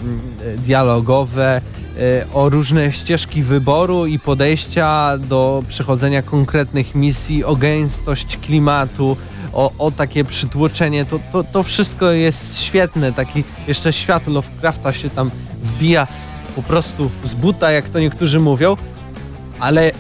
[0.57, 1.61] dialogowe,
[2.33, 9.17] o różne ścieżki wyboru i podejścia do przechodzenia konkretnych misji, o gęstość klimatu,
[9.53, 15.11] o, o takie przytłoczenie, to, to, to wszystko jest świetne, taki jeszcze świat Lovecrafta się
[15.11, 15.31] tam
[15.63, 16.07] wbija
[16.57, 18.77] po prostu z buta, jak to niektórzy mówią,
[19.61, 19.91] ale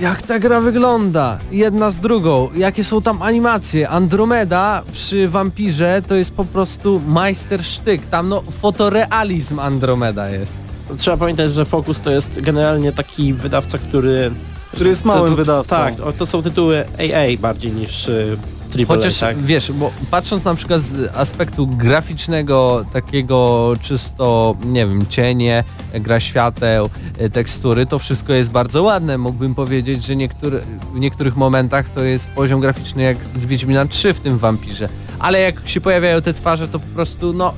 [0.00, 1.38] jak ta gra wygląda?
[1.52, 2.48] Jedna z drugą.
[2.54, 3.88] Jakie są tam animacje?
[3.88, 8.06] Andromeda przy wampirze to jest po prostu majstersztyk.
[8.06, 10.69] Tam no fotorealizm Andromeda jest.
[10.98, 14.30] Trzeba pamiętać, że Focus to jest generalnie taki wydawca, który...
[14.72, 15.68] Który jest to- małym to- wydawcą.
[15.76, 18.36] Tak, to są tytuły AA bardziej niż y,
[18.70, 19.38] Triple Chociaż tak?
[19.38, 25.64] wiesz, bo patrząc na przykład z aspektu graficznego, takiego czysto, nie wiem, cienie,
[25.94, 29.18] gra świateł, e, tekstury, to wszystko jest bardzo ładne.
[29.18, 30.60] Mógłbym powiedzieć, że niektóry,
[30.94, 34.88] w niektórych momentach to jest poziom graficzny jak z Wiedźmina 3 w tym wampirze.
[35.18, 37.54] Ale jak się pojawiają te twarze, to po prostu, no,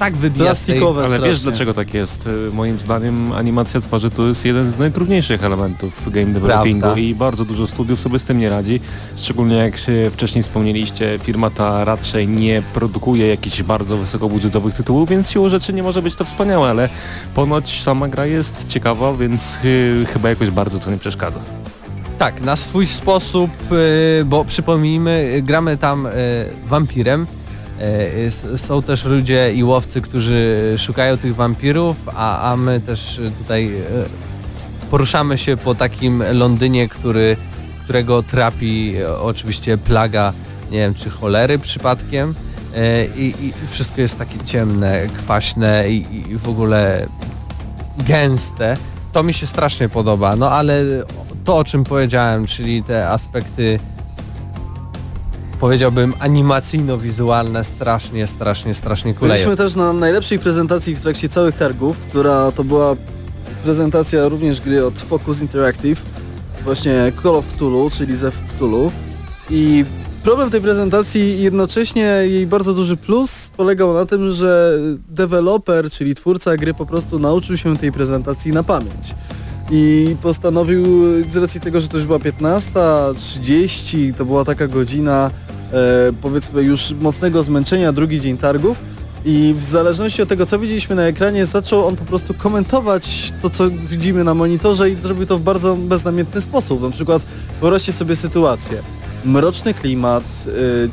[0.00, 0.78] tak wybija z tej...
[0.78, 1.28] Ale strasznie.
[1.28, 2.26] wiesz dlaczego tak jest?
[2.26, 7.00] Y, Moim zdaniem animacja twarzy to jest jeden z najtrudniejszych elementów game developingu Prawda.
[7.00, 8.80] i bardzo dużo studiów sobie z tym nie radzi.
[9.16, 15.30] Szczególnie jak się wcześniej wspomnieliście, firma ta raczej nie produkuje jakichś bardzo wysokobudżetowych tytułów, więc
[15.30, 16.88] siłą rzeczy nie może być to wspaniałe, ale
[17.34, 19.58] ponoć sama gra jest ciekawa, więc
[20.12, 21.40] chyba jakoś bardzo to nie przeszkadza.
[22.18, 26.10] Tak, na swój sposób, y, bo przypomnijmy, y, gramy tam y,
[26.66, 27.26] wampirem.
[28.26, 33.66] S- Są też ludzie i łowcy, którzy szukają tych wampirów, a, a my też tutaj
[33.74, 37.36] y, poruszamy się po takim Londynie, który,
[37.84, 40.32] którego trapi y, oczywiście plaga,
[40.70, 42.34] nie wiem czy cholery przypadkiem.
[43.16, 47.06] I, i wszystko jest takie ciemne, kwaśne i, i w ogóle
[48.06, 48.76] gęste.
[49.12, 50.82] To mi się strasznie podoba, no ale
[51.44, 53.80] to o czym powiedziałem, czyli te aspekty
[55.60, 59.34] powiedziałbym animacyjno-wizualne strasznie, strasznie, strasznie kuleją.
[59.34, 62.96] Byliśmy też na najlepszej prezentacji w trakcie całych targów, która to była
[63.64, 66.02] prezentacja również gry od Focus Interactive,
[66.64, 68.92] właśnie Call of Cthulhu, czyli Zew Cthulhu.
[69.50, 69.84] I
[70.22, 76.14] problem tej prezentacji i jednocześnie jej bardzo duży plus polegał na tym, że deweloper, czyli
[76.14, 79.14] twórca gry po prostu nauczył się tej prezentacji na pamięć.
[79.70, 80.84] I postanowił,
[81.30, 85.30] z racji tego, że to już była 15.30, to była taka godzina
[86.22, 88.78] powiedzmy już mocnego zmęczenia, drugi dzień targów
[89.24, 93.50] i w zależności od tego, co widzieliśmy na ekranie, zaczął on po prostu komentować to,
[93.50, 96.82] co widzimy na monitorze i zrobił to w bardzo beznamiętny sposób.
[96.82, 97.22] Na przykład
[97.60, 98.82] wyobraźcie sobie sytuację.
[99.24, 100.24] Mroczny klimat,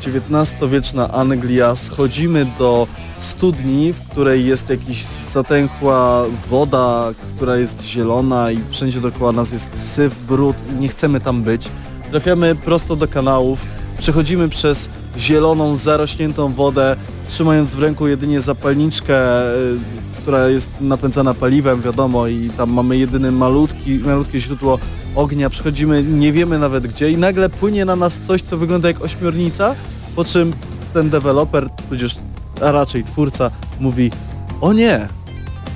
[0.07, 8.59] XIX-wieczna Anglia, schodzimy do studni, w której jest jakiś zatęchła woda, która jest zielona i
[8.69, 11.69] wszędzie dookoła nas jest syf, brud i nie chcemy tam być.
[12.11, 13.65] Trafiamy prosto do kanałów,
[13.99, 16.95] przechodzimy przez zieloną, zarośniętą wodę,
[17.29, 19.77] trzymając w ręku jedynie zapalniczkę, y,
[20.17, 24.79] która jest napędzana paliwem, wiadomo, i tam mamy jedyny malutki, malutkie źródło
[25.15, 29.01] ognia, przechodzimy nie wiemy nawet gdzie i nagle płynie na nas coś, co wygląda jak
[29.01, 29.75] ośmiornica,
[30.15, 30.53] po czym
[30.93, 32.15] ten deweloper, tudzież
[32.61, 34.11] a raczej twórca mówi
[34.61, 35.07] o nie,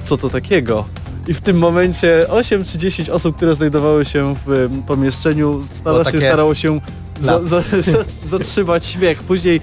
[0.03, 0.85] co to takiego?
[1.27, 5.91] I w tym momencie 8 czy 10 osób, które znajdowały się w em, pomieszczeniu, stara
[5.91, 6.79] Było się, takie- starało się
[7.21, 7.61] za, Dla- za,
[7.91, 7.97] za,
[8.37, 9.23] zatrzymać śmiech.
[9.23, 9.61] Później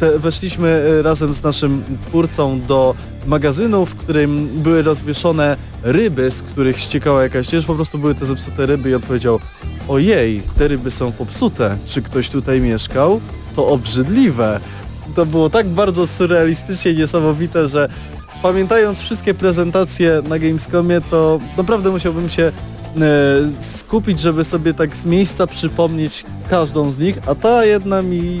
[0.00, 2.94] te, weszliśmy e, razem z naszym twórcą do
[3.26, 8.24] magazynu, w którym były rozwieszone ryby, z których ściekała jakaś ciecz, po prostu były te
[8.24, 9.40] zepsute ryby i on powiedział
[9.88, 13.20] ojej, te ryby są popsute, czy ktoś tutaj mieszkał?
[13.56, 14.60] To obrzydliwe.
[15.14, 17.88] To było tak bardzo surrealistycznie niesamowite, że
[18.42, 22.52] pamiętając wszystkie prezentacje na Gamescomie, to naprawdę musiałbym się
[23.60, 28.40] skupić, żeby sobie tak z miejsca przypomnieć każdą z nich, a ta jedna mi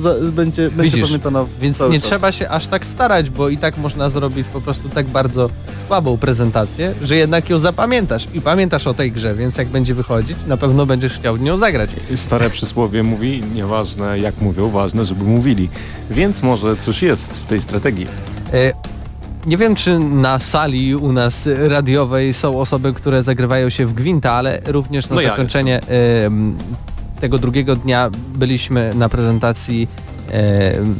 [0.00, 2.08] za, będzie, będzie Widzisz, pamiętana Więc cały nie czas.
[2.08, 5.50] trzeba się aż tak starać, bo i tak można zrobić po prostu tak bardzo
[5.86, 10.36] słabą prezentację, że jednak ją zapamiętasz i pamiętasz o tej grze, więc jak będzie wychodzić,
[10.46, 11.90] na pewno będziesz chciał w nią zagrać.
[12.16, 15.68] Stare przysłowie mówi, nieważne jak mówią, ważne, żeby mówili.
[16.10, 18.06] Więc może coś jest w tej strategii.
[18.52, 18.72] E,
[19.48, 24.32] Nie wiem, czy na sali u nas radiowej są osoby, które zagrywają się w Gwinta,
[24.32, 25.80] ale również na No ja zakończenie
[26.24, 26.58] em,
[27.20, 29.88] tego drugiego dnia byliśmy na prezentacji
[30.30, 30.94] em,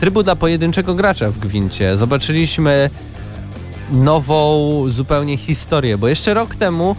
[0.00, 1.96] trybu dla pojedynczego gracza w Gwincie.
[1.96, 2.90] Zobaczyliśmy
[3.92, 6.96] nową zupełnie historię, bo jeszcze rok temu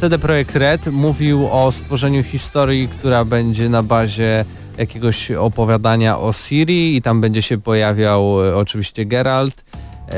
[0.00, 4.44] CD Projekt Red mówił o stworzeniu historii, która będzie na bazie
[4.78, 9.64] jakiegoś opowiadania o Siri i tam będzie się pojawiał e, oczywiście Geralt,
[10.08, 10.14] e,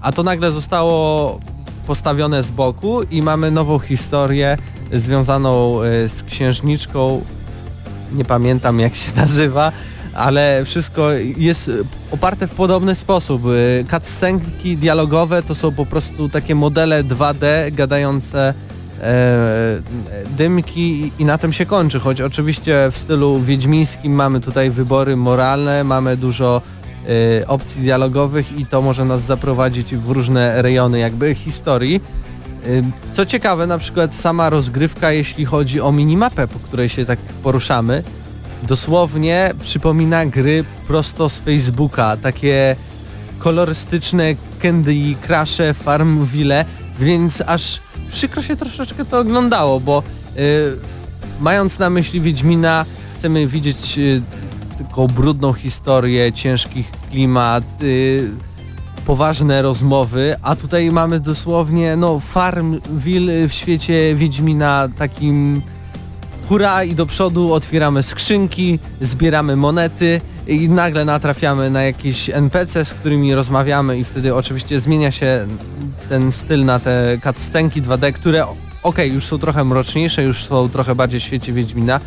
[0.00, 1.40] a to nagle zostało
[1.86, 4.58] postawione z boku i mamy nową historię
[4.92, 7.24] związaną e, z księżniczką,
[8.12, 9.72] nie pamiętam jak się nazywa,
[10.14, 11.70] ale wszystko jest
[12.10, 13.42] oparte w podobny sposób.
[13.90, 18.54] Cutscenki dialogowe to są po prostu takie modele 2D gadające
[20.36, 25.84] dymki i- na tym się kończy, choć oczywiście w stylu wiedźmińskim mamy tutaj wybory moralne,
[25.84, 26.62] mamy dużo
[27.40, 32.00] e, opcji dialogowych i to może nas zaprowadzić w różne rejony jakby historii.
[32.66, 37.18] Y, Co ciekawe, na przykład sama rozgrywka, jeśli chodzi o minimapę, po której się tak
[37.18, 38.02] poruszamy,
[38.62, 42.76] dosłownie przypomina gry prosto z Facebooka, takie
[43.38, 44.24] kolorystyczne
[44.62, 44.94] Candy
[45.26, 46.64] Crusze, Farmville,
[46.98, 47.80] więc aż
[48.10, 50.02] przykro się troszeczkę to oglądało, bo
[50.36, 50.76] y,
[51.40, 52.84] mając na myśli Wiedźmina
[53.14, 54.22] chcemy widzieć y,
[54.78, 58.30] taką brudną historię, ciężki klimat, y,
[59.06, 65.62] poważne rozmowy, a tutaj mamy dosłownie no Farmville w świecie Wiedźmina takim
[66.48, 72.94] hura i do przodu otwieramy skrzynki, zbieramy monety i nagle natrafiamy na jakieś NPC, z
[72.94, 75.46] którymi rozmawiamy i wtedy oczywiście zmienia się
[76.08, 78.46] ten styl na te cutscenki 2D, które
[78.82, 82.00] okej, już są trochę mroczniejsze, już są trochę bardziej w świecie Wiedźmina,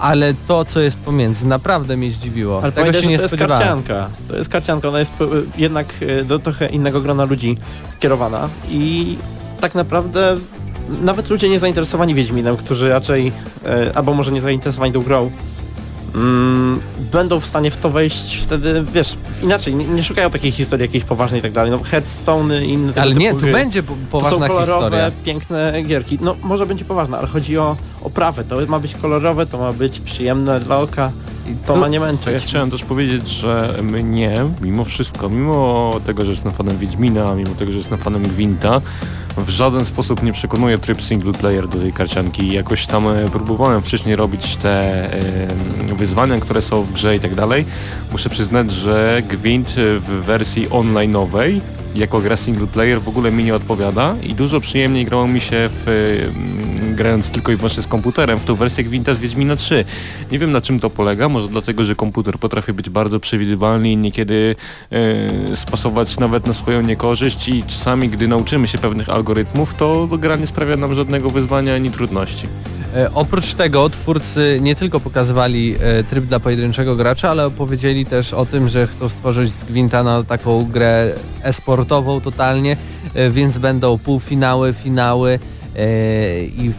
[0.00, 2.62] ale to co jest pomiędzy naprawdę mnie zdziwiło.
[2.62, 4.08] Ale Tego pamiętaj, się że nie to jest karcianka.
[4.28, 5.24] To jest karcianka, ona jest po-
[5.56, 5.86] jednak
[6.20, 7.56] e, do trochę innego grona ludzi
[8.00, 9.16] kierowana i
[9.60, 10.36] tak naprawdę
[11.02, 13.32] nawet ludzie niezainteresowani Wiedźminem, którzy raczej,
[13.66, 15.30] e, albo może nie zainteresowani tą grą,
[16.14, 16.80] mm,
[17.12, 21.04] będą w stanie w to wejść wtedy, wiesz, inaczej, nie, nie szukają takiej historii jakiejś
[21.04, 23.52] poważnej i tak dalej, no Headstone i inne tego Ale nie, tu gry.
[23.52, 25.10] będzie po- To są poważna kolorowe, historia.
[25.24, 26.18] piękne gierki.
[26.20, 28.44] No może będzie poważna, ale chodzi o oprawę.
[28.44, 31.12] To ma być kolorowe, to ma być przyjemne dla oka.
[31.50, 32.32] I To tu- ma nie męczyć.
[32.32, 37.54] Ja chciałem też powiedzieć, że mnie, mimo wszystko, mimo tego, że jestem fanem Wiedźmina, mimo
[37.54, 38.80] tego, że jestem fanem Gwinta,
[39.36, 42.52] w żaden sposób nie przekonuje tryb single player do tej karcianki.
[42.52, 45.08] Jakoś tam e, próbowałem wcześniej robić te
[45.96, 47.64] wyzwania, które są w grze i tak dalej.
[48.12, 51.60] Muszę przyznać, że Gwint w wersji online'owej
[51.98, 55.68] jako gra single player w ogóle mi nie odpowiada i dużo przyjemniej grało mi się
[55.72, 59.84] w, e, grając tylko i wyłącznie z komputerem w tą wersję Gwinta z Wiedźmina 3.
[60.32, 63.96] Nie wiem na czym to polega, może dlatego, że komputer potrafi być bardzo przewidywalny i
[63.96, 64.56] niekiedy
[64.92, 70.36] e, spasować nawet na swoją niekorzyść i czasami, gdy nauczymy się pewnych algorytmów, to gra
[70.36, 72.48] nie sprawia nam żadnego wyzwania ani trudności.
[72.96, 78.34] E, oprócz tego twórcy nie tylko pokazywali e, tryb dla pojedynczego gracza, ale opowiedzieli też
[78.34, 82.76] o tym, że chcą stworzyć z Gwinta na taką grę esportową totalnie,
[83.14, 85.38] e, więc będą półfinały, finały
[86.58, 86.70] i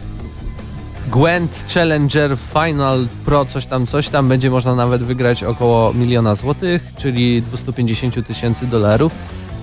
[1.12, 6.82] Gwent Challenger Final Pro coś tam, coś tam będzie można nawet wygrać około miliona złotych,
[6.98, 9.12] czyli 250 tysięcy dolarów.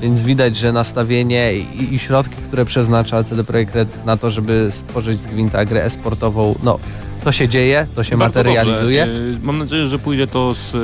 [0.01, 4.67] Więc widać, że nastawienie i, i środki, które przeznacza CD Projekt Red na to, żeby
[4.71, 6.79] stworzyć z Gwinta grę esportową, no
[7.23, 9.05] to się dzieje, to się Bardzo materializuje.
[9.05, 9.21] dobrze.
[9.21, 10.77] E, Mam nadzieję, że pójdzie to z e,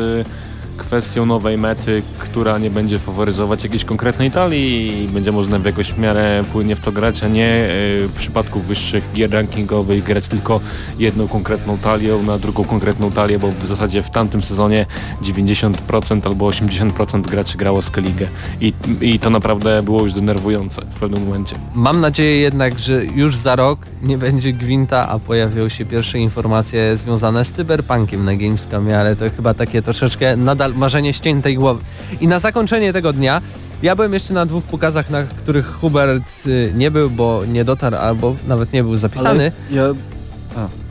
[0.78, 5.92] kwestią nowej mety, która nie będzie faworyzować jakiejś konkretnej talii i będzie można w jakoś
[5.92, 7.68] w miarę płynnie w to grać, a nie e,
[8.08, 10.60] w przypadku wyższych gier rankingowych grać tylko
[11.00, 14.86] jedną konkretną talią na drugą konkretną talię, bo w zasadzie w tamtym sezonie
[15.22, 18.28] 90% albo 80% graczy grało Skellige
[18.62, 21.56] i, i to naprawdę było już denerwujące w pewnym momencie.
[21.76, 26.98] Mam nadzieję jednak, że już za rok nie będzie Gwinta, a pojawią się pierwsze informacje
[26.98, 31.82] związane z cyberpunkiem na Gamescomie, ale to chyba takie troszeczkę nadal marzenie ściętej głowy.
[32.22, 33.42] I na zakończenie tego dnia
[33.84, 37.96] ja byłem jeszcze na dwóch pokazach, na których Hubert y, nie był, bo nie dotarł
[37.96, 39.52] albo nawet nie był zapisany.
[39.70, 39.84] Ale ja,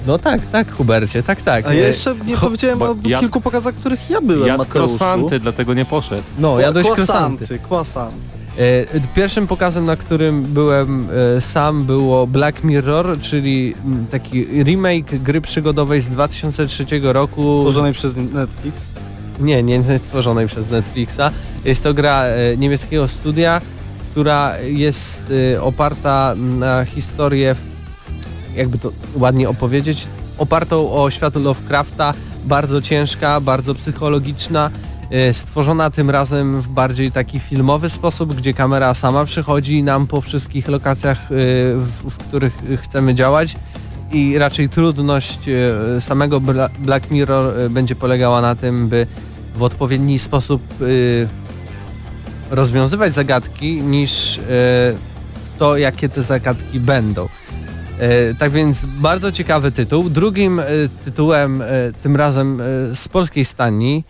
[0.06, 1.66] No tak, tak Hubercie, tak, tak.
[1.66, 4.58] a ja Y, jeszcze nie Cho- powiedziałem o jad- kilku pokazach, których ja byłem, Jadł
[4.58, 4.88] Mateuszu.
[4.98, 6.22] krosanty, dlatego nie poszedł.
[6.38, 7.58] No, ja dość krosanty.
[7.58, 8.20] Kwasanty,
[9.14, 15.40] Pierwszym pokazem, na którym byłem e, sam było Black Mirror, czyli mm, taki remake gry
[15.40, 17.56] przygodowej z 2003 roku.
[17.58, 18.82] Stworzonej przez Netflix.
[19.42, 21.20] Nie, nie jest stworzonej przez Netflixa.
[21.64, 23.60] Jest to gra e, niemieckiego studia,
[24.10, 25.22] która jest
[25.54, 27.54] e, oparta na historię,
[28.54, 30.06] jakby to ładnie opowiedzieć,
[30.38, 32.14] opartą o świat Lovecrafta,
[32.44, 34.70] bardzo ciężka, bardzo psychologiczna,
[35.10, 40.20] e, stworzona tym razem w bardziej taki filmowy sposób, gdzie kamera sama przychodzi nam po
[40.20, 41.18] wszystkich lokacjach,
[41.76, 43.56] w, których chcemy działać
[44.12, 45.38] i raczej trudność
[46.00, 49.06] samego Bla- Black Mirror będzie polegała na tym, by
[49.54, 50.84] w odpowiedni sposób e,
[52.54, 57.28] rozwiązywać zagadki niż e, w to, jakie te zagadki będą.
[57.98, 60.10] E, tak więc bardzo ciekawy tytuł.
[60.10, 60.64] Drugim e,
[61.04, 61.66] tytułem, e,
[62.02, 64.04] tym razem e, z polskiej stani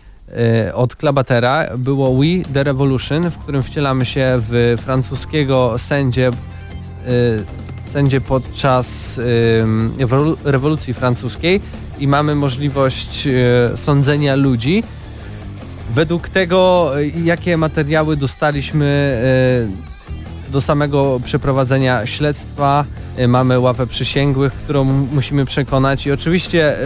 [0.73, 6.31] od Klabatera było We The Revolution, w którym wcielamy się w francuskiego sędzie,
[7.91, 9.19] sędzie podczas
[9.97, 11.61] rewolu- rewolucji francuskiej
[11.99, 13.27] i mamy możliwość
[13.75, 14.83] sądzenia ludzi.
[15.89, 18.85] Według tego, e, jakie materiały dostaliśmy
[20.49, 22.85] e, do samego przeprowadzenia śledztwa,
[23.17, 26.05] e, mamy ławę przysięgłych, którą musimy przekonać.
[26.05, 26.77] I oczywiście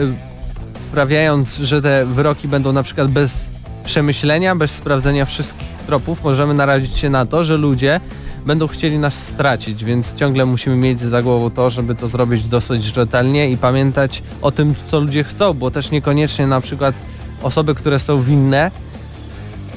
[0.80, 3.46] sprawiając, że te wyroki będą na przykład bez
[3.84, 8.00] przemyślenia, bez sprawdzenia wszystkich tropów, możemy narazić się na to, że ludzie
[8.46, 12.84] będą chcieli nas stracić, więc ciągle musimy mieć za głową to, żeby to zrobić dosyć
[12.84, 16.96] rzetelnie i pamiętać o tym, co ludzie chcą, bo też niekoniecznie na przykład
[17.44, 18.72] osoby, które są winne,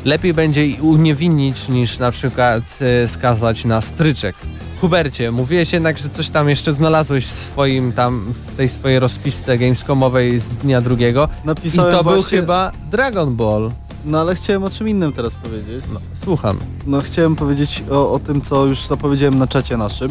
[0.04, 4.36] lepiej będzie i uniewinnić niż na przykład e, skazać na stryczek.
[4.80, 9.58] Hubercie, mówiłeś jednak, że coś tam jeszcze znalazłeś w swoim tam, w tej swojej rozpisce
[9.58, 11.28] gamescomowej z dnia drugiego.
[11.44, 12.38] I Napisałem to był właśnie...
[12.38, 13.70] chyba Dragon Ball.
[14.04, 15.84] No ale chciałem o czym innym teraz powiedzieć.
[15.92, 16.58] No, słucham.
[16.86, 20.10] No chciałem powiedzieć o, o tym, co już zapowiedziałem na czacie naszym,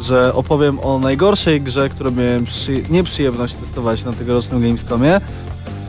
[0.00, 2.82] że opowiem o najgorszej grze, którą miałem przy...
[2.90, 5.20] nieprzyjemność testować na tegorocznym Gamescomie.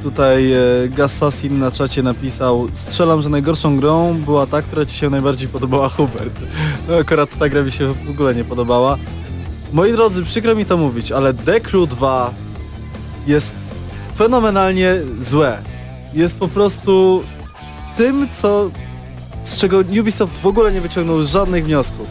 [0.03, 0.57] Tutaj e,
[0.89, 5.89] Gassassin na czacie napisał, strzelam, że najgorszą grą była ta, która Ci się najbardziej podobała,
[5.89, 6.39] Hubert.
[6.87, 8.97] No akurat ta gra mi się w ogóle nie podobała.
[9.73, 12.33] Moi drodzy, przykro mi to mówić, ale The Crew 2
[13.27, 13.53] jest
[14.17, 15.57] fenomenalnie złe.
[16.13, 17.23] Jest po prostu
[17.97, 18.69] tym, co
[19.43, 22.07] z czego Ubisoft w ogóle nie wyciągnął żadnych wniosków.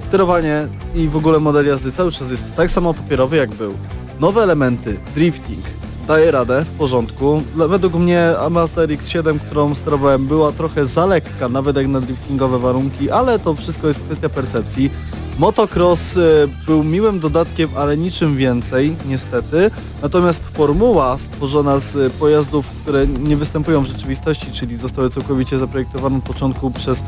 [0.00, 3.74] Sterowanie i w ogóle model jazdy cały czas jest tak samo papierowy jak był.
[4.20, 5.64] Nowe elementy, drifting,
[6.10, 7.42] daje radę, w porządku.
[7.54, 13.10] Według mnie Mazda RX-7, którą sterowałem, była trochę za lekka, nawet jak na driftingowe warunki,
[13.10, 14.90] ale to wszystko jest kwestia percepcji.
[15.38, 16.20] Motocross e,
[16.66, 19.70] był miłym dodatkiem, ale niczym więcej, niestety.
[20.02, 26.18] Natomiast formuła stworzona z e, pojazdów, które nie występują w rzeczywistości, czyli zostały całkowicie zaprojektowane
[26.18, 27.02] od początku przez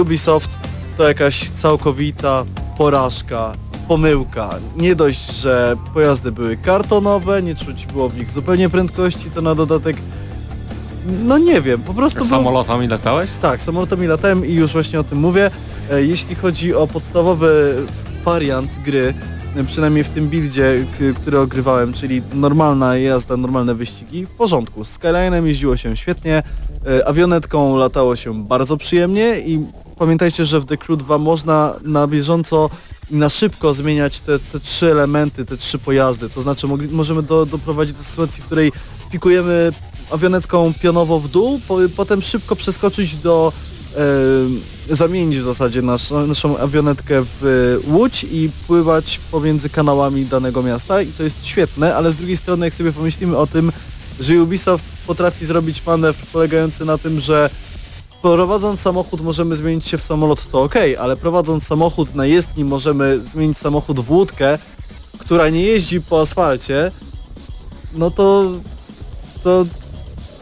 [0.00, 0.50] Ubisoft,
[0.96, 2.44] to jakaś całkowita
[2.78, 3.52] porażka,
[3.88, 4.50] pomyłka.
[4.76, 9.54] Nie dość, że pojazdy były kartonowe, nie czuć było w nich zupełnie prędkości, to na
[9.54, 9.96] dodatek
[11.24, 12.28] no nie wiem, po prostu był...
[12.28, 13.30] Samolotami latałeś?
[13.42, 15.50] Tak, samolotami latałem i już właśnie o tym mówię.
[15.90, 17.76] E, Jeśli chodzi o podstawowy
[18.24, 19.14] wariant gry,
[19.56, 24.84] e, przynajmniej w tym buildzie, który ogrywałem, czyli normalna jazda, normalne wyścigi, w porządku.
[24.84, 26.42] Z Skylinem jeździło się świetnie,
[26.86, 29.66] e, awionetką latało się bardzo przyjemnie i
[29.98, 32.70] pamiętajcie, że w The Crew 2 można na bieżąco
[33.10, 36.30] i na szybko zmieniać te, te trzy elementy, te trzy pojazdy.
[36.30, 38.72] To znaczy mogli, możemy do, doprowadzić do sytuacji, w której
[39.10, 39.72] pikujemy
[40.10, 43.52] awionetką pionowo w dół, po, potem szybko przeskoczyć do
[44.90, 47.44] e, zamienić w zasadzie nasz, naszą awionetkę w
[47.86, 52.36] e, łódź i pływać pomiędzy kanałami danego miasta i to jest świetne, ale z drugiej
[52.36, 53.72] strony jak sobie pomyślimy o tym,
[54.20, 57.50] że Ubisoft potrafi zrobić manewr polegający na tym, że
[58.32, 63.20] prowadząc samochód możemy zmienić się w samolot, to ok, ale prowadząc samochód na jezdni możemy
[63.20, 64.58] zmienić samochód w łódkę,
[65.18, 66.90] która nie jeździ po asfalcie,
[67.94, 68.50] no to
[69.42, 69.66] to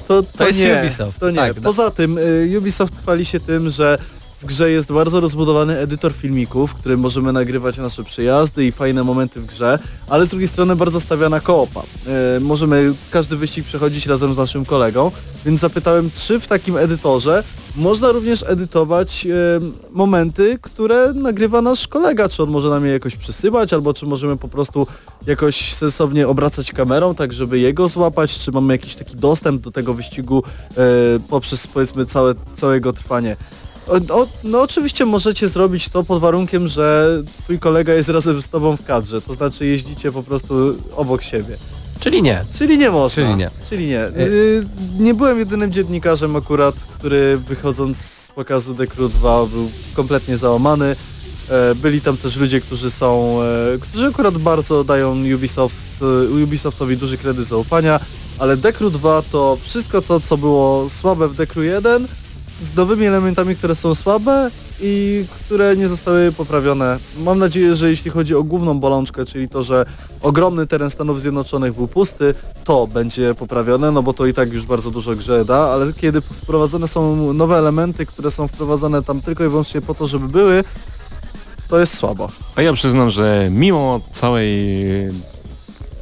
[0.08, 1.36] to, to, jest nie, Ubisoft, To nie.
[1.36, 1.62] tak, no.
[1.62, 3.98] Poza tym y, Ubisoft chwali się tym, że
[4.42, 9.04] w grze jest bardzo rozbudowany edytor filmików, w którym możemy nagrywać nasze przejazdy i fajne
[9.04, 9.78] momenty w grze,
[10.08, 11.82] ale z drugiej strony bardzo stawia na koopa.
[12.36, 15.10] Y, możemy każdy wyścig przechodzić razem z naszym kolegą,
[15.44, 17.44] więc zapytałem, czy w takim edytorze
[17.76, 19.30] można również edytować y,
[19.90, 24.36] momenty, które nagrywa nasz kolega, czy on może nam je jakoś przysyłać, albo czy możemy
[24.36, 24.86] po prostu
[25.26, 29.94] jakoś sensownie obracać kamerą, tak żeby jego złapać, czy mamy jakiś taki dostęp do tego
[29.94, 30.42] wyścigu
[30.76, 30.82] e,
[31.28, 33.36] poprzez powiedzmy całe, całe jego trwanie.
[33.88, 37.08] O, o, no oczywiście możecie zrobić to pod warunkiem, że
[37.44, 40.54] twój kolega jest razem z tobą w kadrze, to znaczy jeździcie po prostu
[40.96, 41.56] obok siebie.
[42.02, 42.44] Czyli nie.
[42.58, 43.22] Czyli nie można.
[43.22, 43.50] Czyli nie.
[43.68, 44.04] Czyli nie.
[44.04, 44.66] Y,
[44.98, 50.96] nie byłem jedynym dziennikarzem akurat, który wychodząc z pokazu Crew 2 był kompletnie załamany.
[51.48, 56.96] E, Byli tam też ludzie, którzy są, e, którzy akurat bardzo dają Ubisoft, e, Ubisoftowi
[56.96, 58.00] duży kredyt zaufania,
[58.38, 62.08] ale Crew 2 to wszystko to, co było słabe w Crew 1
[62.60, 64.50] z nowymi elementami, które są słabe
[64.82, 66.98] i które nie zostały poprawione.
[67.18, 69.86] Mam nadzieję, że jeśli chodzi o główną bolączkę, czyli to, że
[70.22, 74.66] ogromny teren Stanów Zjednoczonych był pusty, to będzie poprawione, no bo to i tak już
[74.66, 79.44] bardzo dużo grze da, ale kiedy wprowadzone są nowe elementy, które są wprowadzane tam tylko
[79.44, 80.64] i wyłącznie po to, żeby były,
[81.68, 82.28] to jest słabo.
[82.56, 84.48] A ja przyznam, że mimo całej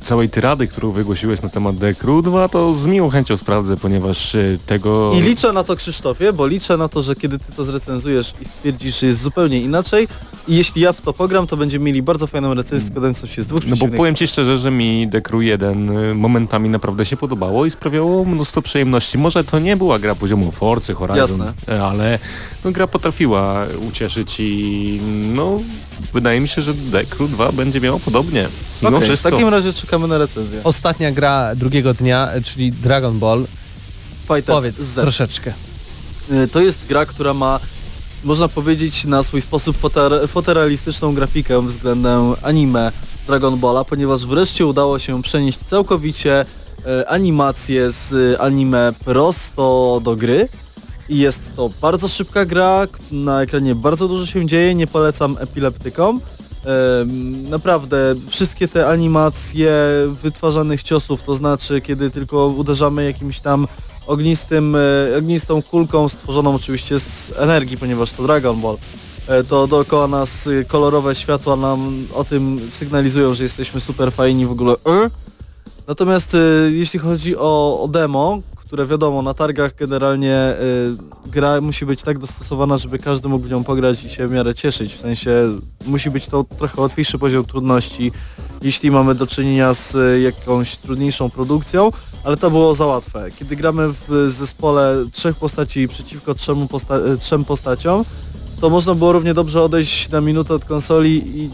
[0.03, 4.35] całej tyrady, którą wygłosiłeś na temat The Crew 2, to z miłą chęcią sprawdzę, ponieważ
[4.35, 5.13] e, tego...
[5.15, 8.45] I liczę na to Krzysztofie, bo liczę na to, że kiedy ty to zrecenzujesz i
[8.45, 10.09] stwierdzisz, że jest zupełnie inaczej
[10.49, 13.47] i jeśli ja w to pogram, to będziemy mieli bardzo fajną recenzję składającą się z
[13.47, 17.17] dwóch No bo powiem Ci szczerze, że mi The Crew 1 y, momentami naprawdę się
[17.17, 19.19] podobało i sprawiało mnóstwo przyjemności.
[19.19, 21.53] Może to nie była gra poziomu Forcy, Horizon, Jasne.
[21.69, 22.19] e, ale
[22.65, 25.01] no, gra potrafiła ucieszyć i
[25.35, 25.61] no
[26.13, 28.49] wydaje mi się, że The Crew 2 będzie miało podobnie.
[28.83, 30.61] Mimo Okej, w takim razie czekamy na recenzję.
[30.65, 33.47] Ostatnia gra drugiego dnia, czyli Dragon Ball.
[34.23, 34.95] Fighter Powiedz Z.
[34.95, 35.53] troszeczkę.
[36.33, 37.61] Y, To jest gra, która ma,
[38.25, 42.93] można powiedzieć, na swój sposób fotor- fotorealistyczną grafikę względem anime
[43.27, 46.45] Dragon Balla, ponieważ wreszcie udało się przenieść całkowicie
[46.87, 50.49] e, animację z anime prosto do gry.
[51.09, 56.21] I jest to bardzo szybka gra, na ekranie bardzo dużo się dzieje, nie polecam epileptykom.
[57.51, 59.73] Naprawdę wszystkie te animacje
[60.23, 63.67] wytwarzanych ciosów, to znaczy kiedy tylko uderzamy jakimś tam
[64.07, 68.77] ognistym, e, ognistą kulką stworzoną oczywiście z energii, ponieważ to Dragon Ball.
[69.29, 74.47] e, to dookoła nas y, kolorowe światła nam o tym sygnalizują, że jesteśmy super fajni
[74.47, 74.73] w ogóle.
[74.73, 75.11] E?
[75.87, 76.37] Natomiast
[76.71, 80.55] jeśli chodzi o, o demo, które wiadomo, na targach generalnie
[81.27, 84.31] y, gra musi być tak dostosowana, żeby każdy mógł w nią pograć i się w
[84.31, 84.95] miarę cieszyć.
[84.95, 85.31] W sensie
[85.87, 88.13] musi być to trochę łatwiejszy poziom trudności,
[88.63, 91.91] jeśli mamy do czynienia z y, jakąś trudniejszą produkcją,
[92.25, 93.31] ale to było za łatwe.
[93.39, 98.05] Kiedy gramy w zespole trzech postaci przeciwko trzem, posta y, trzem postaciom,
[98.61, 101.51] to można było równie dobrze odejść na minutę od konsoli i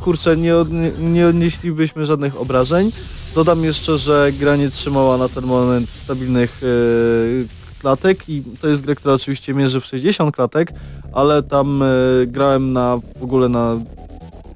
[0.00, 2.92] kurczę, nie, odnie, nie odnieślibyśmy żadnych obrażeń.
[3.36, 7.48] Dodam jeszcze, że gra nie trzymała na ten moment stabilnych yy,
[7.80, 10.72] klatek i to jest gra, która oczywiście mierzy w 60 klatek,
[11.12, 11.80] ale tam
[12.20, 13.80] yy, grałem na w ogóle na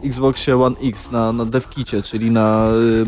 [0.05, 3.07] Xboxie One X, na, na devkicie, czyli na yy,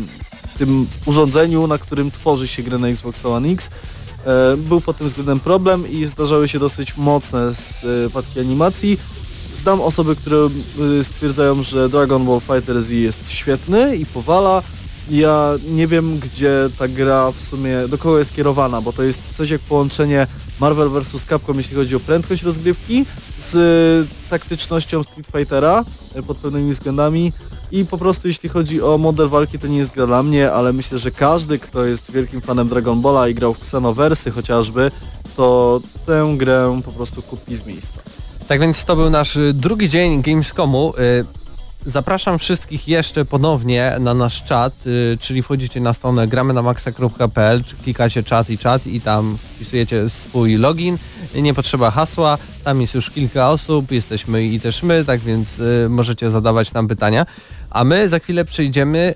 [0.59, 3.70] tym urządzeniu, na którym tworzy się grę na Xbox One X.
[4.57, 8.99] Był pod tym względem problem i zdarzały się dosyć mocne spadki animacji.
[9.55, 10.49] Znam osoby, które
[11.03, 14.62] stwierdzają, że Dragon Ball Fighter Z jest świetny i powala.
[15.11, 19.20] Ja nie wiem, gdzie ta gra w sumie, do kogo jest kierowana, bo to jest
[19.37, 20.27] coś jak połączenie
[20.61, 21.24] Marvel vs.
[21.29, 23.07] Capcom, jeśli chodzi o prędkość rozgrywki,
[23.39, 25.85] z y, taktycznością Street Fightera
[26.16, 27.33] y, pod pewnymi względami.
[27.73, 30.73] I po prostu jeśli chodzi o model walki, to nie jest gra dla mnie, ale
[30.73, 34.91] myślę, że każdy, kto jest wielkim fanem Dragon Balla i grał w Xenoversy chociażby,
[35.37, 38.01] to tę grę po prostu kupi z miejsca.
[38.49, 40.93] Tak więc to był nasz y, drugi dzień Gamescomu.
[41.87, 47.63] Zapraszam wszystkich jeszcze ponownie na nasz czat, y, czyli wchodzicie na stronę gramy na maxa.pl,
[47.83, 50.99] klikacie czat i czat i tam wpisujecie swój login.
[51.35, 55.87] Nie potrzeba hasła, tam jest już kilka osób, jesteśmy i też my, tak więc y,
[55.89, 57.27] możecie zadawać nam pytania.
[57.71, 59.15] A my za chwilę przejdziemy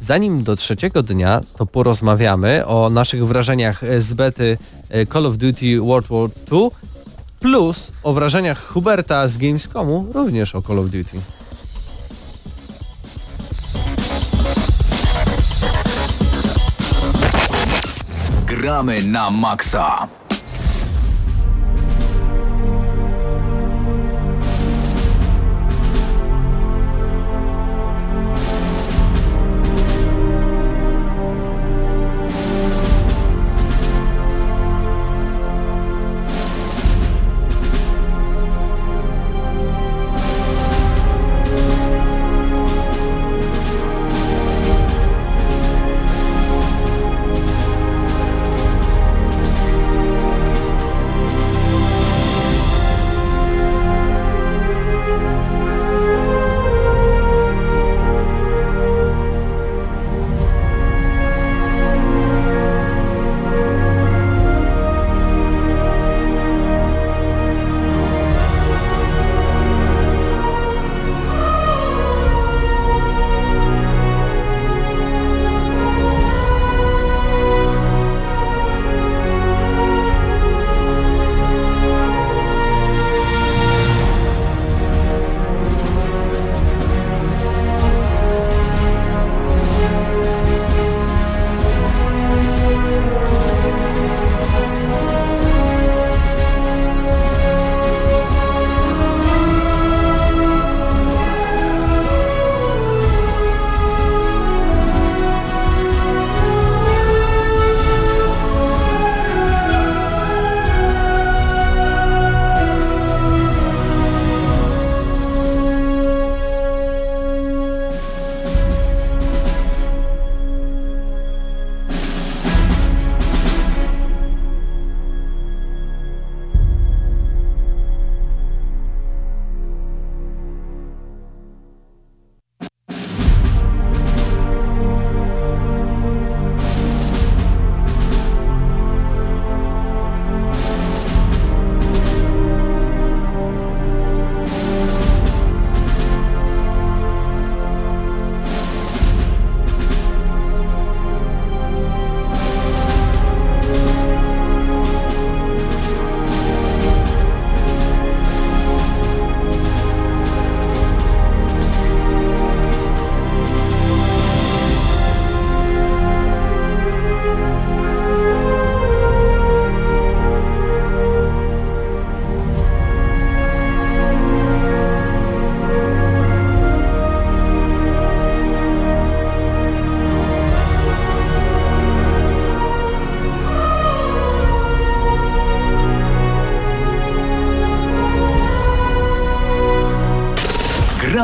[0.00, 4.58] Zanim do trzeciego dnia, to porozmawiamy o naszych wrażeniach z bety
[4.94, 6.70] y, Call of Duty World War II
[7.40, 11.39] plus o wrażeniach Huberta z Gamescomu, również o Call of Duty.
[18.60, 20.19] Gramy na maksa.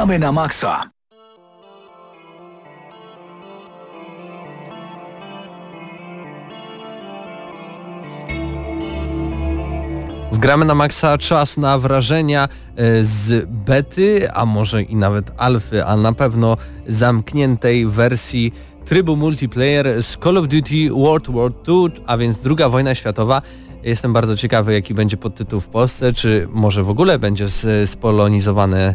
[0.06, 0.90] Gramy na maksa.
[10.32, 15.96] Wgramy na maksa czas na wrażenia e, z bety, a może i nawet alfy, a
[15.96, 16.56] na pewno
[16.86, 18.52] zamkniętej wersji
[18.84, 23.42] trybu multiplayer z Call of Duty World War II, a więc druga wojna światowa.
[23.86, 27.46] Jestem bardzo ciekawy jaki będzie podtytuł w Polsce, czy może w ogóle będzie
[27.86, 28.94] spolonizowana e,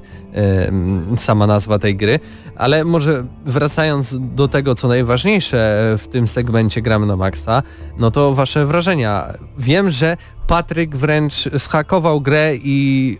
[1.18, 2.20] sama nazwa tej gry,
[2.56, 7.64] ale może wracając do tego co najważniejsze w tym segmencie gramy na maksa,
[7.98, 9.34] no to wasze wrażenia.
[9.58, 13.18] Wiem, że Patryk wręcz schakował grę i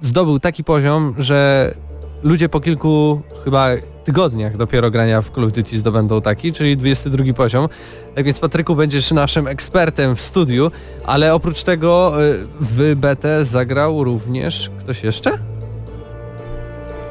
[0.00, 1.74] zdobył taki poziom, że
[2.22, 3.68] ludzie po kilku chyba
[4.08, 7.68] tygodniach dopiero grania w Call of Duty zdobędą taki, czyli 22 poziom.
[8.14, 10.70] Tak więc Patryku będziesz naszym ekspertem w studiu,
[11.06, 15.30] ale oprócz tego y, w BT zagrał również ktoś jeszcze?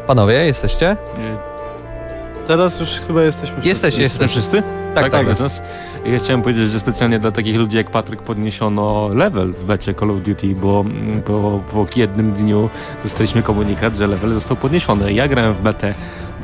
[0.07, 0.97] Panowie, jesteście?
[2.47, 3.69] Teraz już chyba jesteśmy wszyscy.
[3.69, 4.31] Jesteś, Jesteśmy jesteś.
[4.31, 4.63] wszyscy?
[4.95, 5.27] Tak, tak.
[5.27, 5.61] jest nas.
[6.05, 10.11] Ja chciałem powiedzieć, że specjalnie dla takich ludzi jak Patryk podniesiono level w becie Call
[10.11, 10.85] of Duty, bo
[11.25, 12.69] po, po jednym dniu
[13.03, 15.13] dostaliśmy komunikat, że level został podniesiony.
[15.13, 15.93] Ja grałem w betę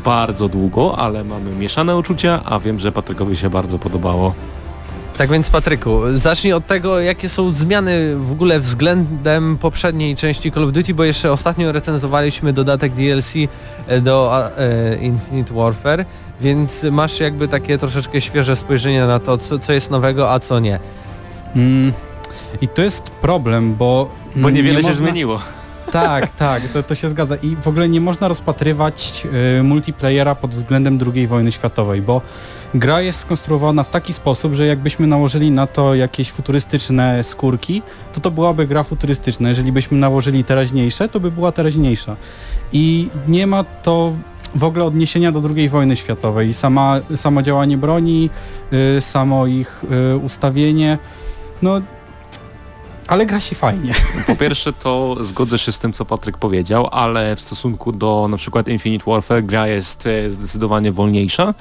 [0.05, 4.33] bardzo długo, ale mamy mieszane uczucia, a wiem, że Patrykowi się bardzo podobało.
[5.17, 10.63] Tak więc Patryku, zacznij od tego, jakie są zmiany w ogóle względem poprzedniej części Call
[10.63, 13.33] of Duty, bo jeszcze ostatnio recenzowaliśmy dodatek DLC
[13.87, 16.05] e, do e, Infinite Warfare,
[16.41, 20.59] więc masz jakby takie troszeczkę świeże spojrzenie na to, co, co jest nowego, a co
[20.59, 20.79] nie.
[21.55, 21.93] Mm,
[22.61, 24.09] I to jest problem, bo...
[24.35, 25.39] Bo niewiele nie się można- zmieniło.
[25.93, 27.35] Tak, tak, to, to się zgadza.
[27.35, 29.27] I w ogóle nie można rozpatrywać
[29.59, 32.21] y, multiplayera pod względem II wojny światowej, bo
[32.73, 37.81] gra jest skonstruowana w taki sposób, że jakbyśmy nałożyli na to jakieś futurystyczne skórki,
[38.13, 39.49] to to byłaby gra futurystyczna.
[39.49, 42.15] Jeżeli byśmy nałożyli teraźniejsze, to by była teraźniejsza.
[42.71, 44.13] I nie ma to
[44.55, 46.53] w ogóle odniesienia do II wojny światowej.
[46.53, 48.29] Sama, samo działanie broni,
[48.97, 49.83] y, samo ich
[50.13, 50.97] y, ustawienie,
[51.61, 51.81] no...
[53.07, 53.93] Ale gra się fajnie.
[54.27, 58.37] Po pierwsze to zgodzę się z tym, co Patryk powiedział, ale w stosunku do na
[58.37, 61.53] przykład Infinite Warfare gra jest e, zdecydowanie wolniejsza.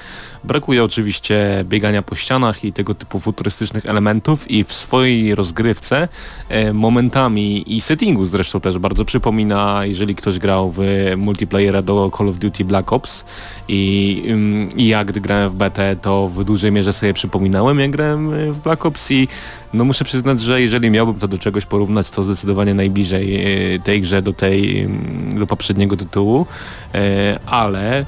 [0.43, 6.07] Brakuje oczywiście biegania po ścianach i tego typu futurystycznych elementów i w swojej rozgrywce
[6.49, 10.81] e, momentami i settingu zresztą też bardzo przypomina, jeżeli ktoś grał w
[11.17, 13.25] multiplayera do Call of Duty Black Ops
[13.67, 17.91] i, ym, i ja gdy grałem w BT to w dużej mierze sobie przypominałem jak
[17.91, 19.27] grałem w Black Ops i
[19.73, 23.35] no muszę przyznać, że jeżeli miałbym to do czegoś porównać, to zdecydowanie najbliżej
[23.75, 26.45] e, tej grze do tej, mm, do poprzedniego tytułu,
[26.93, 28.05] E, ale e,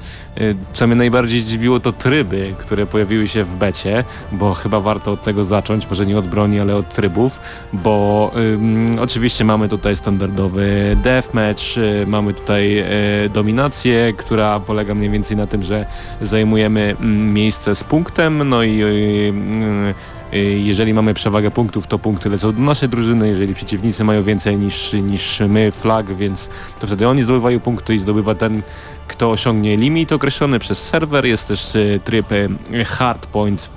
[0.72, 5.22] co mnie najbardziej zdziwiło to tryby, które pojawiły się w becie, bo chyba warto od
[5.22, 7.40] tego zacząć, może nie od broni, ale od trybów,
[7.72, 12.86] bo ym, oczywiście mamy tutaj standardowy deathmatch, e, mamy tutaj e,
[13.34, 15.86] dominację, która polega mniej więcej na tym, że
[16.20, 22.28] zajmujemy mm, miejsce z punktem, no i y, y, jeżeli mamy przewagę punktów, to punkty
[22.28, 26.50] lecą do naszej drużyny, jeżeli przeciwnicy mają więcej niż, niż my flag, więc
[26.80, 28.62] to wtedy oni zdobywają punkty i zdobywa ten,
[29.08, 31.26] kto osiągnie limit określony przez serwer.
[31.26, 33.70] Jest też y, tryb y, hardpoint,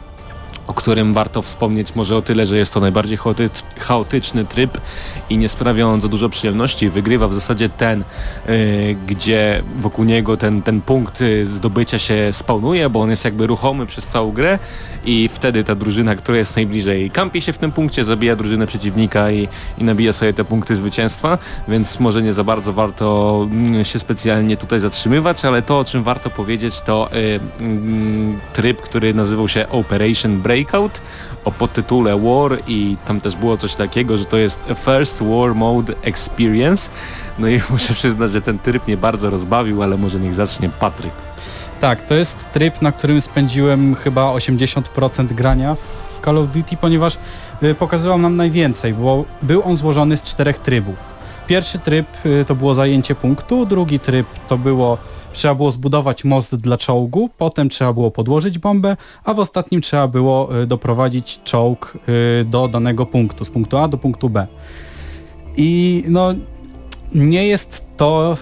[0.70, 4.78] o którym warto wspomnieć może o tyle, że jest to najbardziej chaoty chaotyczny tryb
[5.30, 6.90] i nie sprawia on za dużo przyjemności.
[6.90, 8.04] Wygrywa w zasadzie ten,
[8.50, 13.48] y, gdzie wokół niego ten, ten punkt y, zdobycia się spawnuje, bo on jest jakby
[13.48, 14.60] ruchomy przez całą grę
[15.06, 19.32] i wtedy ta drużyna, która jest najbliżej kampi się w tym punkcie, zabija drużynę przeciwnika
[19.32, 19.48] i,
[19.78, 21.38] i nabija sobie te punkty zwycięstwa,
[21.68, 26.04] więc może nie za bardzo warto mm, się specjalnie tutaj zatrzymywać, ale to o czym
[26.04, 31.02] warto powiedzieć to y, mm, tryb, który nazywał się Operation Breakout
[31.46, 35.94] o podtytule War i tam też było coś takiego, że to jest First War Mode
[36.02, 36.90] Experience.
[37.40, 41.14] No i muszę przyznać, że ten tryb mnie bardzo rozbawił, ale może niech zacznie Patryk.
[41.80, 47.18] Tak, to jest tryb, na którym spędziłem chyba 80% grania w Call of Duty, ponieważ
[47.64, 50.96] y, pokazywał nam najwięcej, bo był on złożony z czterech trybów.
[51.48, 54.98] Pierwszy tryb y, to było zajęcie punktu, drugi tryb to było
[55.34, 60.08] trzeba było zbudować most dla czołgu, potem trzeba było podłożyć bombę, a w ostatnim trzeba
[60.08, 61.98] było y, doprowadzić czołg
[62.42, 64.48] y, do danego punktu, z punktu A do punktu B.
[65.58, 66.34] I no
[67.16, 68.38] nie jest to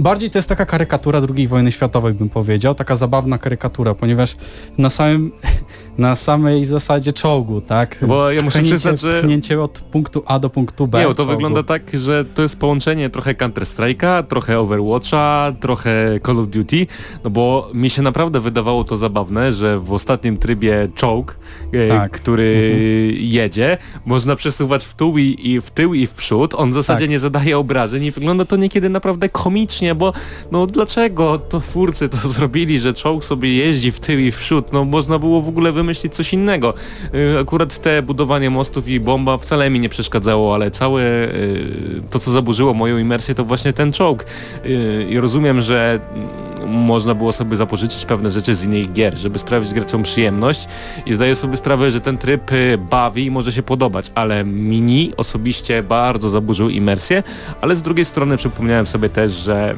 [0.00, 4.36] Bardziej to jest taka karykatura II wojny światowej, bym powiedział, taka zabawna karykatura, ponieważ
[4.78, 5.32] na samym,
[5.98, 7.96] na samej zasadzie czołgu, tak?
[8.06, 10.98] Bo ja muszę Pchnięcie- przyznać, że- Pchnięcie od punktu A do punktu B.
[10.98, 11.32] Nie, to czołgu.
[11.32, 16.86] wygląda tak, że to jest połączenie trochę Counter-Strike'a, trochę Overwatcha, trochę Call of Duty,
[17.24, 21.36] no bo mi się naprawdę wydawało to zabawne, że w ostatnim trybie czołg
[21.72, 22.12] e, Tak.
[22.12, 22.74] który
[23.18, 23.78] jedzie.
[24.06, 26.54] Można przesuwać w tył i, i w tył i w przód.
[26.54, 27.10] On w zasadzie Tak.
[27.10, 30.12] nie zadaje obrażeń i wygląda to niekiedy naprawdę komicznie, bo
[30.52, 34.72] no dlaczego to twórcy to zrobili, że czołg sobie jeździ w tył i w przód?
[34.72, 36.74] No można było w ogóle wymyślić coś innego.
[37.14, 42.18] Y, Akurat te budowanie mostów i bomba wcale mi nie przeszkadzało, ale całe y, to,
[42.18, 44.26] co zaburzyło moją imersję, to właśnie ten czołg.
[44.64, 46.00] Y, I rozumiem, że
[46.66, 50.68] można było sobie zapożyczyć pewne rzeczy z innych gier, żeby sprawić graczom przyjemność.
[51.06, 55.12] I zdaję sobie sprawę, że ten tryb y, bawi i może się podobać, ale mini
[55.16, 57.22] osobiście bardzo zaburzył imersję,
[57.60, 59.74] ale z drugiej strony przypomniałem sobie też, że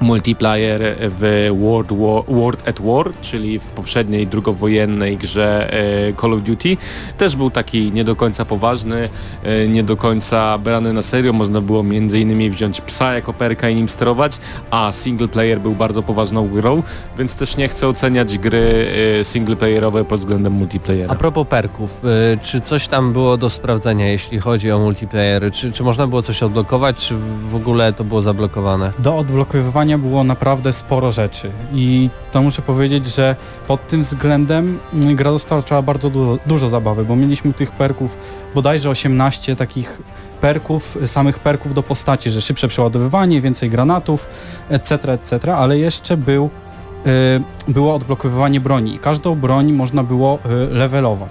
[0.00, 5.72] multiplayer w World, War, World at War, czyli w poprzedniej drugowojennej grze
[6.08, 6.76] e, Call of Duty,
[7.18, 9.08] też był taki nie do końca poważny,
[9.42, 13.68] e, nie do końca brany na serio, można było między innymi wziąć psa jako perka
[13.68, 14.38] i nim sterować,
[14.70, 16.82] a single player był bardzo poważną grą,
[17.18, 18.86] więc też nie chcę oceniać gry
[19.20, 21.12] e, singleplayerowe pod względem multiplayera.
[21.12, 22.02] A propos perków,
[22.42, 25.52] czy coś tam było do sprawdzenia, jeśli chodzi o multiplayer?
[25.52, 27.14] Czy, czy można było coś odblokować, czy
[27.50, 28.92] w ogóle to było zablokowane?
[28.98, 33.36] Do odblokowywania było naprawdę sporo rzeczy i to muszę powiedzieć, że
[33.68, 38.16] pod tym względem mm, gra dostarczała bardzo dużo, dużo zabawy, bo mieliśmy tych perków
[38.54, 40.02] bodajże 18 takich
[40.40, 44.26] perków, samych perków do postaci, że szybsze przeładowywanie, więcej granatów,
[44.70, 46.50] etc., etc., ale jeszcze był,
[47.68, 50.38] y, było odblokowywanie broni i każdą broń można było
[50.70, 51.30] y, levelować.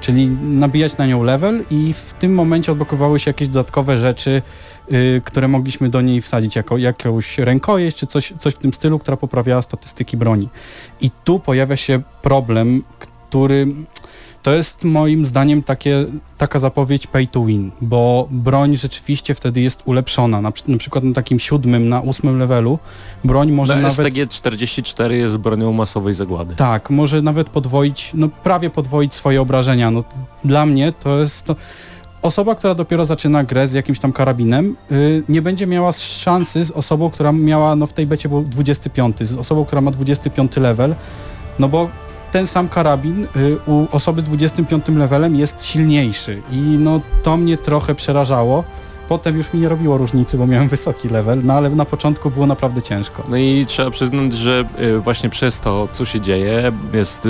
[0.00, 4.42] Czyli nabijać na nią level i w tym momencie odblokowały się jakieś dodatkowe rzeczy,
[5.24, 9.16] które mogliśmy do niej wsadzić jako jakąś rękojeść czy coś, coś w tym stylu, która
[9.16, 10.48] poprawiała statystyki broni.
[11.00, 13.66] I tu pojawia się problem, który
[14.42, 16.06] to jest moim zdaniem takie,
[16.38, 20.40] taka zapowiedź pay to win, bo broń rzeczywiście wtedy jest ulepszona.
[20.40, 22.78] Na, na przykład na takim siódmym, na ósmym levelu
[23.24, 23.98] broń może Na nawet...
[23.98, 26.54] STG-44 jest bronią masowej zagłady.
[26.54, 29.90] Tak, może nawet podwoić, no prawie podwoić swoje obrażenia.
[29.90, 30.04] No,
[30.44, 31.56] dla mnie to jest to...
[32.22, 36.70] Osoba, która dopiero zaczyna grę z jakimś tam karabinem, y, nie będzie miała szansy z
[36.70, 40.94] osobą, która miała, no w tej becie był 25, z osobą, która ma 25 level,
[41.58, 41.88] no bo
[42.32, 47.56] ten sam karabin y, u osoby z 25 levelem jest silniejszy i no to mnie
[47.56, 48.64] trochę przerażało.
[49.12, 52.46] Potem już mi nie robiło różnicy, bo miałem wysoki level, no ale na początku było
[52.46, 53.22] naprawdę ciężko.
[53.28, 57.28] No i trzeba przyznać, że y, właśnie przez to, co się dzieje, jest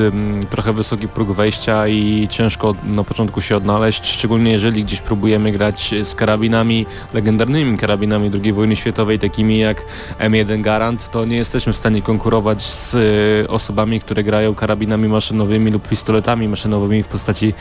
[0.51, 5.95] trochę wysoki próg wejścia i ciężko na początku się odnaleźć, szczególnie jeżeli gdzieś próbujemy grać
[6.03, 9.85] z karabinami, legendarnymi karabinami II wojny światowej, takimi jak
[10.19, 15.71] M1 Garand, to nie jesteśmy w stanie konkurować z y, osobami, które grają karabinami maszynowymi
[15.71, 17.55] lub pistoletami maszynowymi w postaci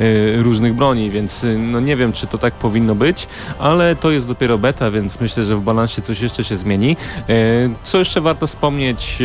[0.00, 3.26] y, różnych broni, więc y, no nie wiem, czy to tak powinno być,
[3.62, 6.96] ale to jest dopiero beta, więc myślę, że w balansie coś jeszcze się zmieni.
[7.28, 7.34] E,
[7.82, 9.18] Co jeszcze warto wspomnieć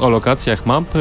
[0.00, 0.84] e, o lokacjach map?
[0.84, 0.98] E,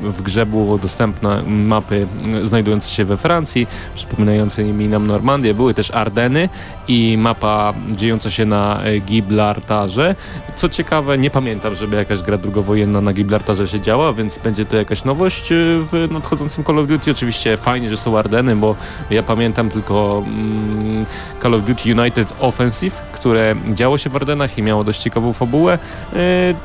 [0.00, 2.06] W grze było dostępne mapy
[2.42, 5.54] znajdujące się we Francji, przypominające mi nam Normandię.
[5.54, 6.48] Były też Ardeny
[6.88, 10.14] i mapa dziejąca się na Gibraltarze.
[10.56, 14.76] Co ciekawe, nie pamiętam, żeby jakaś gra drugowojenna na Gibraltarze się działa, więc będzie to
[14.76, 17.10] jakaś nowość w nadchodzącym Call of Duty.
[17.10, 18.76] Oczywiście fajnie, że są Ardeny, bo
[19.10, 21.06] ja pamiętam tylko mm,
[21.42, 25.78] Call of Duty United Offensive, które działo się w Ardenach i miało dość ciekawą fabułę.
[26.12, 26.18] E,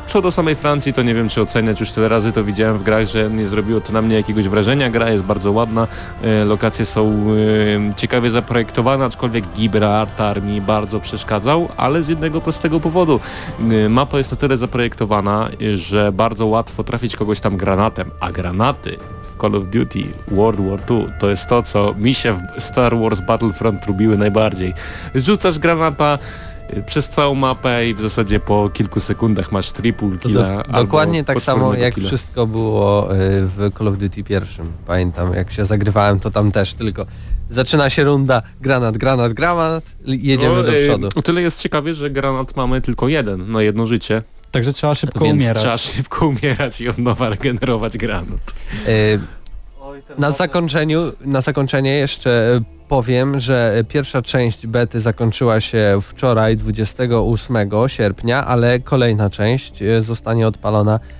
[0.05, 2.83] Co do samej Francji, to nie wiem czy oceniać, już tyle razy to widziałem w
[2.83, 4.89] grach, że nie zrobiło to na mnie jakiegoś wrażenia.
[4.89, 5.87] Gra jest bardzo ładna,
[6.23, 7.25] e, lokacje są
[7.91, 13.19] e, ciekawie zaprojektowane, aczkolwiek Gibraltar mi bardzo przeszkadzał, ale z jednego prostego powodu.
[13.89, 18.97] Mapa jest na tyle zaprojektowana, że bardzo łatwo trafić kogoś tam granatem, a granaty
[19.41, 23.21] Call of Duty World War II to jest to, co mi się w Star Wars
[23.21, 24.73] Battlefront lubiły najbardziej.
[25.15, 26.19] Rzucasz granata
[26.77, 31.23] y, przez całą mapę i w zasadzie po kilku sekundach masz triple killa do, dokładnie
[31.23, 32.07] tak samo jak killa.
[32.07, 33.17] wszystko było y,
[33.57, 34.71] w Call of Duty pierwszym.
[34.87, 37.05] Pamiętam jak się zagrywałem to tam też tylko
[37.49, 41.09] zaczyna się runda, granat, granat, granat, jedziemy No, do y, przodu.
[41.15, 45.19] O tyle jest ciekawie, że granat mamy tylko jeden na jedno życie, Także trzeba szybko
[45.19, 45.57] więc umierać.
[45.61, 48.53] trzeba szybko umierać i od nowa regenerować granat.
[48.87, 49.19] Y,
[50.17, 56.57] Na zakończeniu, na zakończenie jeszcze e, powiem, że e, pierwsza część bety zakończyła się wczoraj
[56.57, 57.57] 28
[57.87, 61.18] sierpnia, ale kolejna część e, zostanie odpalona e,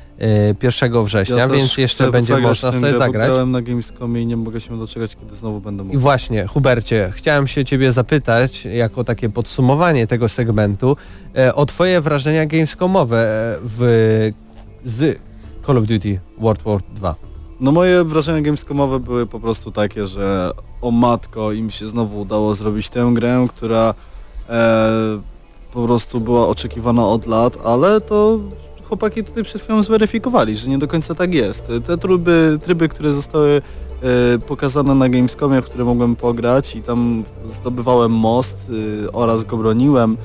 [0.64, 3.28] 1 września, Ja więc jeszcze będzie można sobie zagrać.
[3.28, 6.00] Grałem na Gamescomie i nie mogę się doczekać, kiedy znowu będę I mógł.
[6.00, 10.98] właśnie, Hubercie, chciałem się ciebie zapytać, jako takie podsumowanie tego segmentu,
[11.38, 14.32] e, o twoje wrażenia gamescomowe e, w,
[14.86, 15.20] z
[15.68, 17.16] Call of Duty World War 2.
[17.60, 20.52] No moje wrażenia gamescomowe były po prostu takie, że
[20.82, 23.94] o matko im się znowu udało zrobić tę grę, która
[24.50, 24.90] e,
[25.74, 28.40] po prostu była oczekiwana od lat, ale to
[28.90, 31.72] chłopaki tutaj przed chwilą zweryfikowali, że nie do końca tak jest.
[31.88, 33.62] Te tryby, tryby które zostały
[34.36, 38.72] e, pokazane na Gamescomie, w które mogłem pograć i tam zdobywałem most
[39.06, 40.18] e, oraz go broniłem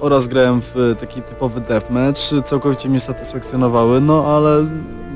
[0.00, 4.66] oraz grałem w taki typowy deathmatch, całkowicie mnie satysfakcjonowały, no ale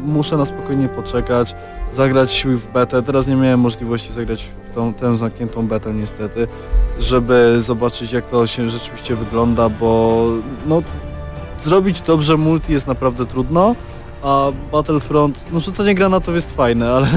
[0.05, 1.55] muszę na spokojnie poczekać,
[1.93, 3.03] zagrać w betę.
[3.03, 6.47] Teraz nie miałem możliwości zagrać w tą, tę zamkniętą betę niestety,
[6.99, 10.25] żeby zobaczyć jak to się rzeczywiście wygląda, bo
[10.67, 10.83] no
[11.65, 13.75] zrobić dobrze multi jest naprawdę trudno,
[14.23, 17.09] a Battlefront, no rzucanie granatów jest fajne, ale,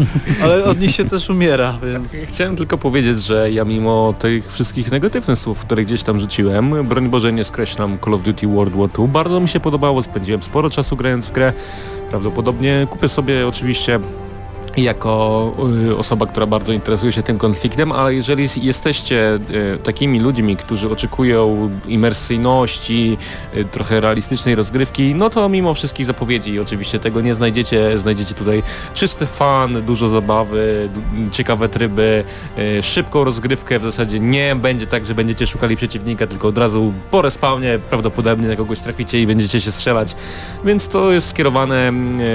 [0.42, 2.12] ale od nich się też umiera, więc...
[2.28, 7.08] Chciałem tylko powiedzieć, że ja mimo tych wszystkich negatywnych słów, które gdzieś tam rzuciłem, broń
[7.08, 10.70] Boże nie skreślam Call of Duty World War II, bardzo mi się podobało, spędziłem sporo
[10.70, 11.52] czasu grając w grę,
[12.10, 14.00] prawdopodobnie kupię sobie oczywiście
[14.76, 15.52] jako
[15.88, 19.38] y, osoba, która bardzo interesuje się tym konfliktem, ale jeżeli jesteście
[19.74, 23.18] y, takimi ludźmi, którzy oczekują imersyjności,
[23.56, 28.62] y, trochę realistycznej rozgrywki, no to mimo wszystkich zapowiedzi oczywiście tego nie znajdziecie, znajdziecie tutaj
[28.94, 30.88] czysty fan, dużo zabawy,
[31.32, 32.24] ciekawe tryby,
[32.82, 37.22] szybką rozgrywkę, w zasadzie nie będzie tak, że będziecie szukali przeciwnika, tylko od razu po
[37.22, 40.16] respawnie prawdopodobnie na kogoś traficie i będziecie się strzelać,
[40.64, 41.92] więc to jest skierowane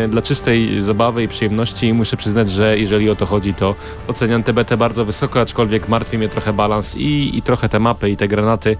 [0.09, 1.93] dla czystej zabawy i przyjemności.
[1.93, 3.75] Muszę przyznać, że jeżeli o to chodzi, to
[4.07, 8.09] oceniam tę betę bardzo wysoko, aczkolwiek martwi mnie trochę balans i, i trochę te mapy
[8.09, 8.77] i te granaty.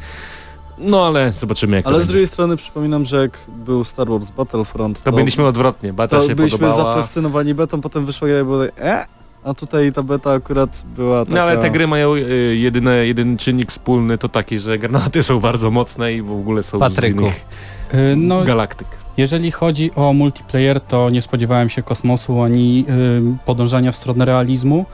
[0.77, 2.11] No ale zobaczymy jak Ale to z będzie.
[2.11, 6.35] drugiej strony przypominam, że jak był Star Wars Battlefront, To byliśmy odwrotnie, beta to się
[6.35, 6.95] byliśmy podobała.
[6.95, 9.05] zafascynowani betą, potem wyszła gra i było tak, e?
[9.43, 11.35] A tutaj ta beta akurat była taka...
[11.35, 12.21] No ale te gry mają y,
[12.59, 16.79] jedyne, jeden czynnik wspólny to taki, że granaty są bardzo mocne i w ogóle są
[16.79, 17.17] Patryku.
[17.19, 17.45] z innych
[17.93, 18.87] Y, No, galaktyk.
[19.19, 24.85] Jeżeli chodzi o multiplayer, to nie spodziewałem się kosmosu ani y, podążania w stronę realizmu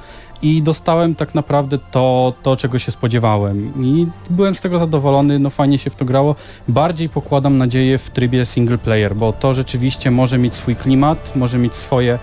[0.42, 3.74] i dostałem tak naprawdę to, to, czego się spodziewałem.
[3.86, 6.36] I byłem z tego zadowolony, no fajnie się w to grało.
[6.68, 11.58] Bardziej pokładam nadzieję w trybie single player, bo to rzeczywiście może mieć swój klimat, może
[11.58, 12.20] mieć swoje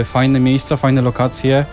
[0.00, 1.64] y, fajne miejsca, fajne lokacje.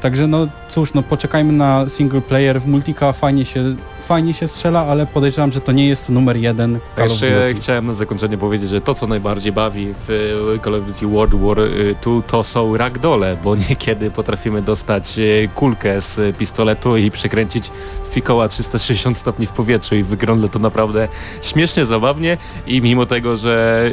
[0.00, 2.60] Także no cóż, no poczekajmy na single player.
[2.60, 3.76] W multika fajnie się,
[4.06, 7.62] fajnie się strzela, ale podejrzewam, że to nie jest numer jeden Call of Jeszcze Duty.
[7.62, 11.34] chciałem na zakończenie powiedzieć, że to co najbardziej bawi w y, Call of Duty World
[11.34, 17.70] War II to są ragdole, bo niekiedy potrafimy dostać y, kulkę z pistoletu i przekręcić
[18.10, 21.08] fikoła 360 stopni w powietrzu i wygląda to naprawdę
[21.42, 23.90] śmiesznie, zabawnie i mimo tego, że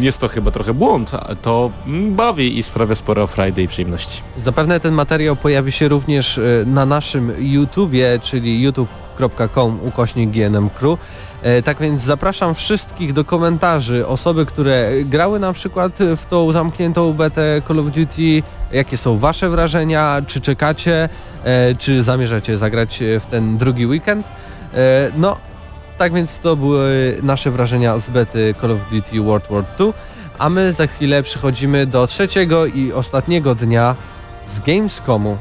[0.00, 1.10] jest to chyba trochę błąd,
[1.42, 4.22] to mm, bawi i sprawia sporo frajdy i przyjemności.
[4.38, 8.62] Zapewne ten materiał pojawi się również e, na naszym YouTubie, czyli
[9.20, 10.98] youtube.com ukośnik GNM Crew.
[11.42, 17.12] E, Tak więc zapraszam wszystkich do komentarzy, osoby, które grały na przykład w tą zamkniętą
[17.12, 18.42] betę Call of Duty,
[18.72, 21.08] jakie są wasze wrażenia, czy czekacie,
[21.44, 24.26] e, czy zamierzacie zagrać w ten drugi weekend.
[24.74, 25.36] E, No,
[25.98, 29.92] tak więc to były nasze wrażenia z bety Call of Duty World War II,
[30.38, 33.94] a my za chwilę przechodzimy do trzeciego i ostatniego dnia
[34.48, 35.38] z Gamescomu.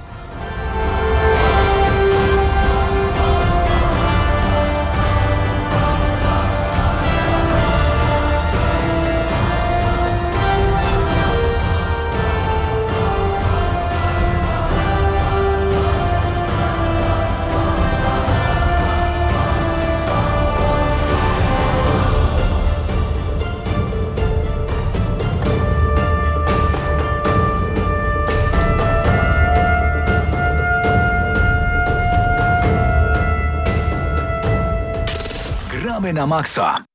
[36.30, 36.89] Maksa.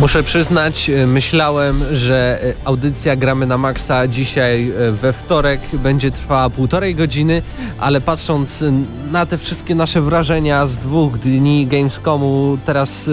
[0.00, 6.10] Muszę przyznać, e, myślałem, że e, audycja Gramy na Maxa dzisiaj e, we wtorek będzie
[6.10, 7.42] trwała półtorej godziny,
[7.78, 8.64] ale patrząc
[9.12, 13.10] na te wszystkie nasze wrażenia z dwóch dni Gamescomu, teraz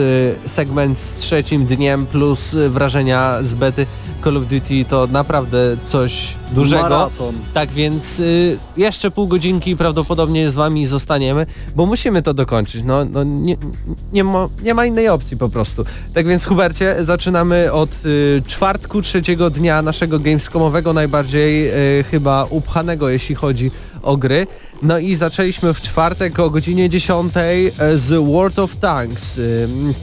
[0.48, 3.86] segment z trzecim dniem plus wrażenia z bety
[4.24, 5.58] Call of Duty to naprawdę
[5.88, 6.84] coś dużego.
[6.84, 7.36] Maraton.
[7.54, 12.84] Tak więc y, jeszcze pół godzinki prawdopodobnie z wami zostaniemy, bo musimy to dokończyć.
[12.86, 13.58] No, no nie,
[14.14, 15.86] nie, ma, nie ma innej opcji po prostu.
[16.14, 21.70] Tak więc Hubercie, zaczynamy od y, czwartku trzeciego dnia naszego Gamescomowego, najbardziej
[22.00, 23.72] y, chyba upchanego jeśli chodzi
[24.02, 24.48] o gry.
[24.84, 27.34] No i zaczęliśmy w czwartek o godzinie 10
[27.96, 29.40] z World of Tanks.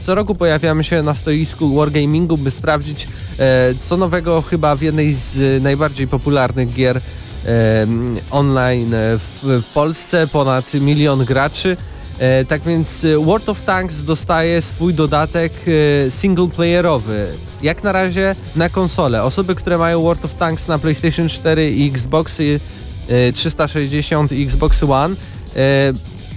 [0.05, 3.07] Co roku pojawiamy się na stoisku Wargamingu, by sprawdzić
[3.39, 7.01] e, co nowego chyba w jednej z najbardziej popularnych gier e,
[8.31, 11.77] online w, Polsce, ponad milion graczy.
[12.19, 15.53] E, tak więc e, World of Tanks dostaje swój dodatek
[16.07, 17.27] e, singleplayerowy.
[17.61, 19.23] Jak na razie na konsolę.
[19.23, 22.90] Osoby, które mają World of Tanks na PlayStation 4 i Xboxy e,
[23.33, 25.15] 360 i Xbox One
[25.55, 25.93] e,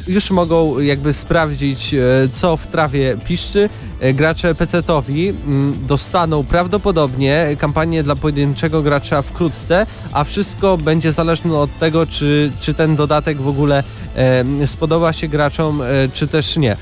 [0.09, 2.01] już mogą jakby sprawdzić e,
[2.33, 3.69] co w trawie piszczy.
[4.01, 11.55] E, Gracze PC-towi mm, dostaną prawdopodobnie kampanię dla pojedynczego gracza wkrótce, a wszystko będzie zależne
[11.55, 13.85] od tego, czy, czy ten dodatek w ogóle
[14.17, 16.73] e, spodoba się graczom, e, czy też nie.
[16.73, 16.77] E,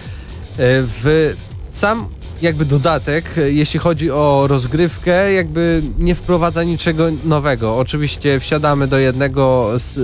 [0.59, 1.35] W
[1.71, 2.09] sam
[2.43, 7.77] jakby dodatek, e, jeśli chodzi o rozgrywkę, jakby nie wprowadza niczego nowego.
[7.77, 9.95] Oczywiście wsiadamy do jednego z, e,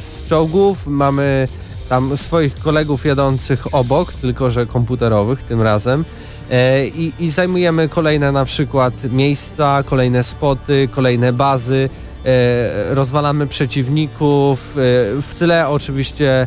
[0.00, 1.48] z czołgów, mamy
[1.88, 6.04] tam swoich kolegów jadących obok, tylko że komputerowych tym razem.
[6.50, 11.88] E, I, I zajmujemy kolejne na przykład miejsca, kolejne spoty, kolejne bazy,
[12.90, 14.72] rozwalamy przeciwników,
[15.22, 16.46] w tle oczywiście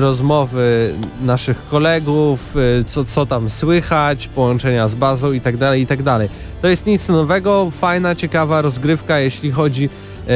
[0.00, 5.86] rozmowy naszych kolegów, e, co, co tam słychać, połączenia z bazą i tak dalej, i
[5.86, 5.98] tak.
[6.62, 9.88] To jest nic nowego, fajna, ciekawa rozgrywka, jeśli chodzi
[10.28, 10.30] e,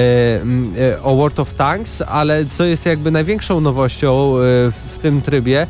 [0.93, 4.41] e, o World of Tanks, ale co jest jakby największą nowością e,
[4.71, 5.67] w, tym trybie, e,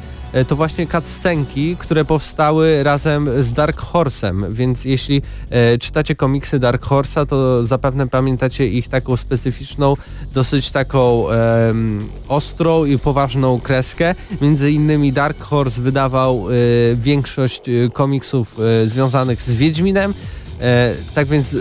[0.49, 6.87] to właśnie cutscenki, które powstały razem z Dark Horse'em, więc jeśli e, czytacie komiksy Dark
[6.87, 9.97] Horse'a, to zapewne pamiętacie ich taką specyficzną,
[10.35, 14.15] dosyć taką em, ostrą i poważną kreskę.
[14.41, 16.53] Między innymi Dark Horse wydawał e,
[16.97, 20.15] większość e, komiksów e, związanych z Wiedźminem,
[20.61, 21.59] e, tak więc e,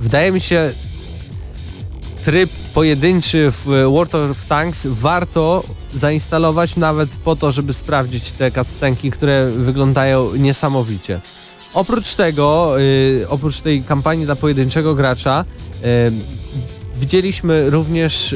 [0.00, 0.72] wydaje mi się
[2.24, 5.64] tryb pojedynczy w e, World of Tanks warto
[5.94, 11.20] zainstalować nawet po to, żeby sprawdzić te cutscenki, które wyglądają niesamowicie.
[11.74, 16.12] Oprócz tego, y, oprócz tej kampanii dla pojedynczego gracza, y,
[17.00, 18.34] widzieliśmy również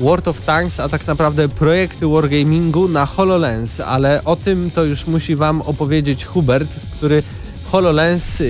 [0.00, 5.06] World of Tanks, a tak naprawdę projekty Wargamingu na HoloLens, ale o tym to już
[5.06, 7.22] musi Wam opowiedzieć Hubert, który
[7.70, 8.42] HoloLens,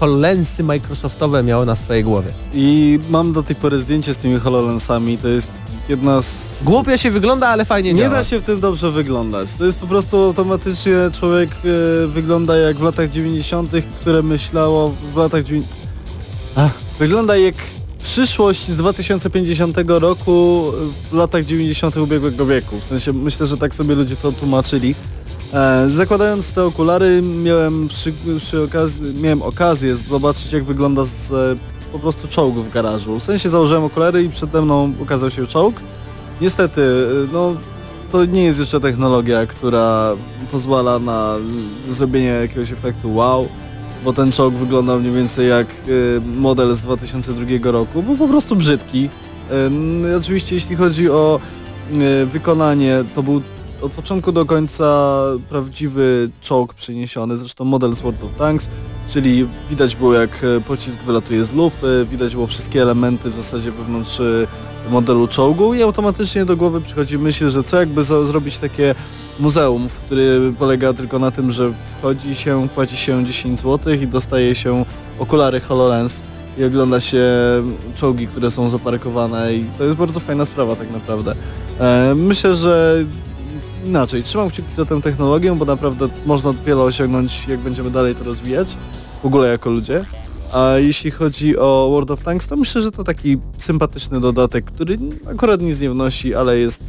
[0.00, 2.30] HoloLensy Microsoftowe miał na swojej głowie.
[2.54, 5.48] I mam do tej pory zdjęcie z tymi HoloLensami, to jest
[5.88, 6.62] jedna z...
[6.64, 8.14] Głupio się wygląda, ale fajnie Nie działa.
[8.14, 9.52] da się w tym dobrze wyglądać.
[9.58, 11.50] To jest po prostu automatycznie człowiek
[12.04, 15.76] e, wygląda jak w latach 90., które myślało w latach 90.
[16.56, 17.54] Ach, Wygląda jak
[18.02, 20.64] przyszłość z 2050 roku
[21.10, 21.96] w latach 90.
[21.96, 22.80] ubiegłego wieku.
[22.80, 24.94] W sensie myślę, że tak sobie ludzie to tłumaczyli.
[25.54, 31.56] E, zakładając te okulary miałem przy, przy okazji, miałem okazję zobaczyć jak wygląda z e,
[31.92, 33.18] po prostu czołg w garażu.
[33.18, 35.74] W sensie założyłem okulary i przede mną ukazał się czołg.
[36.40, 37.56] Niestety, e, no
[38.10, 40.12] to nie jest jeszcze technologia, która
[40.52, 41.36] pozwala na
[41.88, 43.48] zrobienie jakiegoś efektu wow,
[44.04, 45.66] bo ten czołg wyglądał mniej więcej jak
[46.36, 49.08] model z 2002 roku, był po prostu brzydki.
[49.66, 51.40] Ym, oczywiście jeśli chodzi o
[52.26, 53.42] wykonanie, to był
[53.84, 58.68] od początku do końca prawdziwy czołg przeniesiony, zresztą model z World of Tanks,
[59.08, 63.70] czyli widać było jak e, pocisk wylatuje z lufy, widać było wszystkie elementy w zasadzie
[63.70, 64.46] wewnątrz e,
[64.90, 68.94] modelu czołgu i automatycznie do głowy przychodzi myśl, że co jakby zrobić takie
[69.40, 74.54] muzeum, który polega tylko na tym, że wchodzi się, płaci się 10 zł i dostaje
[74.54, 74.84] się
[75.18, 76.22] okulary HoloLens
[76.58, 77.24] i ogląda się
[77.94, 81.34] czołgi, które są zaparkowane i to jest bardzo fajna sprawa tak naprawdę.
[81.80, 83.04] E, myślę, że
[83.84, 88.24] inaczej, trzymam kciuki za tę technologię, bo naprawdę można wiele osiągnąć, jak będziemy dalej to
[88.24, 88.76] rozwijać,
[89.22, 90.04] w ogóle jako ludzie.
[90.52, 94.98] A jeśli chodzi o World of Tanks, to myślę, że to taki sympatyczny dodatek, który
[95.32, 96.82] akurat nic nie wnosi, ale jest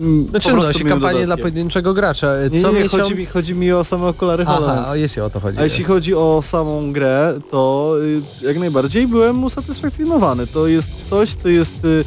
[0.00, 1.42] mm, Znaczy, no, się kampanię dla dodatkiem.
[1.42, 2.28] pojedynczego gracza.
[2.52, 3.02] Nie, Co nie, miesiąc...
[3.02, 4.80] chodzi, mi, chodzi mi o same okulary HoloLens.
[4.86, 5.58] Aha, jeśli o to chodzi.
[5.58, 7.94] A jeśli chodzi o samą grę, to
[8.42, 10.46] y, jak najbardziej byłem usatysfakcjonowany.
[10.46, 12.04] To jest coś, co jest y,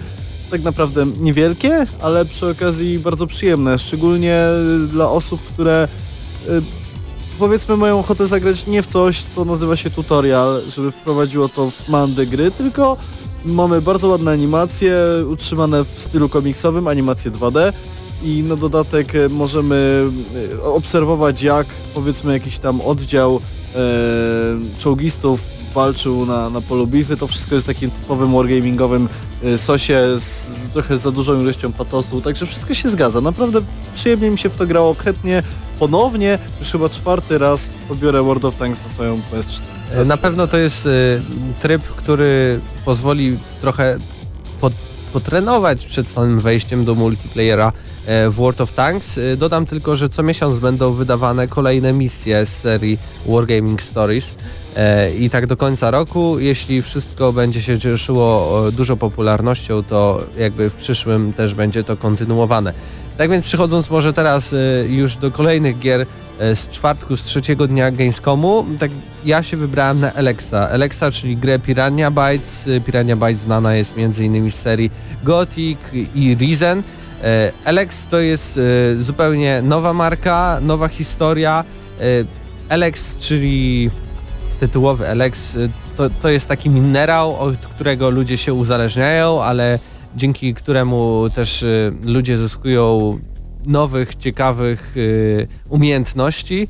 [0.52, 4.42] tak naprawdę niewielkie, ale przy okazji bardzo przyjemne, szczególnie
[4.86, 5.88] y, dla osób, które
[6.48, 6.62] y,
[7.40, 11.90] powiedzmy mają ochotę zagrać nie w coś, co nazywa się tutorial, żeby wprowadziło to w
[11.90, 12.98] mandę gry, tylko
[13.46, 14.96] mamy bardzo ładne animacje,
[15.30, 17.74] utrzymane w stylu komiksowym, animacje 2D
[18.24, 20.10] i na dodatek możemy
[20.54, 23.40] e, obserwować jak powiedzmy jakiś tam oddział
[23.76, 23.80] e,
[24.78, 27.18] czołgistów walczył na, na polu bitwy.
[27.18, 29.10] To wszystko jest takim typowym wargamingowym
[29.44, 33.22] e, sosie z, z trochę za dużą ilością patosu, także wszystko się zgadza.
[33.22, 33.62] Naprawdę
[33.96, 35.44] przyjemnie mi się w to grało chętnie.
[35.80, 39.62] Ponownie, już chyba czwarty raz pobiorę World of Tanks na swoją PS4.
[39.94, 41.22] E, Na pewno to jest y,
[41.62, 43.98] tryb, który pozwoli trochę
[44.62, 44.74] pod,
[45.14, 47.72] potrenować przed samym wejściem do multiplayera
[48.08, 49.18] w World of Tanks.
[49.18, 54.36] E, Dodam tylko, że co miesiąc będą wydawane kolejne misje z serii Wargaming Stories
[54.76, 56.40] e, i tak do końca roku.
[56.40, 61.98] Jeśli wszystko będzie się cieszyło e, dużą popularnością, to jakby w przyszłym też będzie to
[61.98, 62.74] kontynuowane.
[63.18, 64.58] Tak więc przechodząc może teraz e,
[64.88, 66.06] już do kolejnych gier,
[66.40, 68.92] e, z czwartku, z trzeciego dnia Gamescomu, tak
[69.26, 70.70] ja się wybrałem na Alexa.
[70.70, 72.68] Alexa, czyli grę Piranha Bytes.
[72.68, 74.52] E, Piranha Bytes znana jest m.in.
[74.52, 74.92] z serii
[75.24, 75.80] Gothic
[76.16, 76.84] i Risen.
[77.24, 81.64] E, Alex to jest e, zupełnie nowa marka, nowa historia.
[82.00, 82.04] E,
[82.70, 83.90] Alex, czyli
[84.60, 89.80] tytułowy Alex, e, to, to jest taki minerał, od którego ludzie się uzależniają, ale
[90.16, 93.20] dzięki któremu też e, ludzie zyskują
[93.66, 94.96] nowych, ciekawych
[95.70, 96.68] umiejętności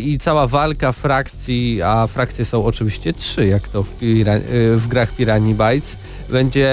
[0.00, 3.88] i cała walka frakcji, a frakcje są oczywiście trzy, jak to w,
[4.76, 5.96] w grach Pirani Bytes,
[6.32, 6.68] będzie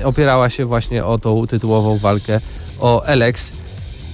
[0.00, 2.40] e, opierała się właśnie o tą tytułową walkę
[2.80, 3.52] o Alex.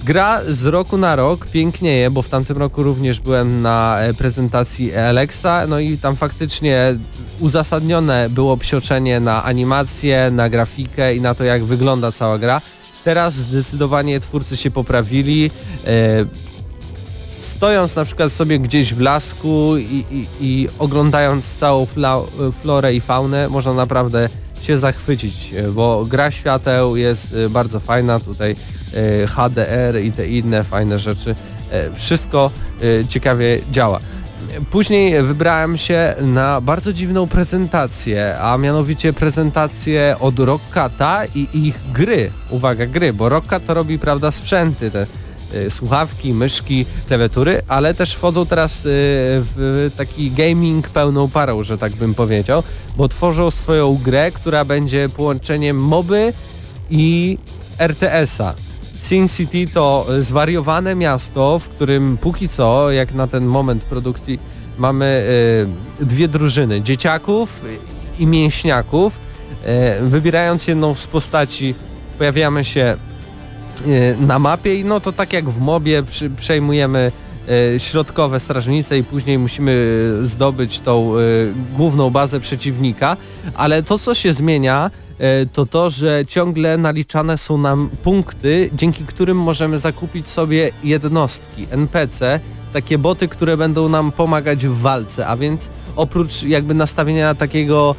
[0.03, 4.95] Gra z roku na rok pięknieje, bo w tamtym roku również byłem na e, prezentacji
[4.95, 6.95] Alexa, no i tam faktycznie
[7.39, 12.61] uzasadnione było psioczenie na animację, na grafikę i na to jak wygląda cała gra.
[13.03, 15.51] Teraz zdecydowanie twórcy się poprawili.
[15.87, 16.25] E,
[17.35, 22.21] stojąc na przykład sobie gdzieś w lasku i, i, i oglądając całą fla,
[22.61, 24.29] florę i faunę, można naprawdę
[24.61, 28.55] się zachwycić, e, bo gra świateł jest e, bardzo fajna, tutaj
[28.93, 31.35] e, HDR i te inne fajne rzeczy,
[31.95, 32.51] wszystko
[33.09, 33.99] ciekawie działa.
[34.71, 42.31] Później wybrałem się na bardzo dziwną prezentację, a mianowicie prezentację od Rockata i ich gry.
[42.49, 45.07] Uwaga, gry, bo Rockcat to robi, prawda, sprzęty, te
[45.69, 51.95] słuchawki, myszki, klawiatury, ale też wchodzą teraz y, w taki gaming pełną parą, że tak
[51.95, 52.63] bym powiedział,
[52.97, 56.33] bo tworzą swoją grę, która będzie połączeniem moby
[56.89, 57.37] i
[57.77, 58.53] RTS-a.
[58.99, 64.39] Sin City to zwariowane miasto, w którym póki co, jak na ten moment produkcji,
[64.77, 65.25] mamy
[66.01, 67.63] y, dwie drużyny, dzieciaków
[68.19, 69.31] i mięśniaków.
[70.01, 71.75] Wybierając jedną z postaci,
[72.17, 72.97] pojawiamy się
[74.19, 77.11] na mapie i no to tak jak w mobie przy, przejmujemy
[77.75, 79.71] y, środkowe strażnice i później musimy
[80.21, 81.13] y, zdobyć tą
[81.77, 83.17] główną bazę przeciwnika,
[83.53, 84.91] ale to co się zmienia
[85.53, 92.39] to to, że ciągle naliczane są nam punkty, dzięki którym możemy zakupić sobie jednostki, NPC,
[92.73, 97.95] takie boty, które będą nam pomagać w walce, a więc oprócz jakby nastawienia takiego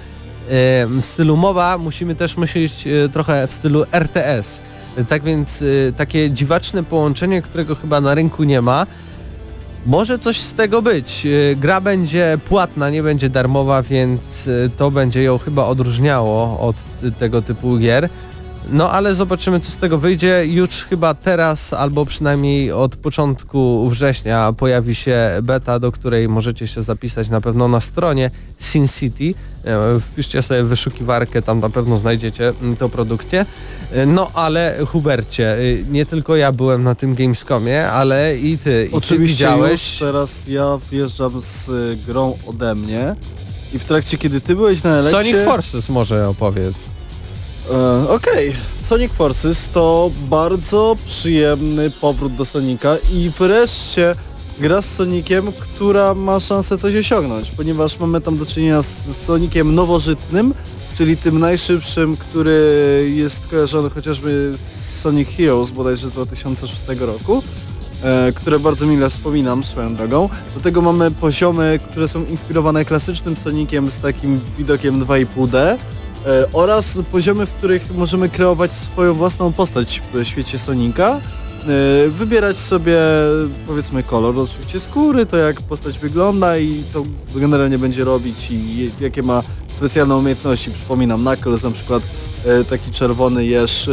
[0.98, 4.60] e, stylu MOBA musimy też myśleć e, trochę w stylu RTS.
[5.08, 8.86] Tak więc e, takie dziwaczne połączenie, którego chyba na rynku nie ma.
[9.86, 11.26] Może coś z tego być.
[11.26, 16.76] E, Gra będzie płatna, nie będzie darmowa, więc e, to będzie ją chyba odróżniało od
[17.18, 18.08] tego typu gier.
[18.70, 20.46] No ale zobaczymy co z tego wyjdzie.
[20.46, 26.82] Już chyba teraz, albo przynajmniej od początku września pojawi się beta, do której możecie się
[26.82, 29.34] zapisać na pewno na stronie Sin City.
[29.64, 33.46] E, Wpiszcie sobie wyszukiwarkę, tam na pewno znajdziecie mm, tą produkcję.
[33.92, 38.84] E, No ale Hubercie, y, nie tylko ja byłem na tym Gamescomie, ale i ty.
[38.86, 39.90] I ty Oczywiście widziałeś.
[39.90, 43.14] już teraz ja wjeżdżam z y, grą ode mnie
[43.72, 45.10] i w trakcie kiedy ty byłeś na Elekcie...
[45.10, 46.91] Sonic Forces może opowiedz.
[47.70, 54.14] E, Okej, Sonic Forces to bardzo przyjemny powrót do Sonika i wreszcie
[54.58, 59.74] gra z Sonikiem, która ma szansę coś osiągnąć, ponieważ mamy tam do czynienia z, Sonikiem
[59.74, 60.54] nowożytnym,
[60.94, 67.42] czyli tym najszybszym, który jest kojarzony chociażby z Sonic Heroes bodajże z 2006 roku.
[68.02, 70.28] E, które bardzo mile wspominam swoją drogą.
[70.54, 75.78] Do tego mamy poziomy, które są inspirowane klasycznym Soniciem z takim widokiem 2,5D e,
[76.52, 81.20] oraz poziomy, w których możemy kreować swoją własną postać w świecie Sonika.
[81.68, 82.98] E, wybierać sobie
[83.66, 87.02] powiedzmy kolor oczywiście skóry, to jak postać wygląda i co
[87.34, 89.42] generalnie będzie robić i jakie ma
[89.72, 90.70] specjalne umiejętności.
[90.70, 92.02] Przypominam, Knuckles na przykład
[92.44, 93.92] e, taki czerwony jeż, e,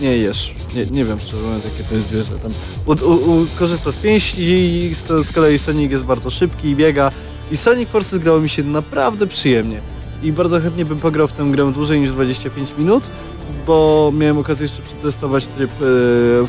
[0.00, 2.52] nie jeż, nie, nie wiem szczerze mówiąc jakie to jest zwierzę, tam
[2.86, 6.76] u, u, u, korzysta z pięści i z, z kolei Sonic jest bardzo szybki i
[6.76, 7.10] biega
[7.50, 11.44] i Sonic Forces grało mi się naprawdę przyjemnie i bardzo chętnie bym pograł w tę
[11.44, 13.02] grę dłużej niż 25 minut,
[13.66, 16.46] bo miałem okazję jeszcze przetestować tryb w-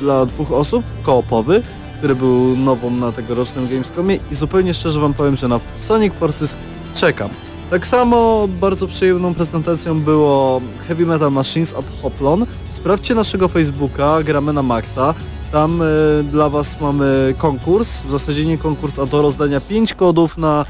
[0.00, 1.62] dla dwóch osób, koopowy,
[1.98, 6.56] który był nową na tegorocznym Gamescomie i zupełnie szczerze wam powiem, że na Sonic Forces
[6.94, 7.28] czekam.
[7.70, 12.46] Tak samo bardzo przyjemną prezentacją było Heavy Metal Machines at Hoplon.
[12.68, 15.14] Sprawdźcie naszego Facebooka, gramy na maksa.
[15.52, 15.84] Tam e,
[16.22, 20.64] dla was mamy konkurs, w zasadzie nie konkurs, a do rozdania 5 kodów na,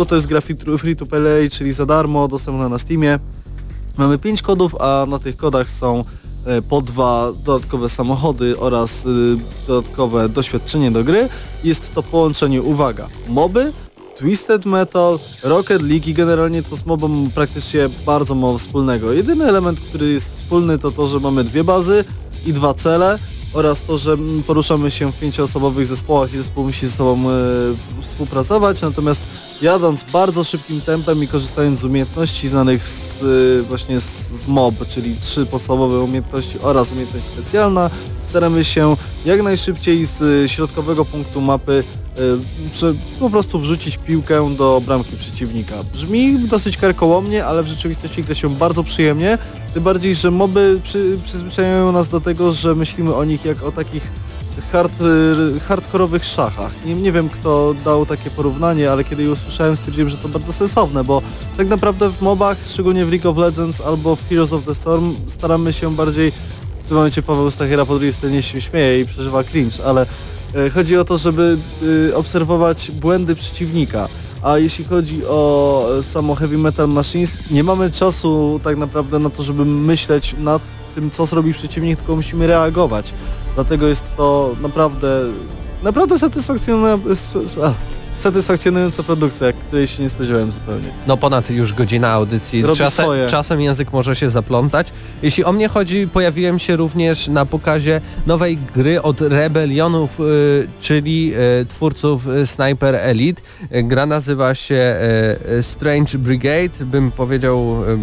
[0.00, 3.18] bo to jest gra free- to play, czyli za darmo, dostępna na Steamie.
[3.98, 6.04] Mamy 5 kodów, a na tych kodach są
[6.44, 9.36] e, po dwa dodatkowe samochody oraz y,
[9.66, 11.28] dodatkowe doświadczenie do gry.
[11.64, 13.72] Jest to połączenie, uwaga, moby,
[14.16, 19.12] Twisted Metal, Rocket League i generalnie to z mobem praktycznie bardzo mało wspólnego.
[19.12, 22.04] Jedyny element, który jest wspólny to to, że mamy dwie bazy
[22.46, 23.18] i dwa cele
[23.52, 27.32] oraz to, że mm, poruszamy się w pięcioosobowych zespołach i zespół musi ze sobą e,
[28.02, 29.22] współpracować, natomiast
[29.62, 34.74] jadąc bardzo szybkim tempem i korzystając z umiejętności znanych z, e, właśnie z, z MOB,
[34.88, 37.90] czyli trzy podstawowe umiejętności oraz umiejętność specjalna,
[38.22, 41.84] staramy się jak najszybciej z e, środkowego punktu mapy
[42.72, 45.74] prze, po prostu wrzucić piłkę do bramki przeciwnika.
[45.92, 49.38] Brzmi dosyć karkołomnie, ale w rzeczywistości gra się bardzo przyjemnie,
[49.74, 53.72] tym bardziej, że moby przy, przyzwyczajają nas do tego, że myślimy o nich jak o
[53.72, 54.02] takich
[54.72, 54.92] hard,
[55.68, 56.72] hardkorowych szachach.
[56.84, 60.52] Nie, nie wiem kto dał takie porównanie, ale kiedy je usłyszałem stwierdziłem, że to bardzo
[60.52, 61.22] sensowne, bo
[61.56, 65.16] tak naprawdę w mobach, szczególnie w League of Legends albo w Heroes of the Storm
[65.28, 66.32] staramy się bardziej
[66.84, 70.06] w tym momencie Paweł Stachera po drugiej stronie się śmieje i przeżywa cringe, ale
[70.54, 71.58] e, chodzi o to, żeby
[72.10, 74.08] e, obserwować błędy przeciwnika.
[74.42, 79.42] A jeśli chodzi o samo Heavy Metal Machines, nie mamy czasu tak naprawdę na to,
[79.42, 80.62] żeby myśleć nad
[81.00, 83.14] tym, co zrobi przeciwnik, tylko musimy reagować.
[83.54, 85.22] Dlatego jest to naprawdę,
[85.82, 87.10] naprawdę satysfakcjonująca,
[88.18, 90.88] satysfakcjonująca produkcja, której się nie spodziewałem zupełnie.
[91.06, 92.62] No ponad już godzina audycji.
[92.62, 93.26] Robi Czasem, swoje.
[93.26, 94.92] czasem język może się zaplątać.
[95.22, 101.32] Jeśli o mnie chodzi, pojawiłem się również na pokazie nowej gry od Rebelionów, y, czyli
[101.62, 103.42] y, twórców y, Sniper Elite.
[103.70, 104.96] Gra nazywa się
[105.58, 107.98] y, Strange Brigade, bym powiedział y,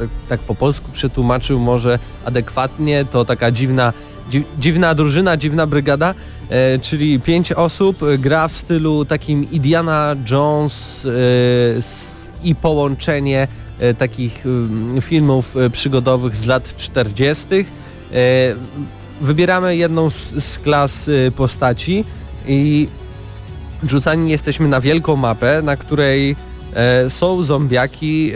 [0.00, 3.92] tak, tak po polsku przetłumaczył może adekwatnie, to taka dziwna,
[4.30, 6.14] dzi, dziwna drużyna, dziwna brygada,
[6.48, 13.48] e, czyli pięć osób, e, gra w stylu takim Indiana Jones e, s, i połączenie
[13.78, 17.46] e, takich mm, filmów e, przygodowych z lat 40.
[17.52, 17.64] E,
[19.20, 22.04] wybieramy jedną z, z klas postaci
[22.46, 22.88] i
[23.82, 26.36] rzucani jesteśmy na wielką mapę, na której
[27.08, 28.32] są zombiaki,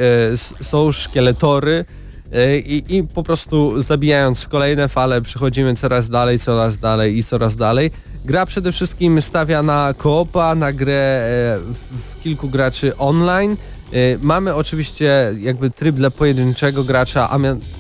[0.63, 1.85] e, są szkieletory
[2.33, 7.57] e, i, i po prostu zabijając kolejne fale przechodzimy coraz dalej, coraz dalej i coraz
[7.57, 7.91] dalej.
[8.25, 13.57] Gra przede wszystkim stawia na koopa, na grę e, w, kilku graczy online.
[13.93, 17.39] E, Mamy oczywiście jakby tryb dla pojedynczego gracza, a,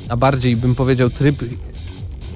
[0.09, 1.37] a bardziej bym powiedział tryb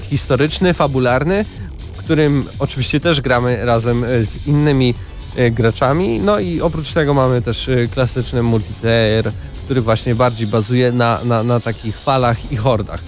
[0.00, 1.44] historyczny, fabularny,
[1.78, 5.17] w którym oczywiście też gramy razem e, z innymi e,
[5.50, 6.20] graczami.
[6.20, 9.32] No i oprócz tego mamy też e, klasyczny multiplayer,
[9.64, 13.00] który właśnie bardziej bazuje na, na, na takich falach i hordach.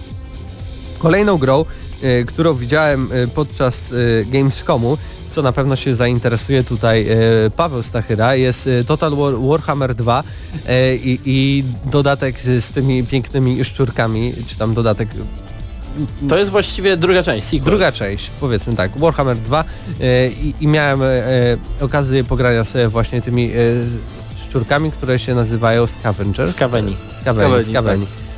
[0.98, 1.64] Kolejną grą,
[2.02, 4.98] e, którą widziałem e, podczas e, Gamescomu,
[5.30, 7.16] co na pewno się zainteresuje tutaj e,
[7.56, 10.24] Paweł Stachyra, jest e, Total War Warhammer 2
[10.66, 15.08] e, i, i dodatek z, z tymi pięknymi szczurkami, czy tam dodatek
[16.28, 17.64] To jest właściwie druga część, sequel.
[17.64, 19.64] Druga część, powiedzmy tak, Warhammer 2
[20.00, 21.06] e, i, i miałem e,
[21.80, 23.54] okazję pogrania sobie właśnie tymi e,
[24.36, 26.50] szczurkami, które się nazywają Scavengers.
[26.50, 28.04] Skaweni, skaweni.
[28.04, 28.29] E,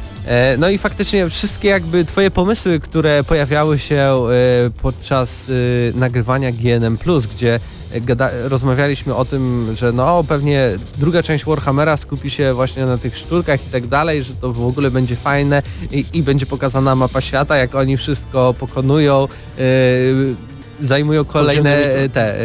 [0.58, 6.98] No i faktycznie wszystkie jakby twoje pomysły, które pojawiały się e, podczas e, nagrywania GNM+,
[7.32, 7.60] gdzie
[7.92, 12.98] e, gada, rozmawialiśmy o tym, że no pewnie druga część Warhammera skupi się właśnie na
[12.98, 16.94] tych szturkach i tak dalej, że to w ogóle będzie fajne i, i będzie pokazana
[16.94, 19.28] mapa świata, jak oni wszystko pokonują,
[19.58, 19.64] e,
[20.80, 22.44] zajmują kolejne e, te e,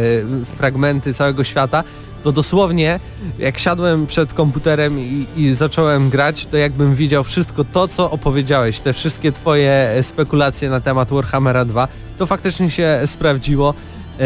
[0.57, 1.83] fragmenty całego świata,
[2.27, 2.99] to dosłownie
[3.39, 8.79] jak siadłem przed komputerem i, i zacząłem grać, to jakbym widział wszystko to, co opowiedziałeś,
[8.79, 11.87] te wszystkie twoje e, spekulacje na temat Warhammera 2,
[12.17, 13.73] to faktycznie się sprawdziło.
[14.19, 14.23] E,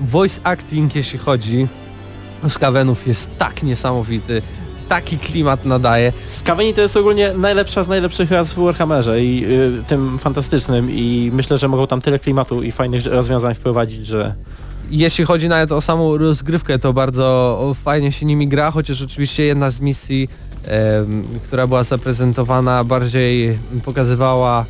[0.00, 1.66] Voice acting, jeśli chodzi
[2.44, 4.42] o Skavenów, jest tak niesamowity,
[4.88, 6.12] taki klimat nadaje.
[6.26, 11.30] Skaweni to jest ogólnie najlepsza z najlepszych raz w Warhammerze i y, tym fantastycznym i
[11.34, 14.34] myślę, że mogą tam tyle klimatu i fajnych rozwiązań wprowadzić, że
[14.90, 19.70] Jeśli chodzi nawet o samą rozgrywkę, to bardzo fajnie się nimi gra, chociaż oczywiście jedna
[19.70, 20.28] z misji,
[21.44, 24.64] która była zaprezentowana, bardziej pokazywała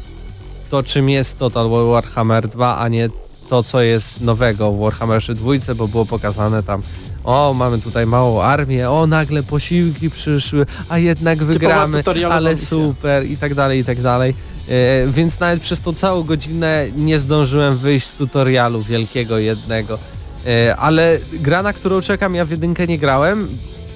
[0.71, 3.09] to, czym jest Total War Warhammer 2, a nie
[3.49, 6.83] to, co jest nowego w Warhammerze 2, bo było pokazane tam
[7.27, 13.37] o, mamy tutaj małą armię, o, nagle posiłki przyszły, a jednak wygramy, ale super i
[13.37, 14.35] tak dalej, i tak dalej.
[14.69, 19.99] E, więc nawet przez tą całą godzinę nie zdążyłem wyjść z tutorialu wielkiego jednego.
[20.47, 23.49] E, ale gra, na którą czekam, ja w jedynkę nie grałem,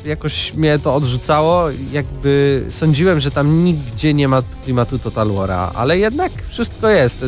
[0.04, 5.98] jakoś mnie to odrzucało, jakby sądziłem, że tam nigdzie nie ma klimatu Total War'a, ale
[5.98, 7.24] jednak wszystko jest.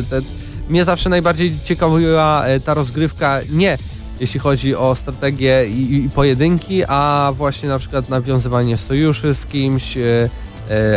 [0.69, 3.77] Mnie zawsze najbardziej ciekawiła e, ta rozgrywka, nie
[4.19, 9.97] jeśli chodzi o strategię i, pojedynki, a właśnie na przykład nawiązywanie sojuszy z kimś,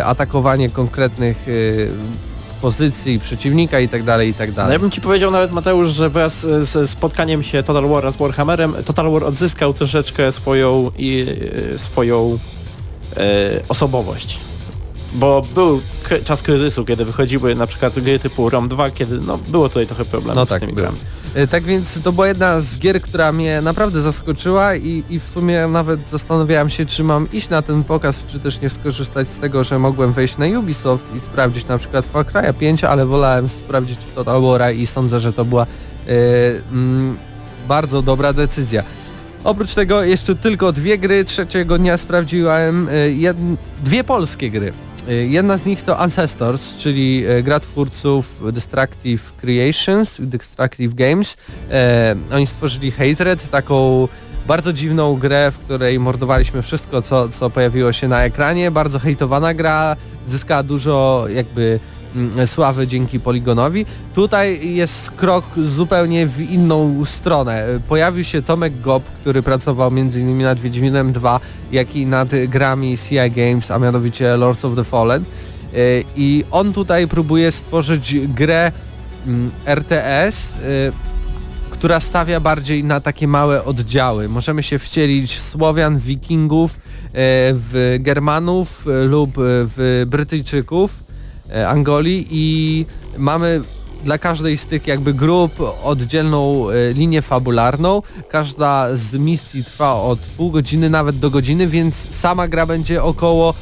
[0.04, 1.46] atakowanie konkretnych
[2.60, 4.72] pozycji przeciwnika i tak dalej, i tak No dalej.
[4.72, 8.74] ja bym ci powiedział nawet Mateusz, że wraz z spotkaniem się Total War z Warhammerem,
[8.84, 11.26] Total War odzyskał troszeczkę swoją i
[11.74, 12.38] e, swoją
[13.16, 13.18] e,
[13.68, 14.38] osobowość.
[15.12, 15.80] Bo był
[16.24, 20.04] czas kryzysu, kiedy wychodziły na przykład gry typu ROM 2, kiedy no, było tutaj trochę
[20.04, 20.86] problemów No z tak, tymi było.
[20.86, 20.98] grami.
[21.00, 21.15] E,
[21.50, 25.66] Tak więc to była jedna z gier, która mnie naprawdę zaskoczyła i, i w sumie
[25.66, 29.64] nawet zastanawiałem się, czy mam iść na ten pokaz, czy też nie skorzystać z tego,
[29.64, 33.98] że mogłem wejść na Ubisoft i sprawdzić na przykład Far Cry'a 5, ale wolałem sprawdzić
[34.14, 35.66] Total War'a i sądzę, że to była e,
[36.72, 37.16] mm,
[37.68, 38.82] bardzo dobra decyzja.
[39.44, 43.36] Oprócz tego jeszcze tylko dwie gry, trzeciego dnia sprawdziłem e, jed...
[43.84, 44.72] dwie polskie gry.
[45.08, 51.36] E, Jedna z nich to Ancestors, czyli e, gra twórców Destructive Creations, Destructive Games.
[51.70, 54.08] E, oni stworzyli Hatred, taką
[54.46, 58.70] bardzo dziwną grę, w której mordowaliśmy wszystko, co, co pojawiło się na ekranie.
[58.70, 59.96] Bardzo hejtowana gra,
[60.28, 61.80] zyskała dużo jakby
[62.46, 63.86] sławy dzięki Poligonowi.
[64.14, 67.66] Tutaj jest krok zupełnie w inną stronę.
[67.88, 70.38] Pojawił się Tomek Gob, który pracował m.in.
[70.38, 71.40] nad Wiedźminem 2,
[71.72, 75.24] jak i nad grami CI Games, a mianowicie Lords of the Fallen.
[75.76, 78.72] E, I on tutaj próbuje stworzyć grę
[79.26, 80.56] mm, RTS, e,
[81.70, 84.28] która stawia bardziej na takie małe oddziały.
[84.28, 86.78] Możemy się wcielić w Słowian, Wikingów, e,
[87.52, 91.05] w Germanów lub w Brytyjczyków
[91.68, 92.86] Angolii i
[93.18, 93.62] mamy
[94.04, 95.52] dla każdej z tych jakby grup
[95.82, 98.02] oddzielną e, linię fabularną.
[98.30, 103.54] Każda z misji trwa od pół godziny nawet do godziny, więc sama gra będzie około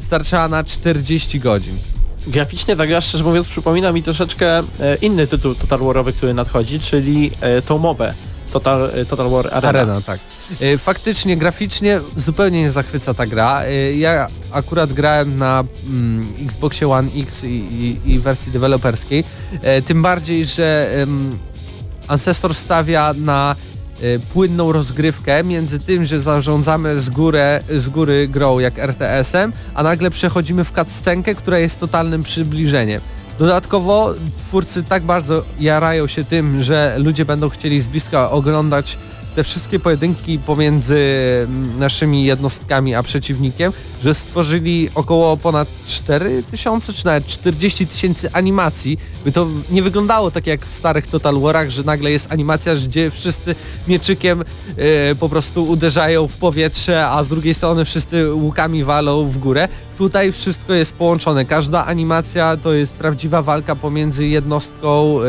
[0.00, 1.78] starczała na 40 godzin.
[2.26, 4.62] Graficznie ta gra, szczerze mówiąc, przypomina mi troszeczkę e,
[5.02, 8.14] inny tytuł Total Warowy, który nadchodzi, czyli e, tą mobę.
[8.52, 9.68] Total, e, Total War Arena.
[9.68, 10.20] Arena, tak.
[10.60, 13.62] E, Faktycznie, graficznie zupełnie nie zachwyca ta gra.
[13.62, 19.24] E, Ja akurat grałem na mm, Xboxie One X i, i, i wersji deweloperskiej.
[19.86, 20.90] Tym bardziej, że
[22.08, 23.56] Ancestor stawia na
[24.32, 30.10] płynną rozgrywkę między tym, że zarządzamy z, górę, z góry grą jak RTS-em, a nagle
[30.10, 33.00] przechodzimy w cutscenkę, która jest totalnym przybliżeniem.
[33.40, 38.98] Dodatkowo twórcy tak bardzo jarają się tym, że ludzie będą chcieli z bliska oglądać
[39.34, 40.98] te wszystkie pojedynki pomiędzy
[41.44, 43.72] mm, naszymi jednostkami a przeciwnikiem,
[44.02, 50.30] że stworzyli około ponad 4 tysiące czy nawet 40 tysięcy animacji, by to nie wyglądało
[50.30, 53.54] tak jak w starych Total Warach, że nagle jest animacja, gdzie wszyscy
[53.88, 54.44] mieczykiem
[54.76, 59.68] e, po prostu uderzają w powietrze, a z drugiej strony wszyscy łukami walą w górę.
[60.00, 61.44] Tutaj wszystko jest połączone.
[61.44, 65.24] Każda animacja to jest prawdziwa walka pomiędzy jednostką e,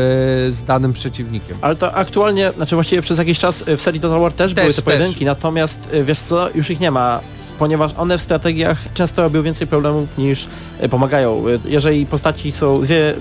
[0.52, 1.56] z danym przeciwnikiem.
[1.60, 4.62] Ale to aktualnie, znaczy właściwie przez jakiś czas e, w serii Total War też, Też,
[4.64, 4.84] były te też.
[4.84, 7.20] pojedynki, natomiast e, wiesz co, już ich nie ma,
[7.58, 10.46] ponieważ one w strategiach często robią więcej problemów niż
[10.90, 11.44] pomagają.
[11.64, 13.14] Jeżeli postaci są, dwie,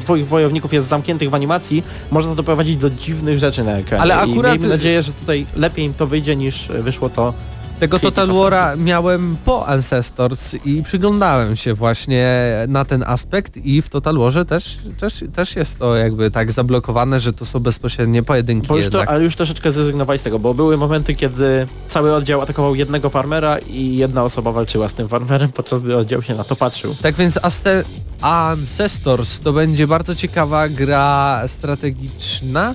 [0.00, 4.02] dwóch wojowników jest zamkniętych w animacji, może to doprowadzić do dziwnych rzeczy na ekranie.
[4.02, 7.34] Ale I akurat- miejmy nadzieję, że tutaj lepiej im to wyjdzie niż wyszło to
[7.80, 12.26] Tego Total War'a miałem po Ancestors i przyglądałem się właśnie
[12.68, 17.20] na ten aspekt i w Total Warze też, też, też jest to jakby tak zablokowane,
[17.20, 20.54] że to są bezpośrednie pojedynki Bo już to, ale już troszeczkę zrezygnowali z tego, bo
[20.54, 25.52] były momenty, kiedy cały oddział atakował jednego farmera i jedna osoba walczyła z tym farmerem,
[25.52, 26.94] podczas gdy oddział się na to patrzył.
[27.02, 27.84] Tak więc Aste
[28.20, 32.74] Ancestors to będzie bardzo ciekawa gra strategiczna,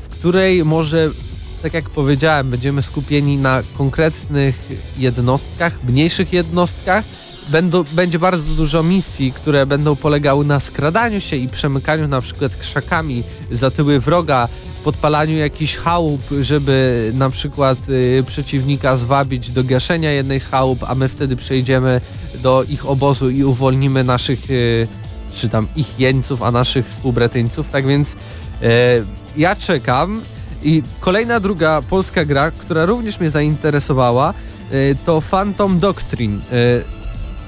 [0.00, 1.10] w której może,
[1.66, 4.68] tak jak powiedziałem, będziemy skupieni na konkretnych
[4.98, 7.04] jednostkach, mniejszych jednostkach.
[7.48, 12.56] Będą, będzie bardzo dużo misji, które będą polegały na skradaniu się i przemykaniu na przykład
[12.56, 14.48] krzakami za tyły wroga,
[14.84, 20.94] podpalaniu jakichś chałup, żeby na przykład y, przeciwnika zwabić do gaszenia jednej z chałup, a
[20.94, 22.00] my wtedy przejdziemy
[22.42, 24.88] do ich obozu i uwolnimy naszych, y,
[25.32, 27.70] czy tam ich jeńców, a naszych współbretyńców.
[27.70, 28.16] Tak więc y,
[29.36, 30.22] ja czekam
[30.62, 34.34] i kolejna druga polska gra, która również mnie zainteresowała,
[34.72, 36.38] y, to Phantom Doctrine.
[36.52, 36.84] Y,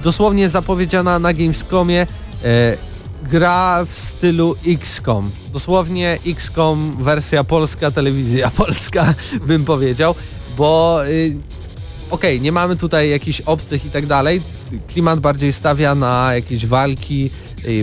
[0.05, 5.31] dosłownie zapowiedziana na Gamescomie y, gra w stylu XCOM.
[5.53, 9.15] Dosłownie XCOM wersja polska, telewizja polska
[9.47, 10.15] bym powiedział,
[10.57, 11.01] bo
[12.11, 14.43] okej, nie mamy tutaj jakichś obcych i tak dalej.
[14.89, 17.31] Klimat bardziej stawia na jakieś walki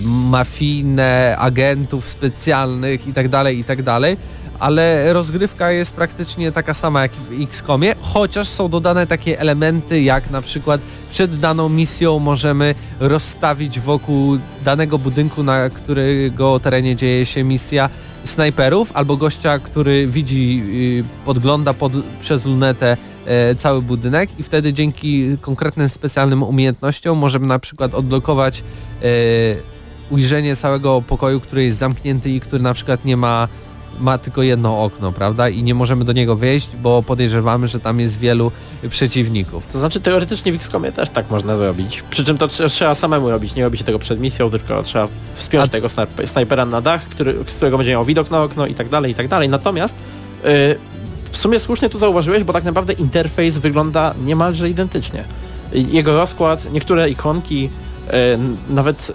[0.04, 4.18] mafijne, agentów specjalnych i tak dalej, i tak dalej.
[4.60, 10.32] Ale rozgrywka jest praktycznie taka sama jak w XCOMie, chociaż są dodane takie elementy jak
[10.32, 17.44] na przykład przed daną misją możemy rozstawić wokół danego budynku, na którego terenie dzieje się
[17.44, 17.90] misja
[18.24, 20.64] snajperów albo gościa, który widzi,
[21.00, 21.92] y, podgląda pod,
[22.22, 28.64] przez lunetę e, cały budynek i wtedy dzięki konkretnym specjalnym umiejętnościom możemy na przykład odblokować
[29.04, 29.06] e,
[30.10, 33.48] ujrzenie całego pokoju, który jest zamknięty i który na przykład nie ma
[34.00, 35.50] ma tylko jedno okno, prawda?
[35.50, 38.52] I nie możemy do niego wejść, bo podejrzewamy, że tam jest wielu
[38.90, 39.64] przeciwników.
[39.74, 42.04] To znaczy teoretycznie w XCOMie też tak można zrobić.
[42.10, 45.08] Przy czym to trze- trzeba samemu robić, nie robi się tego przed misją, tylko trzeba
[45.34, 48.68] wspiąć A- tego snajp- snajpera na dach, który, z którego będzie miał widok na okno
[48.68, 49.50] i tak dalej, i tak dalej.
[49.50, 49.96] Natomiast
[50.44, 50.50] yy,
[51.32, 55.24] w sumie słusznie tu zauważyłeś, bo tak naprawdę interfejs wygląda niemalże identycznie.
[55.74, 57.70] Jego rozkład, niektóre ikonki, yy,
[58.70, 59.12] nawet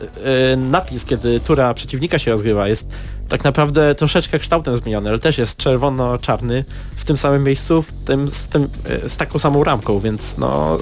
[0.51, 2.89] yy, napis, kiedy tura przeciwnika się rozgrywa jest
[3.31, 6.65] tak naprawdę troszeczkę kształtem zmieniony, ale też jest czerwono-czarny
[6.97, 8.69] w tym samym miejscu, w tym, z, tym,
[9.05, 10.79] e, z taką samą ramką, więc no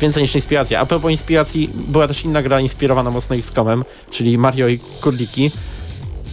[0.00, 0.80] więcej niż inspiracja.
[0.80, 5.50] A propos inspiracji, była też inna gra inspirowana mocno XCOMem, czyli Mario i Kurliki.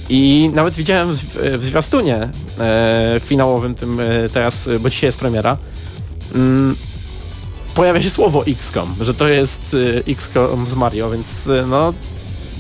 [0.10, 2.30] I nawet widziałem w, zwiastunie
[2.60, 5.58] e, finałowym tym e, teraz, bo dzisiaj jest premiera,
[6.36, 6.76] mm,
[7.76, 9.76] pojawia się słowo XCOM, że to jest
[10.08, 11.94] e, XCOM z Mario, więc e, no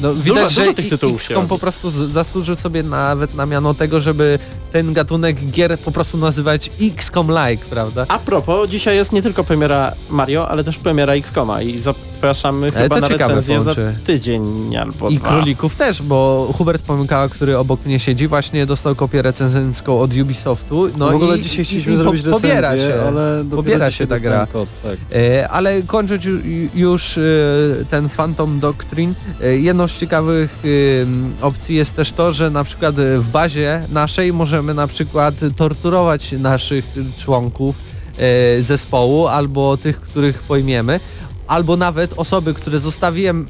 [0.01, 3.73] No, widać, dużo że tych tytułów się XCOM po prostu zasłużył sobie nawet na miano
[3.73, 4.39] tego, żeby
[4.71, 8.05] ten gatunek gier po prostu nazywać XCOM-like, prawda?
[8.07, 12.83] A propos, dzisiaj jest nie tylko premiera Mario, ale też premiera XCOMa i zapraszamy Ale
[12.83, 13.99] chyba to na ciekawe recenzję za połączy.
[14.05, 15.29] tydzień albo I dwa.
[15.29, 20.87] królików też, bo Hubert Pomykała, który obok mnie siedzi, właśnie dostał kopię recenzencką od Ubisoftu.
[20.97, 22.93] No w ogóle i, dzisiaj chcieliśmy i po- zrobić recenzję, pobiera się.
[23.07, 24.47] ale pobiera się ta gra.
[24.53, 24.97] Kod, tak.
[25.15, 27.21] E, Ale kończąc ju- już e,
[27.89, 30.63] ten Phantom Doctrine, e, jedną z ciekawych
[31.41, 35.35] e, opcji jest też to, że na przykład e, w bazie naszej możemy na przykład
[35.55, 36.85] torturować naszych
[37.17, 37.75] członków
[38.17, 40.99] e, zespołu albo tych, których pojmiemy.
[41.47, 42.79] Albo nawet osoby, które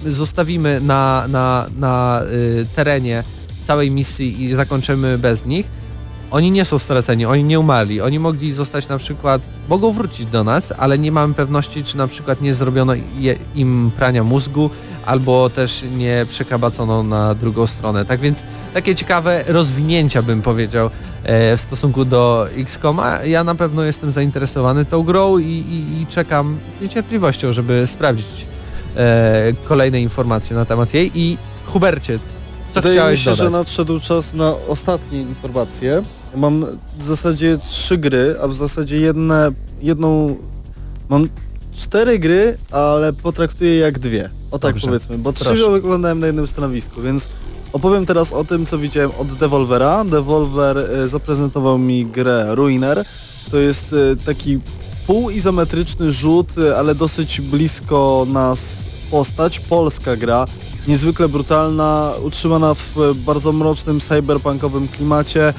[0.05, 3.23] zostawimy na, na, na e, terenie
[3.67, 5.65] całej misji i zakończymy bez nich,
[6.33, 8.01] oni nie są straceni, oni nie umarli.
[8.01, 12.07] Oni mogli zostać na przykład, mogą wrócić do nas, ale nie mamy pewności, czy na
[12.07, 14.69] przykład nie zrobiono je, im prania mózgu,
[15.05, 18.05] albo też nie przekabacono na drugą stronę.
[18.05, 18.43] Tak więc
[18.73, 20.89] takie ciekawe rozwinięcia bym powiedział
[21.23, 23.23] e, w stosunku do XCOMa.
[23.23, 28.47] Ja na pewno jestem zainteresowany tą grą i, i, i czekam z niecierpliwością, żeby sprawdzić
[28.97, 31.11] e, kolejne informacje na temat jej.
[31.15, 32.19] I Hubercie,
[32.73, 33.43] co Wydaje mi chciałeś się, dodać?
[33.45, 36.01] że nadszedł czas na ostatnie informacje.
[36.35, 36.65] Mam
[36.99, 39.51] w zasadzie trzy gry, a w zasadzie jedne,
[39.81, 40.35] jedną...
[41.09, 41.29] Mam
[41.73, 44.29] cztery gry, ale potraktuję jak dwie.
[44.53, 44.87] O tak Dobrze.
[44.87, 45.53] powiedzmy, bo Proszę.
[45.53, 47.27] trzy oglądałem na jednym stanowisku, więc
[47.73, 50.05] opowiem teraz o tym, co widziałem od Devolvera.
[50.05, 53.05] Devolver e, zaprezentował mi grę Ruiner.
[53.51, 54.59] To jest e, taki
[55.07, 60.45] półoizometryczny rzut, e, ale dosyć blisko nas postać, polska gra,
[60.87, 65.53] niezwykle brutalna, utrzymana w bardzo mrocznym, cyberpunkowym klimacie, e,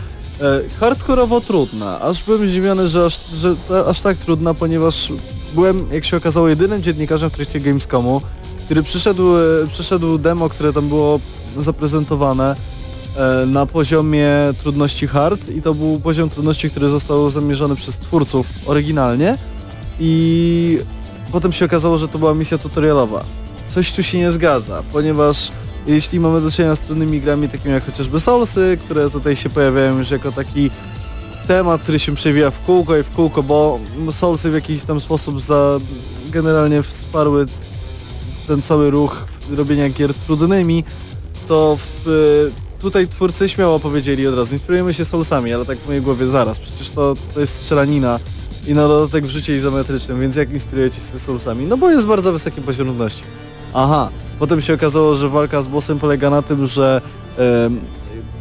[0.80, 5.12] hardkorowo trudna, aż byłem zdziwiony, że aż, że ta, aż tak trudna, ponieważ
[5.54, 8.20] byłem, jak się okazało, jedynym dziennikarzem w trakcie Gamescomu,
[8.64, 11.20] który przyszedł, e, przyszedł demo, które tam było
[11.56, 12.56] zaprezentowane
[13.16, 14.28] e, na poziomie
[14.62, 19.38] trudności hard i to był poziom trudności, który został zamierzony przez twórców oryginalnie
[20.00, 20.78] i
[21.32, 23.24] potem się okazało, że to była misja tutorialowa.
[23.66, 25.50] Coś tu się nie zgadza, ponieważ
[25.86, 29.98] jeśli mamy do czynienia z trudnymi grami takimi jak chociażby Soulsy, które tutaj się pojawiają
[29.98, 30.70] już jako taki
[31.46, 33.80] temat, który się przewija w kółko i w kółko, bo
[34.10, 35.78] Soulsy w jakiś tam sposób za
[36.30, 37.46] generalnie wsparły
[38.46, 39.26] ten cały ruch
[39.56, 40.84] robienia gier trudnymi,
[41.48, 45.86] to w, y, tutaj twórcy śmiało powiedzieli od razu, inspirujemy się Soulsami, ale tak w
[45.86, 48.18] mojej głowie zaraz, przecież to, to jest strzelanina
[48.66, 51.66] i na dodatek w życie izometrycznym, więc jak inspirujecie się Soulsami?
[51.66, 53.22] No bo jest bardzo wysoki poziom trudności.
[53.74, 54.08] Aha,
[54.38, 57.02] potem się okazało, że walka z bossem polega na tym, że
[57.38, 57.80] em,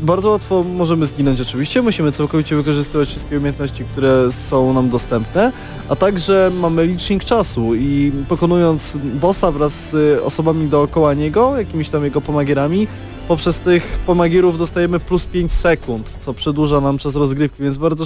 [0.04, 5.52] bardzo łatwo możemy zginąć oczywiście, musimy całkowicie wykorzystywać wszystkie umiejętności, które są nam dostępne,
[5.90, 12.04] a także mamy licznik czasu i pokonując bossa wraz z osobami dookoła niego, jakimiś tam
[12.04, 12.88] jego pomagierami,
[13.28, 18.06] poprzez tych pomagierów dostajemy plus 5 sekund, co przedłuża nam czas rozgrywki, więc bardzo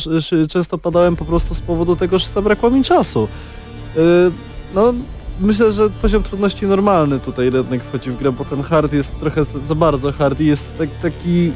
[0.49, 3.27] często padałem po prostu z powodu tego, że zabrakło mi czasu.
[3.95, 4.01] Yy,
[4.75, 4.93] no,
[5.39, 9.43] myślę, że poziom trudności normalny tutaj jednak wchodzi w grę, bo ten hard jest trochę
[9.65, 11.51] za bardzo hard i jest tak, taki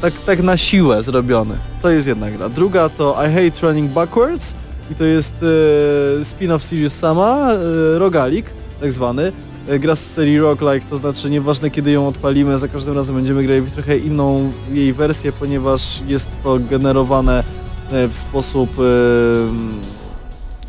[0.00, 1.54] tak, tak na siłę zrobiony.
[1.82, 2.48] To jest jedna gra.
[2.48, 4.54] Druga to I Hate Running Backwards
[4.90, 8.46] i to jest e, spin-off Serious Sama, e, rogalik
[8.80, 9.32] tak zwany.
[9.68, 13.42] E, gra z serii roguelike, to znaczy nieważne kiedy ją odpalimy, za każdym razem będziemy
[13.42, 17.44] grali w trochę inną jej wersję, ponieważ jest to generowane
[17.92, 18.82] e, w sposób e,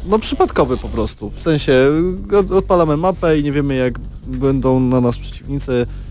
[0.09, 1.29] no przypadkowy po prostu.
[1.29, 1.73] W sensie
[2.39, 6.06] od- odpalamy mapę i nie wiemy jak będą na nas przeciwnicy e,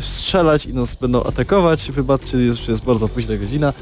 [0.00, 1.90] strzelać i nas będą atakować.
[1.90, 3.72] Wybaczcie, już jest bardzo późna godzina.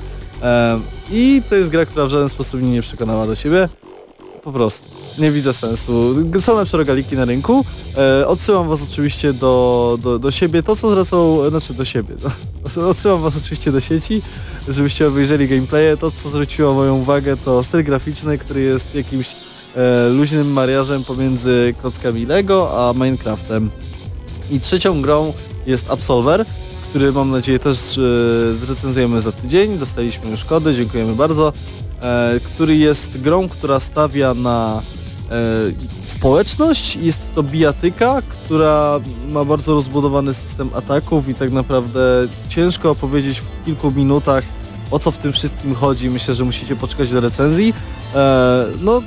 [1.11, 3.69] I to jest gra, która w żaden sposób mnie nie przekonała do siebie.
[4.47, 4.89] Po prostu.
[5.19, 6.15] Nie widzę sensu.
[6.41, 7.65] Są lepsze rogaliki na rynku.
[7.97, 10.63] E, odsyłam was oczywiście do, do, do siebie.
[10.63, 12.15] To co zwracał, znaczy do siebie.
[12.91, 14.23] Odsyłam was oczywiście do sieci.
[14.69, 15.97] żebyście obejrzeli gameplaye.
[15.97, 19.37] To, co zwróciło moją uwagę, to styl graficzny, który jest jakimś
[19.77, 23.71] e, luźnym mariażem pomiędzy klockami Lego a Minecraftem.
[24.51, 25.33] I trzecią grą
[25.67, 26.45] jest Absolver,
[26.91, 29.79] który mam nadzieję też e, zrecenzujemy za tydzień.
[29.79, 31.53] Dostaliśmy już kody, dziękujemy bardzo.
[32.03, 34.83] E, który jest grą, która stawia na
[35.31, 35.43] e,
[36.05, 36.97] społeczność.
[36.97, 39.01] Jest to bijatyka, która
[39.31, 42.01] ma bardzo rozbudowany system ataków i tak naprawdę
[42.49, 44.45] ciężko opowiedzieć w kilku minutach
[44.91, 46.11] o co w tym wszystkim chodzi.
[46.11, 47.75] Myślę, że musicie poczekać do recenzji.
[48.15, 49.03] E, no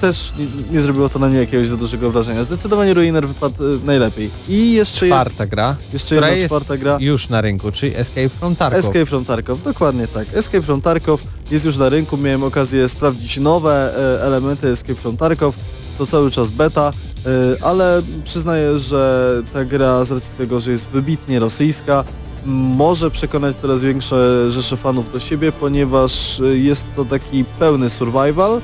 [0.00, 0.32] też
[0.70, 2.44] nie, zrobiło to na mnie jakiegoś za dużego wrażenia.
[2.44, 4.30] Zdecydowanie Ruiner wypadł e, najlepiej.
[4.48, 6.96] I jeszcze, je, Czwarta gra, jeszcze jedna jest czwarta gra.
[7.00, 8.80] już na rynku, czyli Escape from Tarkov.
[8.84, 10.28] Escape from Tarkov, dokładnie tak.
[10.34, 11.20] Escape from Tarkov
[11.50, 15.56] jest już na rynku, miałem okazję sprawdzić nowe e, elementy Escape from Tarkov,
[15.98, 16.92] to cały czas beta,
[17.26, 22.04] e, ale przyznaję, że ta gra z racji tego, że jest wybitnie rosyjska,
[22.46, 28.60] może przekonać coraz większe rzesze fanów do siebie, ponieważ jest to taki pełny survival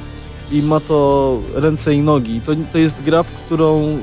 [0.52, 2.40] i ma to ręce i nogi.
[2.40, 3.98] To, to jest gra, w którą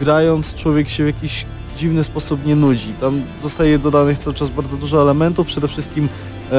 [0.00, 1.46] grając człowiek się w jakiś
[1.76, 2.92] dziwny sposób nie nudzi.
[3.00, 6.08] Tam zostaje dodanych cały czas bardzo dużo elementów, przede wszystkim
[6.52, 6.56] e,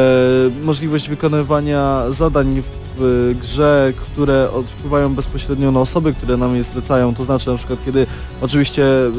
[0.63, 2.61] możliwość wykonywania zadań
[2.97, 7.57] w e, grze, które wpływają bezpośrednio na osoby, które nam je zlecają, to znaczy na
[7.57, 8.07] przykład kiedy
[8.41, 9.11] oczywiście e,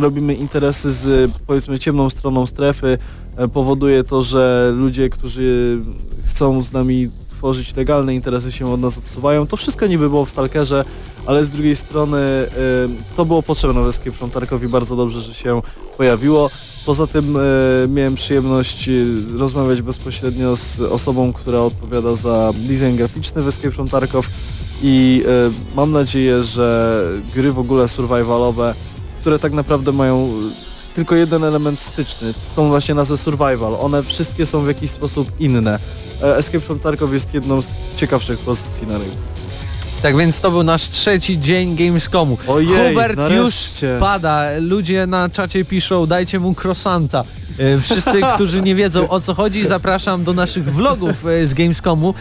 [0.00, 2.98] robimy interesy z powiedzmy ciemną stroną strefy,
[3.36, 5.78] e, powoduje to, że ludzie, którzy
[6.24, 7.10] chcą z nami
[7.42, 9.46] tworzyć legalne interesy się od nas odsuwają.
[9.46, 10.84] To wszystko niby było w Stalkerze,
[11.26, 15.34] ale z drugiej strony y, to było potrzebne Escape from Tarkov i bardzo dobrze, że
[15.34, 15.62] się
[15.96, 16.50] pojawiło.
[16.86, 17.40] Poza tym y,
[17.88, 23.88] miałem przyjemność y, rozmawiać bezpośrednio z osobą, która odpowiada za design graficzny w Escape from
[23.88, 24.28] Tarkov
[24.82, 25.24] i
[25.74, 27.04] mam nadzieję, że
[27.34, 28.74] gry w ogóle survivalowe,
[29.20, 30.30] które tak naprawdę mają
[30.94, 35.78] tylko jeden element styczny, tą właśnie nazwę survival, one wszystkie są w jakiś sposób inne.
[36.22, 37.66] E, Escape from Tarkov jest jedną z
[37.96, 39.16] ciekawszych pozycji na rynku.
[40.02, 42.38] Tak więc to był nasz trzeci dzień Gamescomu.
[42.48, 43.36] Ojej, Hubert nareszcie.
[43.86, 44.44] już pada.
[44.60, 47.24] Ludzie na czacie piszą, dajcie mu croissanta.
[47.58, 52.14] E, Wszyscy, którzy nie wiedzą o co chodzi, zapraszam do naszych vlogów e, z Gamescomu,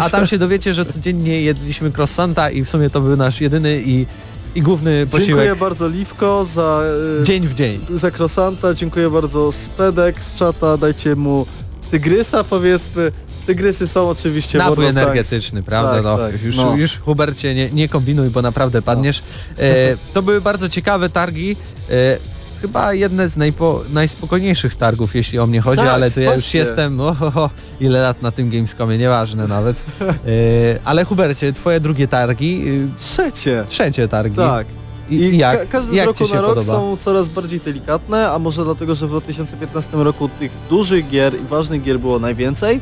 [0.00, 3.82] a tam się dowiecie, że codziennie jedliśmy croissanta i w sumie to był nasz jedyny
[3.86, 4.06] i,
[4.54, 5.26] i główny posiłek.
[5.26, 6.82] Dziękuję bardzo Liwko za,
[7.20, 7.80] e, Dzień w dzień.
[7.90, 11.46] za krosanta, dziękuję bardzo Spedek z czata, dajcie mu
[11.90, 13.12] tygrysa powiedzmy.
[13.46, 14.82] Tygrysy są oczywiście Tanks.
[14.82, 15.94] energetyczny, prawda?
[15.94, 16.76] Tak, no, tak, już, no.
[16.76, 19.22] już Hubercie nie, nie kombinuj, bo naprawdę padniesz.
[19.58, 21.56] E, to były bardzo ciekawe targi.
[21.90, 22.18] E,
[22.62, 26.42] chyba jedne z najpo, najspokojniejszych targów, jeśli o mnie chodzi, Tak, ale to ja już
[26.42, 26.60] właśnie.
[26.60, 29.76] jestem, ohoho, ile lat na tym Gamescomie, nieważne nawet.
[30.00, 30.14] E,
[30.84, 33.64] ale Hubercie, twoje drugie targi, y, Trzecie.
[33.68, 34.36] trzecie targi.
[34.36, 34.66] Tak.
[35.10, 35.58] I, I jak?
[35.60, 36.72] ka- każdy jak z roku na rok podoba?
[36.72, 41.44] są coraz bardziej delikatne, a może dlatego, że w 2015 roku tych dużych gier i
[41.44, 42.80] ważnych gier było najwięcej,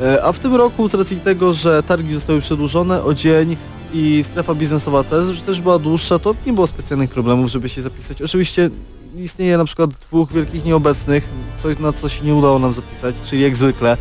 [0.00, 3.56] e, a w tym roku z racji tego, że targi zostały przedłużone o dzień
[3.94, 8.22] i strefa biznesowa też, też była dłuższa, to nie było specjalnych problemów, żeby się zapisać.
[8.22, 8.70] Oczywiście
[9.16, 11.28] istnieje na przykład dwóch wielkich nieobecnych,
[11.62, 13.96] coś na co się nie udało nam zapisać, czyli jak zwykle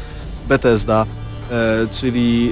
[0.49, 1.05] Bethesda,
[1.51, 2.51] e, czyli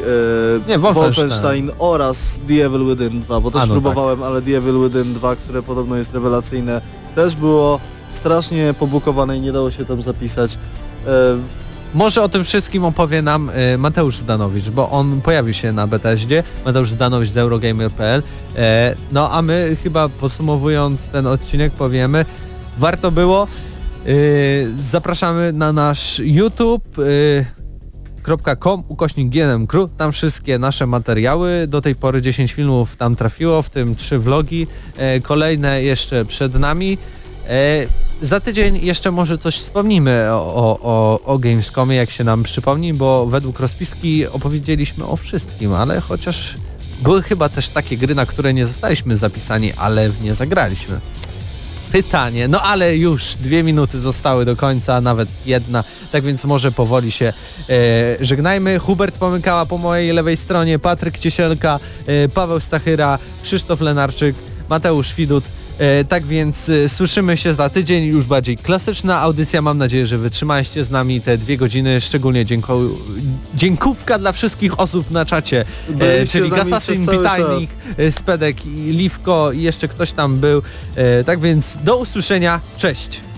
[0.65, 1.71] e, Nie, Wolfenstein.
[1.79, 5.35] Oraz The Evil Within 2, bo też A, no próbowałem, ale The Evil Within 2,
[5.35, 6.81] które podobno jest rewelacyjne,
[7.15, 7.79] też było
[8.11, 10.57] strasznie pobukowane i nie dało się tam zapisać.
[11.07, 11.09] E,
[11.93, 16.43] Może o tym wszystkim opowie nam e, Mateusz Zdanowicz, bo on pojawił się na Bethesdzie,
[16.65, 18.23] Mateusz Zdanowicz z Eurogamer.pl.
[18.55, 22.25] E, no a my chyba podsumowując ten odcinek powiemy,
[22.81, 23.47] warto było.
[24.05, 24.11] E,
[24.75, 26.99] zapraszamy na nasz YouTube.
[26.99, 27.61] E,
[28.59, 33.61] .com ukośnik GNM Crew, tam wszystkie nasze materiały, do tej pory 10 filmów tam trafiło,
[33.61, 34.67] w tym 3 vlogi,
[34.97, 36.97] e, kolejne jeszcze przed nami.
[37.47, 37.87] E,
[38.21, 43.25] za tydzień jeszcze może coś wspomnimy o, o, o Gamescomie, jak się nam przypomni, bo
[43.25, 46.55] według rozpiski opowiedzieliśmy o wszystkim, ale chociaż
[47.03, 50.99] były chyba też takie gry, na które nie zostaliśmy zapisani, ale w nie zagraliśmy.
[51.91, 57.11] Pytanie, no ale już dwie minuty zostały do końca, nawet jedna, tak więc może powoli
[57.11, 57.34] się
[57.69, 58.80] e, żegnajmy.
[58.80, 64.35] Hubert Pomykała po mojej lewej stronie, Patryk Ciesielka, e, Paweł Stachyra, Krzysztof Lenarczyk,
[64.69, 65.43] Mateusz Widut.
[65.81, 69.61] E, tak więc e, słyszymy się za tydzień, już bardziej klasyczna audycja.
[69.61, 72.01] Mam nadzieję, że wytrzymaliście z nami te dwie godziny.
[72.01, 72.89] Szczególnie dziękuję.
[73.55, 77.69] Dziękówka dla wszystkich osób na czacie, e, Byliście czyli cały Pitajnik,
[78.11, 80.61] Spedek Liwko i jeszcze ktoś tam był.
[81.25, 82.61] Tak więc do usłyszenia.
[82.77, 83.30] Cześć!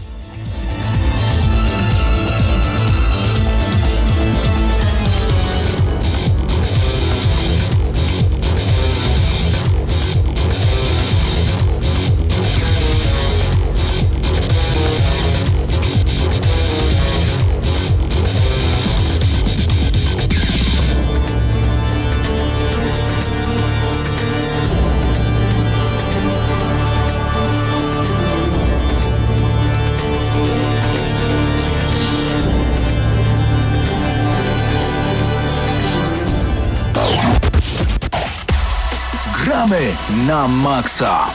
[40.33, 41.29] Na maksa.